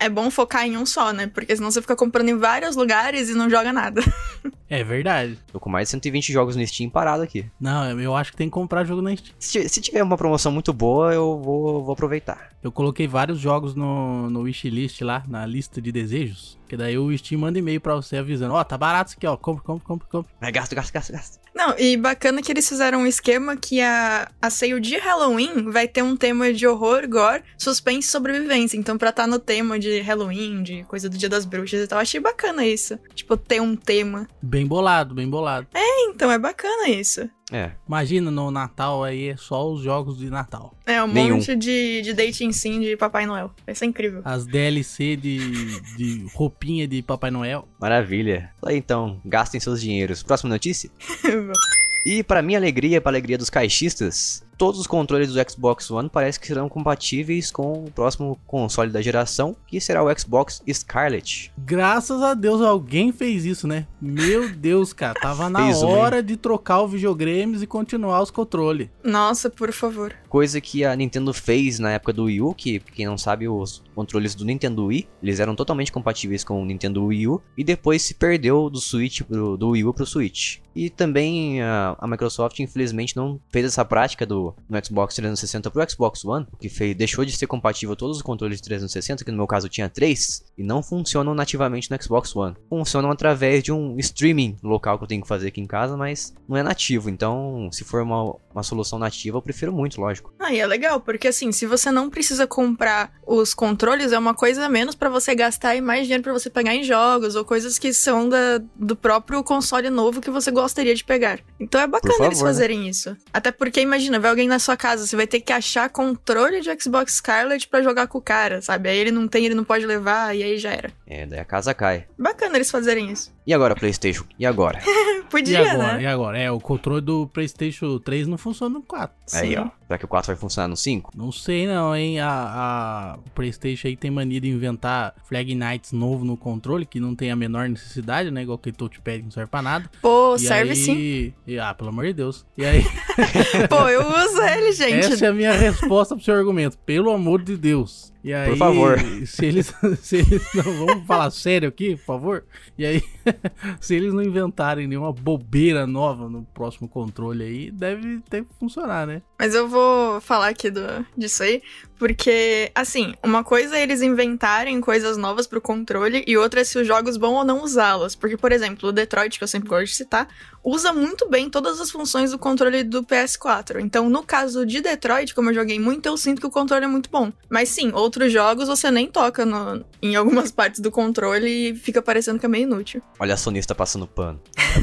É 0.00 0.08
bom 0.08 0.30
focar 0.30 0.64
em 0.64 0.76
um 0.76 0.87
só, 0.87 1.12
né? 1.12 1.26
Porque 1.26 1.54
senão 1.56 1.70
você 1.70 1.80
fica 1.82 1.96
comprando 1.96 2.28
em 2.28 2.37
vários 2.38 2.76
lugares 2.76 3.28
e 3.28 3.34
não 3.34 3.48
joga 3.50 3.72
nada. 3.72 4.00
É 4.70 4.84
verdade. 4.84 5.38
Tô 5.50 5.58
com 5.58 5.70
mais 5.70 5.88
de 5.88 5.92
120 5.92 6.30
jogos 6.30 6.54
no 6.54 6.64
Steam 6.66 6.90
parado 6.90 7.22
aqui. 7.22 7.46
Não, 7.58 7.98
eu 7.98 8.14
acho 8.14 8.32
que 8.32 8.37
tem 8.37 8.48
que 8.48 8.52
comprar 8.52 8.84
jogo 8.84 9.00
na 9.00 9.16
Steam. 9.16 9.34
Se, 9.38 9.62
ti- 9.62 9.68
se 9.68 9.80
tiver 9.80 10.02
uma 10.02 10.16
promoção 10.18 10.52
muito 10.52 10.74
boa, 10.74 11.11
eu 11.14 11.40
vou, 11.42 11.82
vou 11.82 11.92
aproveitar. 11.94 12.50
Eu 12.62 12.70
coloquei 12.70 13.08
vários 13.08 13.38
jogos 13.38 13.74
no, 13.74 14.29
no 14.29 14.42
wishlist 14.42 15.00
lá, 15.00 15.25
na 15.27 15.46
lista 15.46 15.81
de 15.81 15.90
desejos. 15.90 16.58
Porque 16.60 16.77
daí 16.77 16.98
o 16.98 17.16
Steam 17.16 17.40
manda 17.40 17.58
e-mail 17.58 17.81
pra 17.81 17.94
você 17.94 18.18
avisando, 18.18 18.52
ó, 18.52 18.62
tá 18.62 18.77
barato 18.77 19.08
isso 19.08 19.16
aqui, 19.16 19.27
ó, 19.27 19.38
compra, 19.38 19.64
compra, 19.64 19.87
compra, 19.87 20.06
compra. 20.08 20.31
Vai, 20.38 20.52
gasta, 20.52 20.75
gasta, 20.75 20.92
gasta, 20.92 21.12
gasta. 21.14 21.38
Não, 21.59 21.75
e 21.77 21.96
bacana 21.96 22.40
que 22.40 22.52
eles 22.52 22.69
fizeram 22.69 23.00
um 23.00 23.06
esquema 23.06 23.56
que 23.56 23.81
a, 23.81 24.31
a 24.40 24.48
sale 24.48 24.79
de 24.79 24.96
Halloween 24.96 25.69
vai 25.69 25.88
ter 25.88 26.02
um 26.02 26.17
tema 26.17 26.52
de 26.52 26.65
horror, 26.65 27.09
gore, 27.09 27.42
suspense 27.59 28.06
e 28.06 28.13
sobrevivência. 28.13 28.77
Então, 28.77 28.96
pra 28.96 29.11
estar 29.11 29.27
no 29.27 29.40
tema 29.40 29.77
de 29.77 29.98
Halloween, 29.98 30.63
de 30.63 30.85
coisa 30.85 31.09
do 31.09 31.19
Dia 31.19 31.29
das 31.29 31.44
Bruxas 31.44 31.83
e 31.83 31.88
tal, 31.88 31.98
achei 31.98 32.21
bacana 32.21 32.65
isso. 32.65 32.96
Tipo, 33.13 33.37
ter 33.37 33.61
um 33.61 33.75
tema. 33.75 34.29
Bem 34.40 34.69
bolado, 34.69 35.17
bem 35.17 35.29
bolado. 35.29 35.67
Então, 35.75 36.31
é 36.31 36.38
bacana 36.38 36.90
isso. 36.90 37.29
É, 37.51 37.71
Imagina 37.87 38.31
no 38.31 38.51
Natal 38.51 39.03
aí, 39.03 39.29
é 39.29 39.37
só 39.37 39.71
os 39.71 39.81
jogos 39.83 40.19
de 40.19 40.29
Natal. 40.29 40.75
É, 40.85 41.03
um 41.03 41.07
Nenhum. 41.07 41.37
monte 41.37 41.57
de, 41.57 42.03
de 42.03 42.13
dating 42.13 42.53
sim 42.53 42.81
de 42.81 42.96
Papai 42.96 43.25
Noel. 43.27 43.51
Vai 43.65 43.75
ser 43.75 43.87
incrível. 43.87 44.21
As 44.25 44.46
DLC 44.46 45.17
de, 45.17 45.81
de 45.96 46.27
roupinha 46.35 46.87
de 46.87 47.03
Papai 47.03 47.31
Noel. 47.31 47.67
maravilha. 47.81 48.51
Aí 48.63 48.77
então, 48.77 49.21
gastem 49.25 49.59
seus 49.61 49.81
dinheiros. 49.81 50.23
Próxima 50.23 50.51
notícia. 50.51 50.90
E 52.11 52.23
para 52.23 52.40
minha 52.40 52.59
alegria, 52.59 53.02
para 53.02 53.11
alegria 53.11 53.37
dos 53.37 53.50
caixistas, 53.50 54.42
todos 54.56 54.81
os 54.81 54.87
controles 54.87 55.31
do 55.31 55.50
Xbox 55.50 55.90
One 55.90 56.09
parece 56.09 56.40
que 56.40 56.46
serão 56.46 56.67
compatíveis 56.67 57.50
com 57.50 57.85
o 57.85 57.90
próximo 57.90 58.40
console 58.46 58.90
da 58.90 59.02
geração, 59.02 59.54
que 59.67 59.79
será 59.79 60.02
o 60.02 60.19
Xbox 60.19 60.63
Scarlet. 60.73 61.52
Graças 61.59 62.23
a 62.23 62.33
Deus 62.33 62.63
alguém 62.63 63.13
fez 63.13 63.44
isso, 63.44 63.69
né? 63.69 63.87
Meu 64.00 64.48
Deus, 64.48 64.94
cara, 64.94 65.21
tava 65.21 65.50
na 65.50 65.67
Fez 65.67 65.83
hora 65.83 66.23
de 66.23 66.38
trocar 66.38 66.81
o 66.81 66.88
videogames 66.88 67.61
e 67.61 67.67
continuar 67.67 68.23
os 68.23 68.31
controles. 68.31 68.88
Nossa, 69.04 69.50
por 69.50 69.71
favor. 69.71 70.15
Coisa 70.31 70.63
que 70.63 70.87
a 70.87 70.96
Nintendo 70.96 71.35
fez 71.35 71.79
na 71.79 71.90
época 71.90 72.15
do 72.15 72.25
Wii 72.25 72.40
U, 72.40 72.54
que 72.54 72.81
quem 72.81 73.04
não 73.04 73.19
sabe, 73.19 73.46
os 73.48 73.83
controles 73.94 74.35
do 74.35 74.46
Nintendo 74.46 74.87
Wii, 74.87 75.06
eles 75.23 75.40
eram 75.40 75.54
totalmente 75.54 75.92
compatíveis 75.92 76.42
com 76.42 76.63
o 76.63 76.65
Nintendo 76.65 77.04
Wii 77.04 77.29
U, 77.29 77.42
e 77.54 77.63
depois 77.63 78.00
se 78.00 78.15
perdeu 78.15 78.71
do 78.71 78.81
Switch 78.81 79.21
pro, 79.23 79.59
do 79.59 79.71
Wii 79.71 79.85
U 79.85 79.92
pro 79.92 80.06
Switch. 80.06 80.61
E 80.79 80.88
também 80.88 81.60
a, 81.60 81.96
a 81.98 82.06
Microsoft, 82.06 82.60
infelizmente, 82.60 83.16
não 83.16 83.40
fez 83.50 83.66
essa 83.66 83.85
prática 83.85 84.24
do 84.24 84.54
no 84.70 84.85
Xbox 84.85 85.16
360 85.16 85.72
pro 85.72 85.90
Xbox 85.90 86.24
One, 86.24 86.46
que 86.60 86.68
fez, 86.68 86.96
deixou 86.96 87.24
de 87.24 87.37
ser 87.37 87.48
compatível 87.48 87.96
todos 87.96 88.18
os 88.18 88.22
controles 88.22 88.58
de 88.58 88.62
360, 88.62 89.24
que 89.24 89.31
no 89.33 89.37
meu 89.37 89.46
caso 89.48 89.68
tinha 89.68 89.88
três, 89.88 90.44
e 90.56 90.62
não 90.62 90.81
funcionam 90.81 91.35
nativamente 91.35 91.90
no 91.90 92.00
Xbox 92.00 92.37
One. 92.37 92.54
Funcionam 92.68 93.10
através 93.10 93.64
de 93.64 93.72
um 93.72 93.98
streaming 93.98 94.56
local 94.62 94.98
que 94.98 95.02
eu 95.02 95.08
tenho 95.08 95.22
que 95.22 95.26
fazer 95.26 95.48
aqui 95.48 95.60
em 95.60 95.66
casa, 95.66 95.96
mas 95.96 96.33
não 96.48 96.56
é 96.56 96.62
nativo. 96.62 97.10
Então, 97.10 97.68
se 97.72 97.83
for 97.83 98.02
uma, 98.02 98.37
uma 98.52 98.62
solução 98.62 99.00
nativa, 99.00 99.37
eu 99.37 99.42
prefiro 99.42 99.72
muito, 99.72 100.00
lógico. 100.00 100.33
Ah, 100.38 100.52
e 100.52 100.60
é 100.60 100.66
legal, 100.66 101.00
porque 101.00 101.26
assim, 101.26 101.50
se 101.50 101.66
você 101.66 101.90
não 101.90 102.08
precisa 102.08 102.46
comprar 102.46 103.12
os 103.26 103.52
controles, 103.52 104.12
é 104.12 104.18
uma 104.18 104.33
coisa 104.33 104.66
a 104.66 104.68
menos 104.68 104.94
pra 104.94 105.08
você 105.08 105.35
gastar 105.35 105.74
e 105.74 105.81
mais 105.81 106.02
dinheiro 106.02 106.22
pra 106.22 106.33
você 106.33 106.48
pegar 106.48 106.72
em 106.72 106.85
jogos 106.85 107.35
ou 107.35 107.44
coisas 107.44 107.81
que 107.81 107.92
são 107.92 108.29
da, 108.29 108.58
do 108.76 108.94
próprio 108.94 109.42
console 109.42 109.90
novo 109.90 110.20
que 110.20 110.31
você 110.31 110.52
gostaria 110.69 110.94
de 110.94 111.02
pegar. 111.02 111.40
Então 111.58 111.81
é 111.81 111.87
bacana 111.87 112.27
eles 112.27 112.40
né? 112.40 112.46
fazerem 112.46 112.87
isso. 112.87 113.16
Até 113.33 113.50
porque, 113.50 113.81
imagina, 113.81 114.21
vai 114.21 114.31
alguém 114.31 114.46
na 114.46 114.58
sua 114.58 114.77
casa, 114.77 115.06
você 115.06 115.16
vai 115.16 115.27
ter 115.27 115.40
que 115.40 115.52
achar 115.52 115.88
controle 115.88 116.60
de 116.60 116.69
Xbox 116.81 117.14
Scarlet 117.14 117.66
pra 117.66 117.83
jogar 117.83 118.06
com 118.06 118.19
o 118.19 118.23
cara, 118.23 118.60
sabe? 118.60 118.90
Aí 118.90 118.98
ele 118.98 119.10
não 119.10 119.27
tem, 119.27 119.46
ele 119.46 119.54
não 119.54 119.64
pode 119.64 119.87
levar, 119.87 120.37
e 120.37 120.42
aí 120.42 120.58
já 120.58 120.71
era. 120.71 120.92
É, 121.06 121.27
daí 121.27 121.40
a 121.40 121.44
casa 121.44 121.73
cai. 121.73 122.06
Bacana 122.19 122.56
eles 122.56 122.71
fazerem 122.71 123.10
isso. 123.10 123.33
E 123.49 123.55
agora, 123.55 123.75
PlayStation? 123.75 124.25
E 124.38 124.44
agora? 124.44 124.79
E 125.29 125.31
Podia, 125.31 125.61
agora? 125.73 125.92
né? 125.99 126.03
E 126.05 126.07
agora? 126.07 126.38
É, 126.38 126.51
o 126.51 126.59
controle 126.59 127.03
do 127.03 127.27
PlayStation 127.27 127.99
3 127.99 128.27
não 128.27 128.38
funciona 128.38 128.73
no 128.79 128.83
4. 128.83 129.15
Aí, 129.35 129.55
ó. 129.59 129.69
Será 129.87 129.99
que 129.99 130.05
o 130.07 130.09
4 130.09 130.29
vai 130.33 130.37
funcionar 130.40 130.69
no 130.69 130.77
5? 130.77 131.11
Não 131.15 131.31
sei 131.31 131.67
não, 131.67 131.94
hein? 131.94 132.19
A, 132.19 132.31
a- 132.31 133.19
o 133.19 133.31
PlayStation 133.33 133.88
aí 133.88 133.94
tem 133.96 134.11
mania 134.11 134.40
de 134.40 134.49
inventar 134.49 135.15
Flag 135.29 135.55
Knights 135.55 135.92
novo 135.92 136.25
no 136.25 136.35
controle, 136.35 136.87
que 136.87 136.99
não 136.99 137.15
tem 137.15 137.31
a 137.31 137.37
menor 137.37 137.69
necessidade, 137.69 138.31
né? 138.31 138.40
Igual 138.40 138.57
aquele 138.57 138.75
touchpad 138.75 139.19
que 139.19 139.25
não 139.25 139.31
serve 139.31 139.51
pra 139.51 139.61
nada. 139.61 139.90
Pô, 140.01 140.35
E 140.37 140.38
serve 140.38 140.71
aí- 140.71 140.77
sim. 140.77 141.35
e- 141.46 141.59
ah, 141.59 141.75
pelo 141.75 141.90
amor 141.90 142.07
de 142.07 142.15
Deus. 142.15 142.46
E 142.57 142.65
aí, 142.65 142.83
Pô, 143.69 143.87
eu 143.87 144.01
uso 144.09 144.40
ele, 144.40 144.73
gente. 144.73 145.13
essa 145.13 145.27
é 145.27 145.29
a 145.29 145.33
minha 145.35 145.53
resposta 145.53 146.15
pro 146.17 146.25
seu 146.25 146.35
argumento. 146.35 146.79
Pelo 146.87 147.11
amor 147.11 147.42
de 147.42 147.55
Deus. 147.55 148.15
E 148.29 148.35
aí, 148.35 148.58
favor. 148.58 148.98
se 149.24 149.46
eles, 149.46 149.72
se 150.02 150.16
eles 150.16 150.46
não. 150.54 150.87
Vamos 150.87 151.06
falar 151.06 151.31
sério 151.31 151.66
aqui, 151.66 151.96
por 151.96 152.04
favor? 152.04 152.44
E 152.76 152.85
aí, 152.85 153.02
se 153.81 153.94
eles 153.94 154.12
não 154.12 154.22
inventarem 154.22 154.87
nenhuma 154.87 155.10
bobeira 155.14 155.87
nova 155.87 156.29
no 156.29 156.42
próximo 156.42 156.87
controle 156.87 157.42
aí, 157.42 157.70
deve 157.70 158.20
ter 158.29 158.44
que 158.44 158.52
funcionar, 158.60 159.06
né? 159.06 159.22
Mas 159.38 159.54
eu 159.54 159.66
vou 159.66 160.20
falar 160.20 160.48
aqui 160.48 160.70
do, 160.70 160.83
disso 161.16 161.42
aí, 161.42 161.62
porque, 161.99 162.71
assim, 162.75 163.15
uma 163.23 163.42
coisa 163.44 163.77
é 163.77 163.83
eles 163.83 164.01
inventarem 164.03 164.81
coisas 164.81 165.17
novas 165.17 165.46
pro 165.46 165.61
controle 165.61 166.25
e 166.27 166.37
outra 166.37 166.61
é 166.61 166.65
se 166.65 166.79
os 166.79 166.87
jogos 166.87 167.17
vão 167.17 167.35
ou 167.35 167.44
não 167.44 167.63
usá-las. 167.63 168.15
Porque, 168.15 168.37
por 168.37 168.53
exemplo, 168.53 168.88
o 168.88 168.92
Detroit, 168.92 169.37
que 169.38 169.44
eu 169.44 169.49
sempre 169.49 169.69
gosto 169.69 169.87
de 169.87 169.94
citar, 169.94 170.29
usa 170.65 170.92
muito 170.92 171.29
bem 171.29 171.49
todas 171.51 171.81
as 171.81 171.90
funções 171.90 172.31
do 172.31 172.38
controle 172.38 172.83
do 172.85 173.03
PS4. 173.03 173.81
Então, 173.81 174.09
no 174.09 174.23
caso 174.23 174.65
de 174.65 174.81
Detroit, 174.81 175.35
como 175.35 175.51
eu 175.51 175.55
joguei 175.55 175.79
muito, 175.81 176.07
eu 176.07 176.17
sinto 176.17 176.40
que 176.40 176.46
o 176.46 176.51
controle 176.51 176.85
é 176.85 176.88
muito 176.88 177.11
bom. 177.11 177.33
Mas 177.51 177.69
sim, 177.71 177.90
outros 177.92 178.33
jogos 178.33 178.69
você 178.69 178.90
nem 178.90 179.07
toca 179.09 179.44
no- 179.44 179.85
em 180.03 180.15
algumas 180.17 180.51
partes 180.53 180.81
do 180.81 180.90
controle 180.90 181.71
e 181.71 181.75
fica 181.75 182.01
parecendo 182.03 182.38
que 182.38 182.46
é 182.46 182.49
meio 182.49 182.65
inútil. 182.65 183.03
Olha 183.19 183.35
a 183.35 183.37
sonista 183.37 183.75
passando 183.75 184.07
pano. 184.07 184.40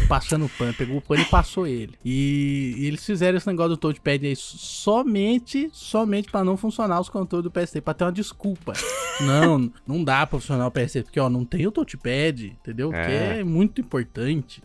passando 0.07 0.49
pano, 0.57 0.73
pegou 0.73 0.97
o 0.97 1.01
pano 1.01 1.21
e 1.21 1.25
passou 1.25 1.65
ele. 1.67 1.93
E, 2.03 2.75
e 2.77 2.87
eles 2.87 3.05
fizeram 3.05 3.37
esse 3.37 3.47
negócio 3.47 3.69
do 3.71 3.77
touchpad 3.77 4.25
aí 4.25 4.35
somente, 4.35 5.69
somente 5.71 6.29
pra 6.31 6.43
não 6.43 6.57
funcionar 6.57 6.99
os 7.05 7.09
controles 7.09 7.43
do 7.43 7.51
PS3, 7.51 7.81
pra 7.81 7.93
ter 7.93 8.03
uma 8.03 8.11
desculpa. 8.11 8.73
não, 9.21 9.71
não 9.87 10.03
dá 10.03 10.25
pra 10.27 10.39
funcionar 10.39 10.67
o 10.67 10.71
PS3, 10.71 11.03
porque 11.03 11.19
ó, 11.19 11.29
não 11.29 11.45
tem 11.45 11.65
o 11.65 11.71
touchpad, 11.71 12.47
entendeu? 12.47 12.89
Que 12.91 12.95
É. 12.97 13.39
é 13.39 13.43
muito 13.43 13.81
importante. 13.81 14.61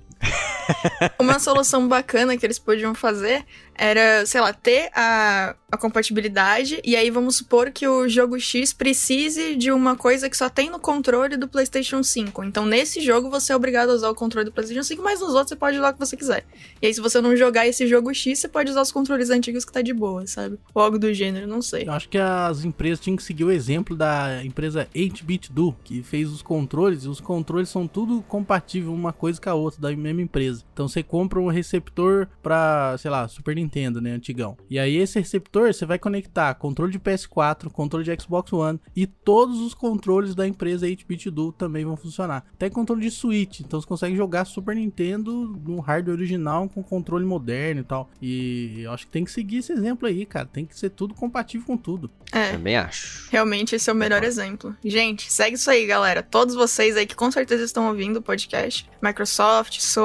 Uma 1.18 1.39
solução 1.39 1.87
bacana 1.89 2.37
que 2.37 2.45
eles 2.45 2.59
podiam 2.59 2.95
fazer 2.95 3.45
era, 3.75 4.27
sei 4.27 4.41
lá, 4.41 4.53
ter 4.53 4.91
a, 4.95 5.57
a 5.73 5.77
compatibilidade 5.79 6.81
e 6.85 6.95
aí 6.95 7.11
vamos 7.11 7.37
supor 7.37 7.71
que 7.71 7.89
o 7.89 8.07
jogo 8.09 8.39
X 8.39 8.75
precise 8.75 9.57
de 9.57 9.73
uma 9.73 9.97
coisa 9.97 10.29
que 10.29 10.37
só 10.37 10.51
tem 10.51 10.68
no 10.68 10.79
controle 10.79 11.37
do 11.37 11.49
PlayStation 11.49 12.03
5. 12.03 12.45
Então, 12.45 12.66
nesse 12.66 13.01
jogo 13.01 13.31
você 13.31 13.53
é 13.55 13.57
obrigado 13.57 13.89
a 13.89 13.95
usar 13.95 14.11
o 14.11 14.14
controle 14.14 14.45
do 14.45 14.53
PlayStation 14.53 14.83
5, 14.83 15.03
mas 15.03 15.21
nos 15.21 15.31
outros 15.31 15.49
você 15.49 15.57
pode 15.57 15.79
usar 15.79 15.91
o 15.91 15.93
que 15.95 15.99
você 15.99 16.14
quiser. 16.14 16.45
E 16.83 16.87
aí, 16.87 16.93
se 16.93 17.01
você 17.01 17.23
não 17.23 17.35
jogar 17.35 17.66
esse 17.66 17.87
jogo 17.87 18.12
X, 18.12 18.41
você 18.41 18.49
pode 18.49 18.71
usar 18.71 18.83
os 18.83 18.93
controles 18.93 19.31
antigos 19.31 19.64
que 19.64 19.73
tá 19.73 19.81
de 19.81 19.95
boa, 19.95 20.27
sabe? 20.27 20.59
Ou 20.75 20.83
algo 20.83 20.99
do 20.99 21.12
gênero, 21.14 21.47
não 21.47 21.62
sei. 21.62 21.85
Eu 21.87 21.93
acho 21.93 22.09
que 22.09 22.18
as 22.18 22.64
empresas 22.64 23.01
tinham 23.01 23.16
que 23.16 23.23
seguir 23.23 23.45
o 23.45 23.51
exemplo 23.51 23.97
da 23.97 24.45
empresa 24.45 24.87
8-Bit 24.95 25.53
Do, 25.53 25.75
que 25.83 26.03
fez 26.03 26.29
os 26.31 26.43
controles, 26.43 27.05
e 27.05 27.09
os 27.09 27.21
controles 27.21 27.71
são 27.71 27.89
tudo 27.89 28.23
compatível 28.29 28.93
uma 28.93 29.12
coisa 29.12 29.41
com 29.41 29.49
a 29.49 29.55
outra, 29.55 29.81
da 29.81 29.91
mesma 30.11 30.23
empresa. 30.23 30.65
Então 30.73 30.89
você 30.89 31.03
compra 31.03 31.41
um 31.41 31.49
receptor 31.49 32.29
pra, 32.43 32.97
sei 32.99 33.11
lá, 33.11 33.27
Super 33.29 33.57
Nintendo, 33.57 34.01
né, 34.01 34.13
antigão. 34.13 34.57
E 34.69 34.79
aí 34.79 34.97
esse 34.97 35.19
receptor 35.19 35.73
você 35.73 35.87
vai 35.87 35.99
conectar 35.99 36.55
controle 36.55 36.93
de 36.93 36.99
PS4, 36.99 37.71
controle 37.71 38.05
de 38.05 38.23
Xbox 38.23 38.53
One 38.53 38.81
e 38.95 39.07
todos 39.07 39.61
os 39.61 39.75
controles 39.75 40.35
da 40.35 40.47
empresa 40.47 40.87
8-Bit 40.87 41.31
Do 41.31 41.53
também 41.53 41.85
vão 41.85 41.97
funcionar. 41.97 42.45
Até 42.53 42.69
controle 42.71 43.03
de 43.03 43.11
Switch, 43.11 43.61
então 43.61 43.81
você 43.81 43.87
consegue 43.87 44.17
jogar 44.17 44.45
Super 44.45 44.75
Nintendo 44.75 45.61
no 45.65 45.81
hardware 45.81 46.17
original 46.17 46.69
com 46.69 46.83
controle 46.83 47.25
moderno 47.25 47.81
e 47.81 47.85
tal. 47.85 48.11
E 48.21 48.83
eu 48.83 48.93
acho 48.93 49.07
que 49.07 49.13
tem 49.13 49.25
que 49.25 49.31
seguir 49.31 49.59
esse 49.59 49.73
exemplo 49.73 50.09
aí, 50.09 50.27
cara. 50.27 50.47
Tem 50.47 50.65
que 50.65 50.79
ser 50.79 50.91
tudo 50.91 51.15
compatível 51.15 51.67
com 51.67 51.77
tudo. 51.77 52.11
É. 52.33 52.53
Também 52.53 52.77
acho. 52.77 53.29
Realmente, 53.31 53.75
esse 53.75 53.91
é 53.91 53.93
o 53.93 53.97
melhor 53.97 54.23
exemplo. 54.23 54.75
Gente, 54.85 55.33
segue 55.33 55.57
isso 55.57 55.71
aí, 55.71 55.87
galera. 55.87 56.23
Todos 56.23 56.55
vocês 56.55 56.97
aí 56.97 57.07
que 57.07 57.15
com 57.15 57.31
certeza 57.31 57.65
estão 57.65 57.89
ouvindo 57.89 58.19
o 58.19 58.23
podcast, 58.23 58.89
Microsoft, 59.03 59.81
Sony, 59.81 60.00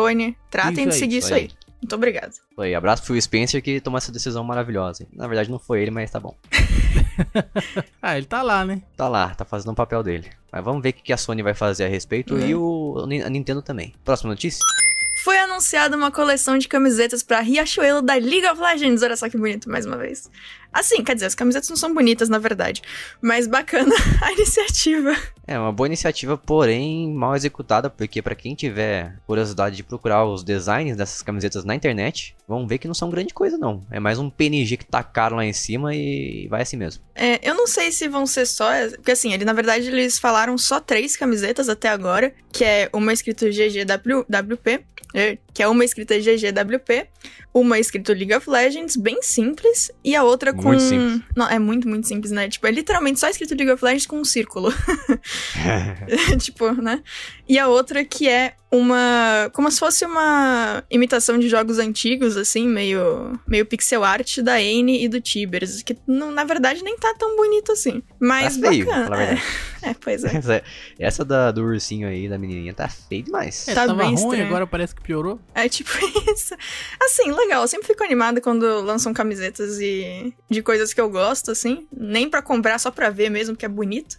tratem 0.50 0.88
Isso 0.88 0.89
de 0.89 0.93
aí, 0.93 1.00
seguir 1.00 1.18
isso 1.18 1.28
isso 1.28 1.34
aí. 1.34 1.50
Muito 1.82 1.93
obrigado. 1.96 2.34
Foi, 2.56 2.74
abraço 2.74 3.04
pro 3.04 3.22
Spencer 3.22 3.62
que 3.62 3.80
tomou 3.80 3.98
essa 3.98 4.12
decisão 4.12 4.43
maravilhosa. 4.43 5.06
Na 5.14 5.28
verdade 5.28 5.52
não 5.52 5.60
foi 5.60 5.82
ele, 5.82 5.91
mas 5.91 6.10
tá 6.12 6.20
bom. 6.20 6.36
Ah, 8.02 8.18
ele 8.18 8.26
tá 8.26 8.41
lá, 8.41 8.64
né? 8.66 8.82
Tá 8.96 9.08
lá, 9.08 9.34
tá 9.34 9.43
fazendo 9.46 9.72
o 9.72 9.76
papel 9.76 10.04
dele. 10.04 10.30
Mas 10.52 10.64
vamos 10.64 10.82
ver 10.84 10.89
o 10.89 10.93
que 10.93 11.02
que 11.02 11.14
a 11.14 11.18
Sony 11.18 11.41
vai 11.41 11.54
fazer 11.54 11.86
a 11.86 11.88
respeito 11.88 12.36
Uhum. 12.36 12.48
e 12.48 12.56
o, 12.56 13.06
a 13.26 13.30
Nintendo 13.30 13.62
também. 13.62 13.93
Próxima 14.04 14.30
notícia? 14.32 14.60
Foi 15.26 15.39
anunciada 15.39 15.97
uma 15.97 16.11
coleção 16.11 16.55
de 16.55 16.67
camisetas 16.67 17.23
pra 17.23 17.39
Riachuelo 17.39 17.99
da 17.99 18.13
League 18.13 18.45
of 18.45 18.61
Legends. 18.61 19.01
Olha 19.01 19.17
só 19.17 19.28
que 19.28 19.36
bonito, 19.36 19.67
mais 19.67 19.84
uma 19.84 19.97
vez. 19.97 20.30
Assim, 20.71 21.03
quer 21.03 21.15
dizer, 21.15 21.26
as 21.26 21.34
camisetas 21.34 21.67
não 21.67 21.78
são 21.78 21.91
bonitas, 21.93 22.30
na 22.30 22.38
verdade. 22.38 22.84
Mas 23.19 23.47
bacana 23.47 23.95
a 24.21 24.32
iniciativa. 24.34 25.15
É 25.47 25.57
uma 25.57 25.71
boa 25.71 25.88
iniciativa, 25.88 26.38
porém 26.38 27.11
mal 27.11 27.36
executada, 27.36 27.89
porque 27.89 28.21
pra 28.21 28.36
quem 28.36 28.53
tiver 28.53 29.17
curiosidade 29.26 29.76
de 29.76 29.84
procurar 29.84 30.26
os 30.26 30.43
designs 30.43 30.97
dessas 30.97 31.23
camisetas 31.23 31.63
na 31.63 31.73
internet, 31.73 32.36
vão 32.47 32.67
ver 32.67 32.78
que 32.78 32.88
não 32.88 32.93
são 32.93 33.09
grande 33.09 33.34
coisa 33.34 33.57
não. 33.57 33.84
É 33.89 33.99
mais 33.99 34.19
um 34.19 34.30
PNG 34.30 34.78
que 34.78 34.86
tacaram 34.86 35.38
lá 35.38 35.45
em 35.45 35.53
cima 35.53 35.95
e 35.95 36.47
vai 36.49 36.61
assim 36.61 36.78
mesmo. 36.78 37.01
É, 37.15 37.39
eu 37.41 37.55
não 37.55 37.65
sei 37.65 37.91
se 37.91 38.07
vão 38.07 38.28
ser 38.28 38.45
só. 38.45 38.69
Porque 38.91 39.11
assim, 39.11 39.34
ele, 39.34 39.45
na 39.45 39.53
verdade, 39.53 39.88
eles 39.88 40.19
falaram 40.19 40.57
só 40.57 40.80
três 40.80 41.15
camisetas 41.15 41.69
até 41.69 41.88
agora. 41.88 42.34
Que 42.51 42.65
é 42.65 42.89
uma 42.93 43.13
escrito 43.13 43.45
GGWP, 43.45 44.86
é, 45.16 45.38
que 45.56 45.64
é 45.64 45.68
uma 45.70 45.86
escrita 45.86 46.20
GGWP, 46.20 47.08
uma 47.53 47.80
escrita 47.80 48.12
League 48.12 48.34
of 48.36 48.49
Legends, 48.49 48.97
bem 48.97 49.22
simples, 49.22 49.89
e 50.03 50.14
a 50.14 50.22
outra 50.22 50.53
com. 50.53 50.64
Muito 50.64 50.84
simples. 50.84 51.22
Não, 51.34 51.47
é 51.49 51.58
muito, 51.58 51.88
muito 51.88 52.06
simples, 52.10 52.30
né? 52.30 52.49
Tipo, 52.49 52.68
é 52.68 52.72
literalmente 52.72 53.22
só 53.22 53.30
escrito 53.30 53.56
League 53.56 53.72
of 53.72 53.84
Legends 53.84 54.06
com 54.06 54.20
um 54.20 54.26
círculo. 54.26 54.74
tipo, 56.39 56.72
né? 56.74 57.01
E 57.47 57.58
a 57.58 57.68
outra 57.70 58.03
que 58.03 58.28
é 58.28 58.56
uma. 58.70 59.49
Como 59.53 59.72
se 59.72 59.80
fosse 59.80 60.06
uma 60.06 60.84
imitação 60.89 61.39
de 61.39 61.47
jogos 61.47 61.80
antigos, 61.80 62.36
assim, 62.36 62.68
meio, 62.68 63.39
meio 63.47 63.66
pixel 63.66 64.03
art 64.03 64.39
da 64.39 64.56
Anne 64.56 65.03
e 65.03 65.08
do 65.08 65.22
Tibers, 65.22 65.82
que 65.82 65.97
não, 66.06 66.32
na 66.32 66.43
verdade 66.43 66.84
nem 66.84 66.97
tá 66.97 67.14
tão 67.18 67.38
bonito 67.38 67.72
assim. 67.72 68.03
Mas 68.20 68.58
Tá 68.58 68.70
feio, 68.70 68.86
bacana. 68.86 69.24
é. 69.24 69.41
é, 69.89 69.93
pois 69.93 70.24
é. 70.26 70.36
Essa, 70.36 70.64
essa 70.99 71.24
da, 71.24 71.51
do 71.51 71.64
ursinho 71.64 72.08
aí, 72.08 72.28
da 72.28 72.38
menininha, 72.38 72.74
tá 72.74 72.89
feio 72.89 73.24
demais. 73.24 73.68
É, 73.70 73.74
Tá 73.74 73.86
tava 73.88 73.99
bem 73.99 74.08
ruim, 74.08 74.16
estranho. 74.16 74.45
agora 74.47 74.68
parece 74.68 74.93
que 74.93 75.01
piorou. 75.01 75.39
É 75.54 75.70
tipo 75.70 75.89
isso. 76.34 76.56
Assim, 77.02 77.32
legal. 77.32 77.62
Eu 77.62 77.68
sempre 77.68 77.88
fico 77.88 78.04
animada 78.04 78.41
quando 78.41 78.82
lançam 78.82 79.14
camisetas 79.14 79.80
e 79.80 80.34
de 80.50 80.62
coisas 80.62 80.93
que 80.93 81.00
eu 81.02 81.10
gosto, 81.10 81.52
assim. 81.52 81.88
Nem 81.96 82.30
pra 82.30 82.41
comprar, 82.41 82.80
só 82.80 82.91
pra 82.91 83.10
ver 83.10 83.30
mesmo, 83.30 83.56
que 83.56 83.66
é 83.66 83.70
bonito. 83.70 84.18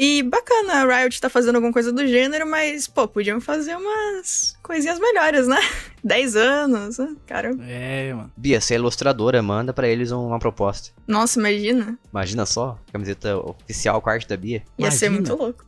E 0.00 0.22
bacana, 0.22 0.74
a 0.74 1.00
Riot 1.02 1.20
tá 1.20 1.28
fazendo 1.28 1.56
alguma 1.56 1.72
coisa 1.72 1.90
do 1.90 2.06
gênero, 2.06 2.48
mas, 2.48 2.86
pô, 2.86 3.08
podiam 3.08 3.40
fazer 3.40 3.74
umas 3.76 4.56
coisinhas 4.62 4.96
melhores, 5.00 5.48
né? 5.48 5.58
10 6.04 6.36
anos, 6.36 6.98
né? 6.98 7.16
cara. 7.26 7.50
É, 7.66 8.14
mano. 8.14 8.30
Bia, 8.36 8.60
você 8.60 8.74
é 8.74 8.76
ilustradora, 8.76 9.42
manda 9.42 9.72
pra 9.72 9.88
eles 9.88 10.12
uma 10.12 10.38
proposta. 10.38 10.90
Nossa, 11.04 11.40
imagina. 11.40 11.98
Imagina 12.12 12.46
só, 12.46 12.78
camiseta 12.92 13.36
oficial 13.38 14.00
com 14.00 14.08
a 14.08 14.12
arte 14.12 14.28
da 14.28 14.36
Bia. 14.36 14.62
Ia 14.78 14.88
ser 14.92 15.06
Imagina. 15.06 15.30
muito 15.30 15.42
louco. 15.42 15.66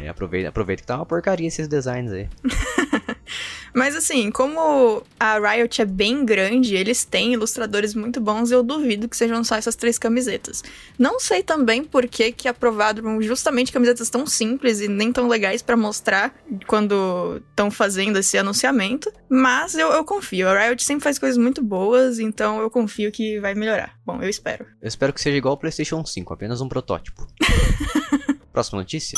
É, 0.00 0.08
aproveita, 0.08 0.50
aproveita 0.50 0.82
que 0.82 0.86
tá 0.86 0.94
uma 0.94 1.04
porcaria 1.06 1.48
esses 1.48 1.66
designs 1.66 2.12
aí. 2.12 2.28
Mas 3.74 3.94
assim, 3.96 4.30
como 4.30 5.02
a 5.18 5.38
Riot 5.38 5.82
é 5.82 5.84
bem 5.84 6.24
grande, 6.24 6.74
eles 6.74 7.04
têm 7.04 7.32
ilustradores 7.32 7.94
muito 7.94 8.20
bons, 8.20 8.50
eu 8.50 8.62
duvido 8.62 9.08
que 9.08 9.16
sejam 9.16 9.42
só 9.44 9.56
essas 9.56 9.76
três 9.76 9.98
camisetas. 9.98 10.62
Não 10.98 11.20
sei 11.20 11.42
também 11.42 11.84
por 11.84 12.06
que 12.06 12.32
que 12.32 12.48
aprovaram 12.48 13.20
justamente 13.22 13.72
camisetas 13.72 14.10
tão 14.10 14.26
simples 14.26 14.80
e 14.80 14.88
nem 14.88 15.12
tão 15.12 15.28
legais 15.28 15.62
pra 15.62 15.76
mostrar 15.76 16.34
quando 16.66 17.42
estão 17.50 17.70
fazendo 17.70 18.18
esse 18.18 18.36
anunciamento, 18.38 19.12
mas 19.28 19.74
eu, 19.74 19.90
eu 19.92 20.04
confio. 20.04 20.48
A 20.48 20.66
Riot 20.66 20.82
sempre 20.82 21.04
faz 21.04 21.18
coisas 21.18 21.38
muito 21.38 21.62
boas, 21.62 22.18
então 22.18 22.60
eu 22.60 22.70
confio 22.70 23.12
que 23.12 23.38
vai 23.40 23.54
melhorar. 23.54 23.98
Bom, 24.04 24.22
eu 24.22 24.28
espero. 24.28 24.66
Eu 24.80 24.88
espero 24.88 25.12
que 25.12 25.20
seja 25.20 25.36
igual 25.36 25.52
ao 25.52 25.58
PlayStation 25.58 26.04
5, 26.04 26.32
apenas 26.32 26.60
um 26.60 26.68
protótipo. 26.68 27.26
Próxima 28.52 28.80
notícia? 28.80 29.16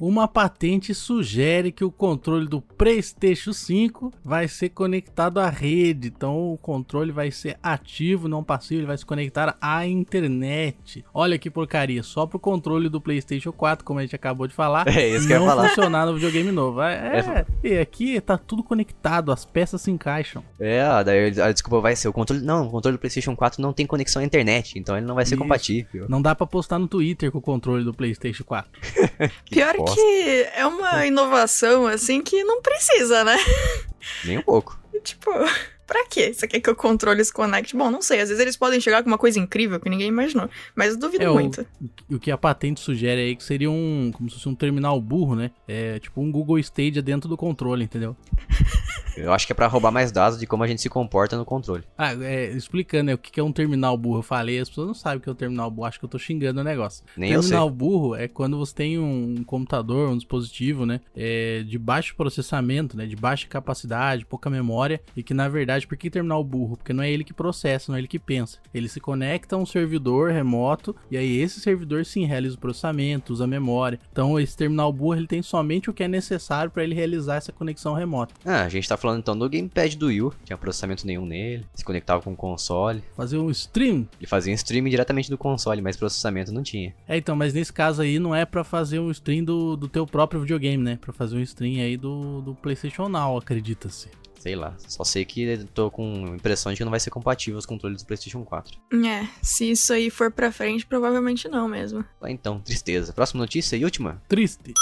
Uma 0.00 0.26
patente 0.26 0.94
sugere 0.94 1.70
que 1.70 1.84
o 1.84 1.90
controle 1.90 2.48
do 2.48 2.60
PlayStation 2.60 3.52
5 3.52 4.12
vai 4.24 4.48
ser 4.48 4.70
conectado 4.70 5.38
à 5.38 5.50
rede. 5.50 6.08
Então 6.08 6.52
o 6.52 6.56
controle 6.56 7.12
vai 7.12 7.30
ser 7.30 7.58
ativo, 7.62 8.26
não 8.26 8.42
passivo, 8.42 8.80
ele 8.80 8.86
vai 8.86 8.96
se 8.96 9.04
conectar 9.04 9.56
à 9.60 9.86
internet. 9.86 11.04
Olha 11.12 11.38
que 11.38 11.50
porcaria, 11.50 12.02
só 12.02 12.26
pro 12.26 12.38
controle 12.38 12.88
do 12.88 13.00
PlayStation 13.00 13.52
4, 13.52 13.84
como 13.84 13.98
a 13.98 14.02
gente 14.02 14.16
acabou 14.16 14.46
de 14.46 14.54
falar, 14.54 14.88
É 14.88 15.08
isso 15.08 15.26
que 15.26 15.32
eu 15.32 15.36
ia 15.36 15.40
não 15.40 15.46
falar. 15.46 15.68
funcionar 15.68 16.06
no 16.06 16.14
videogame 16.14 16.50
novo. 16.50 16.80
É, 16.80 17.20
é, 17.62 17.68
e 17.68 17.78
aqui 17.78 18.18
tá 18.20 18.38
tudo 18.38 18.62
conectado, 18.62 19.30
as 19.30 19.44
peças 19.44 19.82
se 19.82 19.90
encaixam. 19.90 20.42
É, 20.58 20.80
ah, 20.80 21.02
daí 21.02 21.38
a 21.40 21.52
desculpa 21.52 21.80
vai 21.80 21.94
ser 21.94 22.08
o 22.08 22.12
controle. 22.12 22.42
Não, 22.42 22.66
o 22.66 22.70
controle 22.70 22.96
do 22.96 23.00
PlayStation 23.00 23.36
4 23.36 23.60
não 23.60 23.72
tem 23.72 23.86
conexão 23.86 24.22
à 24.22 24.24
internet, 24.24 24.78
então 24.78 24.96
ele 24.96 25.06
não 25.06 25.14
vai 25.14 25.26
ser 25.26 25.34
Isso. 25.34 25.42
compatível. 25.42 26.06
Não 26.08 26.22
dá 26.22 26.34
pra 26.34 26.46
postar 26.46 26.78
no 26.78 26.88
Twitter 26.88 27.30
com 27.30 27.38
o 27.38 27.42
controle 27.42 27.84
do 27.84 27.92
PlayStation 27.92 28.44
4. 28.44 28.70
Pior 29.50 29.76
bosta. 29.76 29.89
Que 29.94 30.48
é 30.54 30.66
uma 30.66 31.06
inovação, 31.06 31.86
assim, 31.86 32.22
que 32.22 32.42
não 32.44 32.60
precisa, 32.60 33.24
né? 33.24 33.36
Nem 34.24 34.38
um 34.38 34.42
pouco. 34.42 34.78
Tipo, 35.02 35.30
pra 35.86 36.06
quê? 36.08 36.32
Você 36.32 36.46
quer 36.46 36.60
que 36.60 36.70
o 36.70 36.74
controle 36.76 37.24
se 37.24 37.32
conecte? 37.32 37.76
Bom, 37.76 37.90
não 37.90 38.02
sei. 38.02 38.20
Às 38.20 38.28
vezes 38.28 38.40
eles 38.40 38.56
podem 38.56 38.80
chegar 38.80 39.02
com 39.02 39.08
uma 39.08 39.18
coisa 39.18 39.38
incrível 39.38 39.80
que 39.80 39.88
ninguém 39.90 40.08
imaginou. 40.08 40.48
Mas 40.74 40.90
eu 40.94 40.98
duvido 40.98 41.24
É, 41.24 41.30
o- 41.30 41.34
muito. 41.34 41.66
O 42.10 42.18
que 42.18 42.30
a 42.30 42.38
patente 42.38 42.80
sugere 42.80 43.20
aí 43.20 43.36
que 43.36 43.42
seria 43.44 43.70
um. 43.70 44.10
como 44.12 44.28
se 44.28 44.36
fosse 44.36 44.48
um 44.48 44.54
terminal 44.54 45.00
burro, 45.00 45.34
né? 45.34 45.50
É 45.66 45.98
tipo 45.98 46.20
um 46.20 46.30
Google 46.30 46.58
Stadia 46.58 47.02
dentro 47.02 47.28
do 47.28 47.36
controle, 47.36 47.84
entendeu? 47.84 48.16
Eu 49.16 49.32
acho 49.32 49.44
que 49.44 49.52
é 49.52 49.56
pra 49.56 49.66
roubar 49.66 49.90
mais 49.90 50.12
dados 50.12 50.38
de 50.38 50.46
como 50.46 50.62
a 50.62 50.66
gente 50.68 50.80
se 50.80 50.88
comporta 50.88 51.36
no 51.36 51.44
controle. 51.44 51.82
Ah, 51.98 52.14
é, 52.14 52.46
explicando 52.52 53.04
né, 53.04 53.14
o 53.14 53.18
que 53.18 53.38
é 53.40 53.42
um 53.42 53.52
terminal 53.52 53.96
burro. 53.96 54.18
Eu 54.18 54.22
falei, 54.22 54.58
as 54.60 54.68
pessoas 54.68 54.86
não 54.86 54.94
sabem 54.94 55.18
o 55.18 55.20
que 55.20 55.28
é 55.28 55.32
um 55.32 55.34
terminal 55.34 55.68
burro. 55.70 55.86
Acho 55.88 55.98
que 55.98 56.04
eu 56.04 56.08
tô 56.08 56.18
xingando 56.18 56.60
o 56.60 56.64
negócio. 56.64 57.04
Nem 57.16 57.32
eu 57.32 57.42
sei. 57.42 57.50
terminal 57.50 57.68
burro 57.68 58.14
é 58.14 58.28
quando 58.28 58.56
você 58.56 58.72
tem 58.74 58.98
um 58.98 59.42
computador, 59.44 60.08
um 60.10 60.16
dispositivo, 60.16 60.86
né? 60.86 61.00
É, 61.14 61.64
de 61.64 61.76
baixo 61.76 62.14
processamento, 62.14 62.96
né? 62.96 63.04
De 63.04 63.16
baixa 63.16 63.48
capacidade, 63.48 64.24
pouca 64.24 64.48
memória. 64.48 64.79
E 65.16 65.22
que 65.22 65.34
na 65.34 65.48
verdade, 65.48 65.86
por 65.86 65.96
que 65.96 66.10
terminal 66.10 66.42
burro? 66.42 66.76
Porque 66.76 66.92
não 66.92 67.02
é 67.02 67.10
ele 67.10 67.24
que 67.24 67.32
processa, 67.32 67.90
não 67.90 67.96
é 67.96 68.00
ele 68.00 68.08
que 68.08 68.18
pensa. 68.18 68.58
Ele 68.72 68.88
se 68.88 69.00
conecta 69.00 69.56
a 69.56 69.58
um 69.58 69.66
servidor 69.66 70.30
remoto. 70.30 70.94
E 71.10 71.16
aí 71.16 71.38
esse 71.38 71.60
servidor 71.60 72.04
sim 72.04 72.24
realiza 72.24 72.56
o 72.56 72.60
processamento, 72.60 73.32
usa 73.32 73.44
a 73.44 73.46
memória. 73.46 73.98
Então 74.12 74.38
esse 74.38 74.56
terminal 74.56 74.92
burro 74.92 75.16
ele 75.16 75.26
tem 75.26 75.42
somente 75.42 75.90
o 75.90 75.92
que 75.92 76.02
é 76.02 76.08
necessário 76.08 76.70
para 76.70 76.82
ele 76.82 76.94
realizar 76.94 77.36
essa 77.36 77.52
conexão 77.52 77.94
remota. 77.94 78.34
Ah, 78.44 78.62
a 78.62 78.68
gente 78.68 78.88
tá 78.88 78.96
falando 78.96 79.20
então 79.20 79.38
do 79.38 79.48
gamepad 79.48 79.96
do 79.96 80.06
Wii, 80.06 80.22
U, 80.22 80.32
tinha 80.44 80.56
processamento 80.56 81.06
nenhum 81.06 81.26
nele, 81.26 81.64
se 81.74 81.84
conectava 81.84 82.22
com 82.22 82.32
o 82.32 82.36
console, 82.36 83.02
Fazer 83.16 83.38
um 83.38 83.50
stream 83.50 84.08
ele 84.18 84.26
fazia 84.26 84.52
um 84.52 84.54
streaming 84.54 84.90
diretamente 84.90 85.30
do 85.30 85.38
console, 85.38 85.80
mas 85.80 85.96
processamento 85.96 86.52
não 86.52 86.62
tinha. 86.62 86.94
É, 87.08 87.16
então, 87.16 87.34
mas 87.34 87.52
nesse 87.52 87.72
caso 87.72 88.02
aí 88.02 88.18
não 88.18 88.34
é 88.34 88.44
pra 88.44 88.64
fazer 88.64 88.98
um 88.98 89.10
stream 89.10 89.44
do, 89.44 89.76
do 89.76 89.88
teu 89.88 90.06
próprio 90.06 90.40
videogame, 90.40 90.82
né? 90.82 90.98
Pra 91.00 91.12
fazer 91.12 91.36
um 91.36 91.40
stream 91.40 91.82
aí 91.82 91.96
do, 91.96 92.40
do 92.42 92.54
PlayStation 92.54 93.08
Now, 93.08 93.36
acredita-se. 93.36 94.08
Sei 94.40 94.56
lá, 94.56 94.74
só 94.78 95.04
sei 95.04 95.22
que 95.26 95.66
tô 95.74 95.90
com 95.90 96.34
impressão 96.34 96.72
de 96.72 96.78
que 96.78 96.84
não 96.84 96.90
vai 96.90 96.98
ser 96.98 97.10
compatível 97.10 97.58
os 97.58 97.66
controles 97.66 98.02
do 98.02 98.06
PlayStation 98.06 98.42
4. 98.42 98.74
É, 99.06 99.28
se 99.42 99.70
isso 99.70 99.92
aí 99.92 100.08
for 100.08 100.32
pra 100.32 100.50
frente, 100.50 100.86
provavelmente 100.86 101.46
não 101.46 101.68
mesmo. 101.68 102.02
Ah, 102.22 102.30
Então, 102.30 102.58
tristeza. 102.58 103.12
Próxima 103.12 103.40
notícia 103.42 103.76
e 103.76 103.84
última. 103.84 104.20
Triste. 104.26 104.72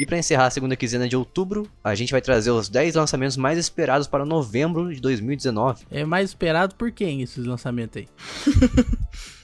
E 0.00 0.04
pra 0.04 0.18
encerrar 0.18 0.46
a 0.46 0.50
segunda 0.50 0.74
quinzena 0.74 1.08
de 1.08 1.16
outubro, 1.16 1.70
a 1.84 1.94
gente 1.94 2.10
vai 2.10 2.20
trazer 2.20 2.50
os 2.50 2.68
10 2.68 2.96
lançamentos 2.96 3.36
mais 3.36 3.56
esperados 3.58 4.08
para 4.08 4.24
novembro 4.26 4.92
de 4.92 5.00
2019. 5.00 5.86
É 5.88 6.04
mais 6.04 6.28
esperado 6.30 6.74
por 6.74 6.90
quem 6.90 7.22
esses 7.22 7.46
lançamentos 7.46 7.98
aí? 7.98 8.08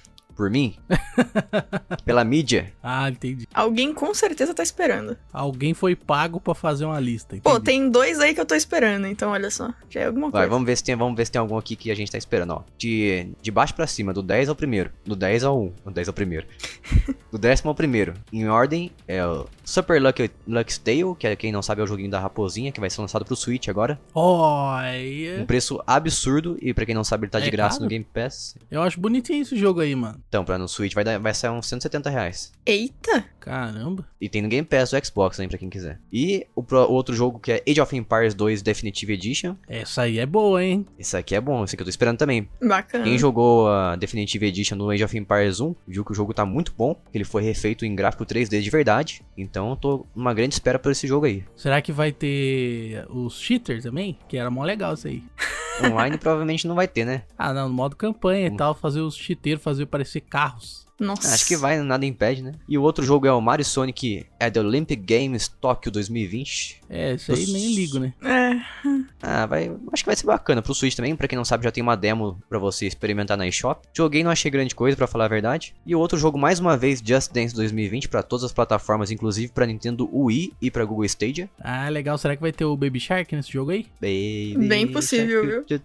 Por 0.42 0.50
mim, 0.50 0.74
pela 2.04 2.24
mídia, 2.24 2.72
Ah, 2.82 3.08
entendi. 3.08 3.46
Alguém 3.54 3.94
com 3.94 4.12
certeza 4.12 4.52
tá 4.52 4.60
esperando. 4.62 5.16
Alguém 5.32 5.72
foi 5.72 5.94
pago 5.94 6.40
pra 6.40 6.52
fazer 6.52 6.84
uma 6.84 6.98
lista. 6.98 7.36
Pô, 7.40 7.50
entendi. 7.52 7.64
tem 7.64 7.88
dois 7.88 8.18
aí 8.18 8.34
que 8.34 8.40
eu 8.40 8.44
tô 8.44 8.56
esperando, 8.56 9.06
então 9.06 9.30
olha 9.30 9.50
só. 9.52 9.72
Já 9.88 10.00
é 10.00 10.06
alguma 10.06 10.30
vai, 10.30 10.40
coisa. 10.42 10.50
vamos 10.50 10.66
ver 10.66 10.76
se 10.76 10.82
tem, 10.82 10.96
vamos 10.96 11.16
ver 11.16 11.26
se 11.26 11.30
tem 11.30 11.38
algum 11.38 11.56
aqui 11.56 11.76
que 11.76 11.92
a 11.92 11.94
gente 11.94 12.10
tá 12.10 12.18
esperando, 12.18 12.54
ó. 12.54 12.62
De, 12.76 13.28
de 13.40 13.50
baixo 13.52 13.72
pra 13.72 13.86
cima, 13.86 14.12
do 14.12 14.20
10 14.20 14.48
ao 14.48 14.56
primeiro, 14.56 14.90
do 15.04 15.14
10 15.14 15.44
ao 15.44 15.62
1, 15.62 15.72
do 15.84 15.90
10 15.92 16.08
ao 16.08 16.14
primeiro. 16.14 16.46
do 17.30 17.38
décimo 17.38 17.70
ao 17.70 17.74
primeiro, 17.74 18.14
em 18.32 18.46
ordem, 18.48 18.90
é 19.08 19.24
o 19.24 19.46
Super 19.64 20.02
Lucky, 20.02 20.30
Lucky 20.46 20.78
Tale, 20.80 21.14
que 21.18 21.26
é, 21.26 21.36
quem 21.36 21.50
não 21.52 21.62
sabe 21.62 21.80
é 21.80 21.84
o 21.84 21.86
joguinho 21.86 22.10
da 22.10 22.18
raposinha, 22.20 22.70
que 22.72 22.80
vai 22.80 22.90
ser 22.90 23.00
lançado 23.00 23.24
pro 23.24 23.36
Switch 23.36 23.68
agora. 23.68 23.98
Um 24.14 24.20
Olha. 24.20 25.44
preço 25.46 25.80
absurdo, 25.86 26.58
e 26.60 26.74
pra 26.74 26.84
quem 26.84 26.94
não 26.94 27.04
sabe 27.04 27.24
ele 27.24 27.30
tá 27.30 27.40
de 27.40 27.48
É 27.48 27.50
graça 27.50 27.76
caro? 27.76 27.84
no 27.84 27.88
Game 27.88 28.04
Pass. 28.04 28.56
Eu 28.70 28.82
acho 28.82 29.00
bonitinho 29.00 29.40
esse 29.42 29.56
jogo 29.56 29.80
aí, 29.80 29.94
mano. 29.94 30.18
Então, 30.32 30.46
pra 30.46 30.56
no 30.56 30.66
Switch 30.66 30.94
vai, 30.94 31.04
dar, 31.04 31.18
vai 31.18 31.34
sair 31.34 31.50
uns 31.50 31.66
170 31.66 32.08
reais. 32.08 32.50
Eita! 32.64 33.22
Caramba. 33.38 34.08
E 34.18 34.30
tem 34.30 34.40
no 34.40 34.48
Game 34.48 34.66
Pass 34.66 34.90
do 34.90 35.04
Xbox 35.04 35.36
também, 35.36 35.46
pra 35.50 35.58
quem 35.58 35.68
quiser. 35.68 36.00
E 36.10 36.46
o, 36.54 36.62
pro- 36.62 36.86
o 36.86 36.92
outro 36.92 37.14
jogo 37.14 37.38
que 37.38 37.52
é 37.52 37.62
Age 37.68 37.82
of 37.82 37.94
Empires 37.94 38.32
2 38.32 38.62
Definitive 38.62 39.12
Edition. 39.12 39.54
Essa 39.68 40.02
aí 40.02 40.18
é 40.18 40.24
boa, 40.24 40.64
hein? 40.64 40.86
Esse 40.98 41.18
aqui 41.18 41.34
é 41.34 41.40
bom, 41.40 41.62
esse 41.64 41.74
aqui 41.74 41.82
eu 41.82 41.84
tô 41.84 41.90
esperando 41.90 42.16
também. 42.16 42.48
Bacana. 42.66 43.04
Quem 43.04 43.18
jogou 43.18 43.68
a 43.68 43.94
Definitive 43.96 44.46
Edition 44.46 44.76
no 44.76 44.88
Age 44.88 45.04
of 45.04 45.18
Empires 45.18 45.60
1, 45.60 45.74
viu 45.86 46.02
que 46.02 46.12
o 46.12 46.14
jogo 46.14 46.32
tá 46.32 46.46
muito 46.46 46.72
bom. 46.78 46.98
Ele 47.12 47.24
foi 47.24 47.42
refeito 47.42 47.84
em 47.84 47.94
gráfico 47.94 48.24
3D 48.24 48.62
de 48.62 48.70
verdade. 48.70 49.22
Então 49.36 49.68
eu 49.68 49.76
tô 49.76 50.06
numa 50.16 50.32
grande 50.32 50.54
espera 50.54 50.78
por 50.78 50.92
esse 50.92 51.06
jogo 51.06 51.26
aí. 51.26 51.44
Será 51.54 51.82
que 51.82 51.92
vai 51.92 52.10
ter 52.10 53.04
os 53.10 53.38
cheaters 53.38 53.82
também? 53.82 54.18
Que 54.28 54.38
era 54.38 54.50
mó 54.50 54.64
legal 54.64 54.94
isso 54.94 55.08
aí. 55.08 55.22
Online 55.84 56.18
provavelmente 56.18 56.66
não 56.66 56.74
vai 56.74 56.86
ter, 56.88 57.04
né? 57.04 57.22
Ah, 57.38 57.52
não, 57.52 57.68
no 57.68 57.74
modo 57.74 57.96
campanha 57.96 58.50
Hum. 58.50 58.54
e 58.54 58.56
tal, 58.56 58.74
fazer 58.74 59.00
os 59.00 59.16
cheateiros 59.16 59.62
fazer 59.62 59.86
parecer 59.86 60.20
carros. 60.20 60.86
Nossa. 61.00 61.34
Acho 61.34 61.46
que 61.46 61.56
vai, 61.56 61.78
nada 61.80 62.06
impede, 62.06 62.42
né? 62.42 62.52
E 62.68 62.78
o 62.78 62.82
outro 62.82 63.04
jogo 63.04 63.26
é 63.26 63.32
o 63.32 63.40
Mario 63.40 63.64
Sonic 63.64 64.24
at 64.38 64.52
the 64.52 64.60
Olympic 64.60 65.00
Games 65.04 65.48
Tokyo 65.48 65.90
2020. 65.90 66.80
É, 66.88 67.14
isso 67.14 67.32
aí 67.32 67.46
nem 67.46 67.74
ligo, 67.74 67.98
né? 67.98 68.12
É. 68.22 69.01
Ah, 69.22 69.46
vai. 69.46 69.70
Acho 69.92 70.02
que 70.02 70.06
vai 70.08 70.16
ser 70.16 70.26
bacana 70.26 70.60
pro 70.60 70.74
Switch 70.74 70.94
também. 70.96 71.14
Pra 71.14 71.28
quem 71.28 71.36
não 71.36 71.44
sabe, 71.44 71.64
já 71.64 71.70
tem 71.70 71.82
uma 71.82 71.96
demo 71.96 72.38
pra 72.48 72.58
você 72.58 72.86
experimentar 72.86 73.36
na 73.36 73.46
eShop. 73.46 73.86
Joguei, 73.96 74.24
não 74.24 74.30
achei 74.30 74.50
grande 74.50 74.74
coisa, 74.74 74.96
pra 74.96 75.06
falar 75.06 75.26
a 75.26 75.28
verdade. 75.28 75.74
E 75.86 75.94
o 75.94 75.98
outro 76.00 76.18
jogo, 76.18 76.36
mais 76.38 76.58
uma 76.58 76.76
vez, 76.76 77.00
Just 77.04 77.32
Dance 77.32 77.54
2020, 77.54 78.08
pra 78.08 78.22
todas 78.22 78.44
as 78.44 78.52
plataformas, 78.52 79.10
inclusive 79.10 79.52
pra 79.52 79.66
Nintendo 79.66 80.08
Wii 80.12 80.52
e 80.60 80.70
pra 80.70 80.84
Google 80.84 81.04
Stadia. 81.04 81.48
Ah, 81.60 81.88
legal. 81.88 82.18
Será 82.18 82.34
que 82.34 82.42
vai 82.42 82.52
ter 82.52 82.64
o 82.64 82.76
Baby 82.76 82.98
Shark 83.00 83.34
nesse 83.34 83.52
jogo 83.52 83.70
aí? 83.70 83.86
Baby 84.00 84.66
Bem 84.68 84.88
possível, 84.88 85.64
viu? 85.66 85.80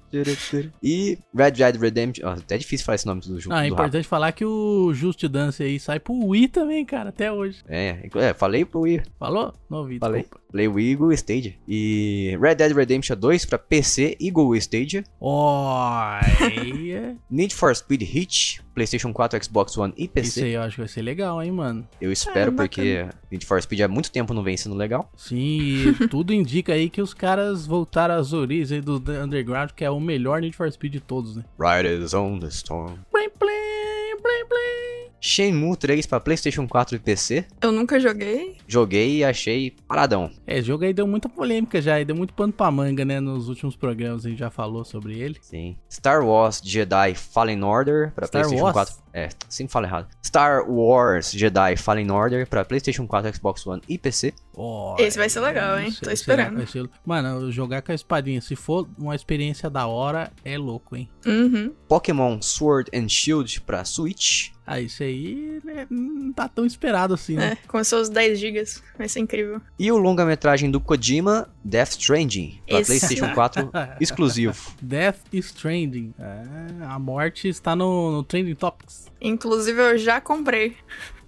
E 0.81 1.17
Red 1.35 1.51
Dead 1.51 1.75
Redemption. 1.79 2.27
Ó, 2.27 2.31
até 2.31 2.55
é 2.55 2.57
difícil 2.57 2.85
falar 2.85 2.95
esse 2.95 3.05
nome 3.05 3.21
do 3.21 3.39
jogo. 3.39 3.55
Ah, 3.55 3.59
é 3.59 3.63
rap. 3.63 3.73
importante 3.73 4.07
falar 4.07 4.31
que 4.31 4.45
o 4.45 4.91
Just 4.93 5.23
Dance 5.27 5.61
aí 5.61 5.79
sai 5.79 5.99
pro 5.99 6.13
Wii 6.13 6.47
também, 6.47 6.85
cara, 6.85 7.09
até 7.09 7.31
hoje. 7.31 7.63
É, 7.67 8.09
é, 8.15 8.33
falei 8.33 8.65
pro 8.65 8.81
Wii. 8.81 9.03
Falou? 9.19 9.53
Não 9.69 9.79
ouvi, 9.79 9.99
Falei. 9.99 10.21
desculpa. 10.21 10.47
Play 10.51 10.67
Wii 10.67 10.91
e 10.91 10.95
Google 10.95 11.13
Stadia. 11.13 11.53
E 11.67 12.37
Red 12.41 12.55
Dead 12.55 12.71
Redemption 12.73 13.17
2 13.17 13.26
para 13.47 13.57
PC 13.59 14.17
e 14.19 14.29
Google 14.31 14.55
Stadia. 14.57 15.03
Olha. 15.19 17.15
Need 17.29 17.53
for 17.55 17.75
Speed 17.75 18.01
Heat, 18.03 18.61
PlayStation 18.73 19.11
4, 19.13 19.43
Xbox 19.43 19.77
One 19.77 19.93
e 19.97 20.03
Isso 20.03 20.11
PC. 20.13 20.43
aí 20.43 20.53
eu 20.53 20.61
acho 20.61 20.75
que 20.75 20.81
vai 20.81 20.87
ser 20.87 21.01
legal, 21.01 21.41
hein, 21.41 21.51
mano. 21.51 21.87
Eu 21.99 22.11
espero 22.11 22.51
Ah, 22.51 22.55
porque 22.55 23.07
Need 23.31 23.45
for 23.45 23.61
Speed 23.61 23.81
há 23.81 23.87
muito 23.87 24.11
tempo 24.11 24.33
não 24.33 24.43
vem 24.43 24.57
sendo 24.57 24.75
legal. 24.75 25.11
Sim, 25.15 25.37
e 25.37 25.93
tudo 26.09 26.33
indica 26.33 26.73
aí 26.73 26.89
que 26.89 27.01
os 27.01 27.13
caras 27.13 27.65
voltaram 27.65 28.15
às 28.15 28.33
origens 28.33 28.71
aí 28.71 28.81
do 28.81 28.99
The 28.99 29.23
Underground, 29.23 29.71
que 29.71 29.83
é 29.83 29.89
o 29.89 29.99
melhor 29.99 30.41
Need 30.41 30.55
for 30.55 30.71
Speed 30.71 30.93
de 30.93 30.99
todos, 30.99 31.35
né? 31.35 31.43
Riders 31.59 32.13
on 32.13 32.39
the 32.39 32.47
Storm. 32.47 32.95
Plim, 33.11 33.29
plim, 33.29 34.17
plim, 34.21 34.45
plim. 34.47 34.96
Shenmue 35.19 35.75
3 35.75 36.05
para 36.05 36.19
PlayStation 36.19 36.67
4 36.67 36.95
e 36.95 36.99
PC. 36.99 37.45
Eu 37.61 37.71
nunca 37.71 37.99
joguei. 37.99 38.57
Joguei 38.67 39.17
e 39.17 39.23
achei 39.23 39.71
paradão. 39.87 40.29
É, 40.45 40.57
esse 40.59 40.67
jogo 40.67 40.83
aí 40.85 40.93
deu 40.93 41.07
muita 41.07 41.27
polêmica 41.27 41.81
já, 41.81 41.99
e 41.99 42.05
deu 42.05 42.15
muito 42.15 42.33
pano 42.33 42.53
pra 42.53 42.69
manga, 42.71 43.03
né? 43.03 43.19
Nos 43.19 43.49
últimos 43.49 43.75
programas 43.75 44.25
a 44.25 44.29
gente 44.29 44.39
já 44.39 44.49
falou 44.49 44.85
sobre 44.85 45.17
ele. 45.19 45.37
Sim. 45.41 45.75
Star 45.91 46.23
Wars 46.25 46.61
Jedi 46.63 47.15
Fallen 47.15 47.63
Order 47.63 48.11
para 48.13 48.27
PlayStation 48.27 48.63
Wars? 48.63 48.73
4. 48.73 48.95
É, 49.13 49.29
sempre 49.49 49.73
falo 49.73 49.85
errado. 49.87 50.07
Star 50.23 50.69
Wars 50.69 51.31
Jedi 51.31 51.75
Fallen 51.75 52.11
Order 52.11 52.47
para 52.47 52.63
PlayStation 52.63 53.07
4, 53.07 53.35
Xbox 53.35 53.65
One 53.65 53.81
e 53.89 53.97
PC. 53.97 54.33
Ó, 54.55 54.95
Esse 54.99 55.17
vai 55.17 55.29
ser 55.29 55.39
legal, 55.39 55.79
hein? 55.79 55.91
Tô 56.01 56.11
esperando. 56.11 56.65
ser- 56.67 56.87
Mano, 57.03 57.51
jogar 57.51 57.81
com 57.81 57.91
a 57.91 57.95
espadinha, 57.95 58.39
se 58.41 58.55
for 58.55 58.87
uma 58.97 59.15
experiência 59.15 59.69
da 59.69 59.87
hora, 59.87 60.31
é 60.45 60.57
louco, 60.57 60.95
hein? 60.95 61.09
Uhum. 61.25 61.73
Pokémon 61.87 62.39
Sword 62.41 62.91
and 62.93 63.09
Shield 63.09 63.61
para 63.61 63.83
Switch. 63.83 64.51
Ah, 64.69 64.81
isso 64.81 65.01
aí 65.01 65.61
né, 65.63 65.87
não 65.89 66.33
tá 66.33 66.49
tão 66.49 66.65
esperado 66.65 67.13
assim, 67.13 67.35
né? 67.35 67.53
É, 67.63 67.67
com 67.67 67.81
seus 67.85 68.09
10 68.09 68.37
gigas. 68.37 68.83
Vai 68.97 69.07
ser 69.07 69.21
incrível. 69.21 69.61
E 69.79 69.89
o 69.89 69.97
longa-metragem 69.97 70.69
do 70.69 70.81
Kojima, 70.81 71.47
Death 71.63 71.91
Stranding, 71.91 72.59
para 72.67 72.81
Esse. 72.81 72.87
PlayStation 72.99 73.33
4 73.33 73.69
exclusivo. 74.01 74.53
Death 74.81 75.19
Stranding. 75.31 76.13
É, 76.19 76.83
a 76.85 76.99
morte 76.99 77.47
está 77.47 77.77
no, 77.77 78.11
no 78.11 78.23
Trending 78.23 78.55
Topics. 78.55 79.07
Inclusive, 79.21 79.79
eu 79.81 79.97
já 79.97 80.19
comprei. 80.19 80.75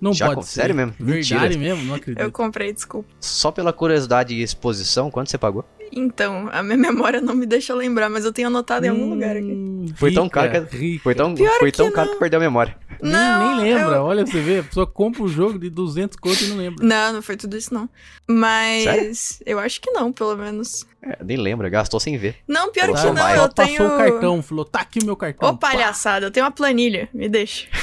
Não 0.02 0.14
Já 0.14 0.26
pode 0.28 0.36
com- 0.38 0.42
ser. 0.44 0.62
sério 0.62 0.76
mesmo? 0.76 0.94
Verdade 1.00 1.34
Mentira. 1.56 1.58
mesmo? 1.58 1.84
Não 1.86 1.96
acredito. 1.96 2.22
Eu 2.22 2.32
comprei, 2.32 2.74
desculpa. 2.74 3.10
Só 3.22 3.52
pela 3.52 3.72
curiosidade 3.74 4.34
e 4.34 4.42
exposição, 4.42 5.10
quanto 5.10 5.30
você 5.30 5.38
pagou? 5.38 5.64
Então, 5.92 6.50
a 6.52 6.62
minha 6.64 6.78
memória 6.78 7.20
não 7.22 7.34
me 7.36 7.46
deixa 7.46 7.74
lembrar, 7.74 8.10
mas 8.10 8.26
eu 8.26 8.32
tenho 8.34 8.48
anotado 8.48 8.86
em 8.86 8.90
algum 8.90 9.10
lugar 9.10 9.36
aqui. 9.36 9.52
Hum, 9.52 9.86
Foi 9.96 10.14
tão 10.14 10.28
caro 10.30 10.66
que- 10.68 10.78
rica. 10.78 11.04
Foi 11.04 11.16
tão, 11.16 11.34
Pior 11.36 11.60
foi 11.60 11.72
que 11.72 11.78
tão 11.78 11.92
caro 11.92 12.12
que 12.12 12.18
perdeu 12.20 12.40
a 12.40 12.42
memória. 12.44 12.76
Nem, 13.02 13.12
Não, 13.14 13.58
nem 13.58 13.74
lembra. 13.74 13.96
eu- 13.96 14.04
Olha, 14.04 14.26
você 14.26 14.42
vê, 14.42 14.60
a 14.60 14.64
pessoa 14.64 14.86
compra 14.86 15.24
um 15.24 15.28
jogo 15.28 15.58
de 15.58 15.70
200 15.70 16.18
conto 16.18 16.44
e 16.44 16.48
não 16.48 16.58
lembra. 16.58 16.86
Não, 16.86 17.14
não 17.14 17.22
foi 17.22 17.38
tudo 17.38 17.56
isso, 17.58 17.74
não. 17.74 17.90
Mas 18.28 19.42
eu 19.46 19.58
acho 19.58 19.80
que 19.80 19.90
não, 19.92 20.12
pelo 20.12 20.36
menos. 20.36 20.86
É, 21.02 21.18
nem 21.24 21.38
lembra, 21.38 21.70
gastou 21.70 22.00
sem 22.00 22.18
ver. 22.18 22.36
Não, 22.48 22.72
pior 22.72 22.88
Pô, 22.88 22.94
que 22.96 23.04
não, 23.12 23.30
eu 23.30 23.48
tenho. 23.50 23.78
passou 23.78 23.88
o 23.88 23.98
cartão, 23.98 24.42
falou, 24.44 24.66
tá 24.66 24.82
aqui 24.82 25.00
o 25.02 25.06
meu 25.06 25.16
cartão. 25.16 25.50
Ô, 25.50 25.58
palhaçada, 25.58 26.26
eu 26.26 26.32
tenho 26.32 26.46
uma 26.46 26.52
planilha, 26.52 27.08
me 27.14 27.30
deixa. 27.30 27.68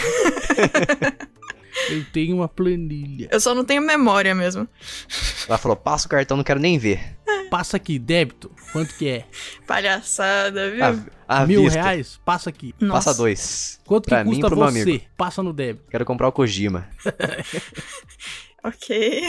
Eu 1.91 2.05
tenho 2.13 2.37
uma 2.37 2.49
planilha. 2.49 3.29
Eu 3.31 3.41
só 3.41 3.55
não 3.55 3.65
tenho 3.65 3.83
memória 3.83 4.35
mesmo. 4.35 4.69
Ela 5.49 5.59
falou, 5.59 5.77
passa 5.77 6.07
o 6.07 6.11
cartão, 6.11 6.37
não 6.37 6.45
quero 6.45 6.59
nem 6.61 6.79
ver. 6.79 7.17
Passa 7.51 7.77
aqui, 7.77 7.99
débito. 7.99 8.51
Quanto 8.73 8.95
que 8.97 9.09
é? 9.09 9.25
Palhaçada, 9.67 10.71
viu? 10.71 10.85
À, 11.29 11.43
à 11.43 11.47
Mil 11.47 11.63
vista. 11.63 11.81
reais? 11.81 12.21
Passa 12.25 12.51
aqui. 12.51 12.73
Passa 12.73 12.87
Nossa. 12.87 13.15
dois. 13.15 13.81
Quanto 13.85 14.09
Pra 14.09 14.19
que 14.25 14.31
mim 14.31 14.37
e 14.39 14.41
custa 14.41 14.49
pro 14.49 14.57
meu 14.57 14.67
você? 14.73 14.83
amigo. 14.83 15.05
Passa 15.17 15.43
no 15.43 15.53
débito. 15.53 15.85
Quero 15.91 16.05
comprar 16.05 16.29
o 16.29 16.33
Kojima. 16.33 16.89
Ok. 18.65 19.23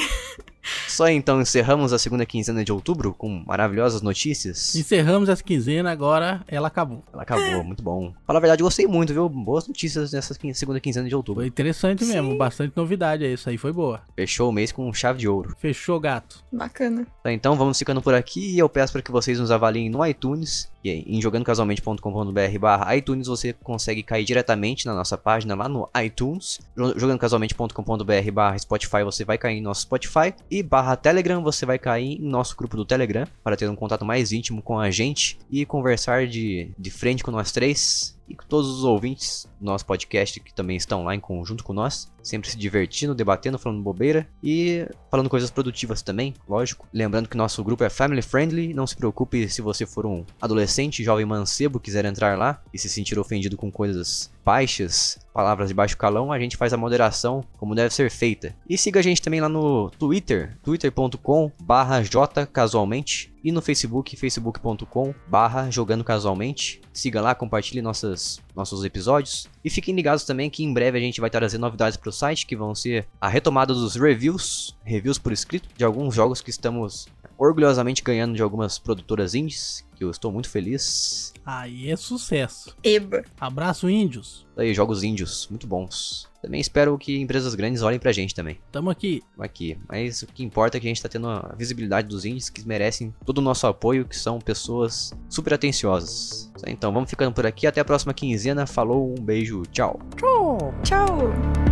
Só 0.87 1.07
então 1.09 1.41
encerramos 1.41 1.93
a 1.93 1.99
segunda 1.99 2.25
quinzena 2.25 2.63
de 2.63 2.71
outubro 2.71 3.13
com 3.13 3.43
maravilhosas 3.45 4.01
notícias. 4.01 4.75
Encerramos 4.75 5.29
essa 5.29 5.43
quinzena, 5.43 5.91
agora 5.91 6.43
ela 6.47 6.67
acabou. 6.67 7.03
Ela 7.13 7.23
acabou, 7.23 7.63
muito 7.63 7.83
bom. 7.83 8.13
Fala 8.25 8.39
a 8.39 8.41
verdade, 8.41 8.63
gostei 8.63 8.87
muito, 8.87 9.13
viu? 9.13 9.27
Boas 9.29 9.67
notícias 9.67 10.11
nessa 10.11 10.33
segunda 10.53 10.79
quinzena 10.79 11.07
de 11.07 11.15
outubro. 11.15 11.41
Foi 11.41 11.47
interessante 11.47 12.03
mesmo, 12.05 12.37
bastante 12.37 12.73
novidade 12.75 13.23
aí. 13.25 13.33
Isso 13.33 13.49
aí 13.49 13.57
foi 13.57 13.71
boa. 13.71 14.01
Fechou 14.15 14.49
o 14.49 14.51
mês 14.53 14.71
com 14.71 14.91
chave 14.93 15.19
de 15.19 15.27
ouro. 15.27 15.55
Fechou, 15.59 15.99
gato. 15.99 16.43
Bacana. 16.51 17.05
Tá, 17.23 17.31
então 17.31 17.55
vamos 17.55 17.77
ficando 17.77 18.01
por 18.01 18.13
aqui 18.13 18.55
e 18.55 18.59
eu 18.59 18.67
peço 18.69 18.93
para 18.93 19.01
que 19.01 19.11
vocês 19.11 19.39
nos 19.39 19.51
avaliem 19.51 19.89
no 19.89 20.05
iTunes. 20.05 20.69
E 20.83 20.89
aí, 20.89 21.03
em 21.07 21.21
jogandocasualmente.com.br 21.21 22.59
barra 22.59 22.95
iTunes 22.95 23.27
você 23.27 23.51
consegue 23.51 24.03
cair 24.03 24.23
diretamente 24.23 24.85
na 24.85 24.93
nossa 24.93 25.17
página 25.17 25.55
lá 25.55 25.67
no 25.67 25.89
iTunes. 26.03 26.59
Jo- 26.77 26.97
Jogandocasualmente.com.br 26.97 28.31
barra 28.31 28.57
Spotify 28.57 29.03
você 29.03 29.25
vai 29.25 29.37
cair 29.37 29.57
em 29.57 29.61
nosso 29.61 29.81
Spotify. 29.81 30.33
E 30.49 30.56
barra 30.63 30.95
Telegram 30.95 31.41
você 31.41 31.65
vai 31.65 31.77
cair 31.77 32.19
em 32.19 32.27
nosso 32.27 32.55
grupo 32.55 32.75
do 32.75 32.85
Telegram 32.85 33.27
para 33.43 33.55
ter 33.55 33.69
um 33.69 33.75
contato 33.75 34.05
mais 34.05 34.31
íntimo 34.31 34.61
com 34.61 34.79
a 34.79 34.89
gente 34.89 35.37
e 35.51 35.65
conversar 35.65 36.27
de, 36.27 36.71
de 36.77 36.89
frente 36.89 37.23
com 37.23 37.31
nós 37.31 37.51
três. 37.51 38.16
E 38.27 38.35
com 38.35 38.45
todos 38.45 38.69
os 38.69 38.83
ouvintes 38.83 39.47
do 39.59 39.65
nosso 39.65 39.85
podcast 39.85 40.39
que 40.39 40.53
também 40.53 40.77
estão 40.77 41.03
lá 41.03 41.15
em 41.15 41.19
conjunto 41.19 41.63
com 41.63 41.73
nós, 41.73 42.11
sempre 42.21 42.49
se 42.49 42.57
divertindo, 42.57 43.15
debatendo, 43.15 43.57
falando 43.57 43.81
bobeira 43.81 44.27
e 44.43 44.85
falando 45.09 45.29
coisas 45.29 45.49
produtivas 45.49 46.01
também, 46.01 46.33
lógico. 46.47 46.87
Lembrando 46.93 47.29
que 47.29 47.37
nosso 47.37 47.63
grupo 47.63 47.83
é 47.83 47.89
family 47.89 48.21
friendly, 48.21 48.73
não 48.73 48.85
se 48.85 48.95
preocupe 48.95 49.47
se 49.47 49.61
você 49.61 49.85
for 49.85 50.05
um 50.05 50.25
adolescente, 50.41 51.03
jovem 51.03 51.25
mancebo, 51.25 51.79
quiser 51.79 52.05
entrar 52.05 52.37
lá 52.37 52.61
e 52.73 52.77
se 52.77 52.89
sentir 52.89 53.17
ofendido 53.17 53.57
com 53.57 53.71
coisas 53.71 54.31
baixas, 54.43 55.19
palavras 55.33 55.67
de 55.67 55.73
baixo 55.73 55.97
calão, 55.97 56.31
a 56.31 56.39
gente 56.39 56.55
faz 56.55 56.71
a 56.71 56.77
moderação 56.77 57.43
como 57.57 57.75
deve 57.75 57.93
ser 57.93 58.09
feita. 58.09 58.55
E 58.69 58.77
siga 58.77 58.99
a 58.99 59.03
gente 59.03 59.21
também 59.21 59.41
lá 59.41 59.49
no 59.49 59.89
Twitter, 59.91 60.57
twitter.com 60.63 61.51
barra 61.61 62.01
jcasualmente 62.01 63.33
e 63.47 63.51
no 63.53 63.61
Facebook, 63.61 64.13
facebook.com 64.17 65.15
barra 65.25 65.71
jogando 65.71 66.03
casualmente. 66.03 66.81
Siga 66.91 67.21
lá, 67.21 67.33
compartilhe 67.33 67.81
nossas, 67.81 68.41
nossos 68.53 68.83
episódios. 68.83 69.47
E 69.63 69.69
fiquem 69.69 69.95
ligados 69.95 70.25
também 70.25 70.49
que 70.49 70.65
em 70.65 70.73
breve 70.73 70.97
a 70.97 71.01
gente 71.01 71.21
vai 71.21 71.29
trazer 71.29 71.57
novidades 71.57 71.95
para 71.95 72.09
o 72.09 72.11
site, 72.11 72.45
que 72.45 72.57
vão 72.57 72.75
ser 72.75 73.07
a 73.21 73.29
retomada 73.29 73.73
dos 73.73 73.95
reviews, 73.95 74.75
reviews 74.83 75.17
por 75.17 75.31
escrito, 75.31 75.69
de 75.77 75.85
alguns 75.85 76.13
jogos 76.13 76.41
que 76.41 76.49
estamos 76.49 77.07
orgulhosamente 77.37 78.03
ganhando 78.03 78.35
de 78.35 78.41
algumas 78.41 78.77
produtoras 78.77 79.33
indies, 79.33 79.87
que 79.95 80.03
eu 80.03 80.11
estou 80.11 80.29
muito 80.29 80.49
feliz. 80.49 81.33
Aí 81.45 81.89
é 81.89 81.95
sucesso. 81.95 82.75
Eba. 82.83 83.23
Abraço, 83.39 83.89
índios. 83.89 84.45
Aí, 84.57 84.73
jogos 84.73 85.03
índios, 85.03 85.47
muito 85.49 85.65
bons. 85.65 86.26
Também 86.41 86.61
espero 86.61 86.97
que 86.97 87.19
empresas 87.19 87.55
grandes 87.55 87.81
olhem 87.81 87.99
pra 87.99 88.11
gente 88.11 88.33
também. 88.33 88.59
Tamo 88.71 88.89
aqui. 88.89 89.23
aqui. 89.39 89.77
Mas 89.87 90.21
o 90.21 90.27
que 90.27 90.43
importa 90.43 90.77
é 90.77 90.79
que 90.79 90.87
a 90.87 90.89
gente 90.89 91.01
tá 91.01 91.09
tendo 91.09 91.27
a 91.27 91.53
visibilidade 91.57 92.07
dos 92.07 92.25
indies 92.25 92.49
que 92.49 92.65
merecem 92.67 93.13
todo 93.25 93.39
o 93.39 93.41
nosso 93.41 93.67
apoio, 93.67 94.05
que 94.05 94.17
são 94.17 94.39
pessoas 94.39 95.13
super 95.29 95.53
atenciosas. 95.53 96.51
Então 96.65 96.93
vamos 96.93 97.09
ficando 97.09 97.33
por 97.33 97.45
aqui. 97.45 97.67
Até 97.67 97.81
a 97.81 97.85
próxima 97.85 98.13
quinzena. 98.13 98.65
Falou, 98.65 99.13
um 99.17 99.21
beijo, 99.21 99.63
tchau. 99.71 99.99
Tchau. 100.15 100.73
Tchau. 100.83 101.66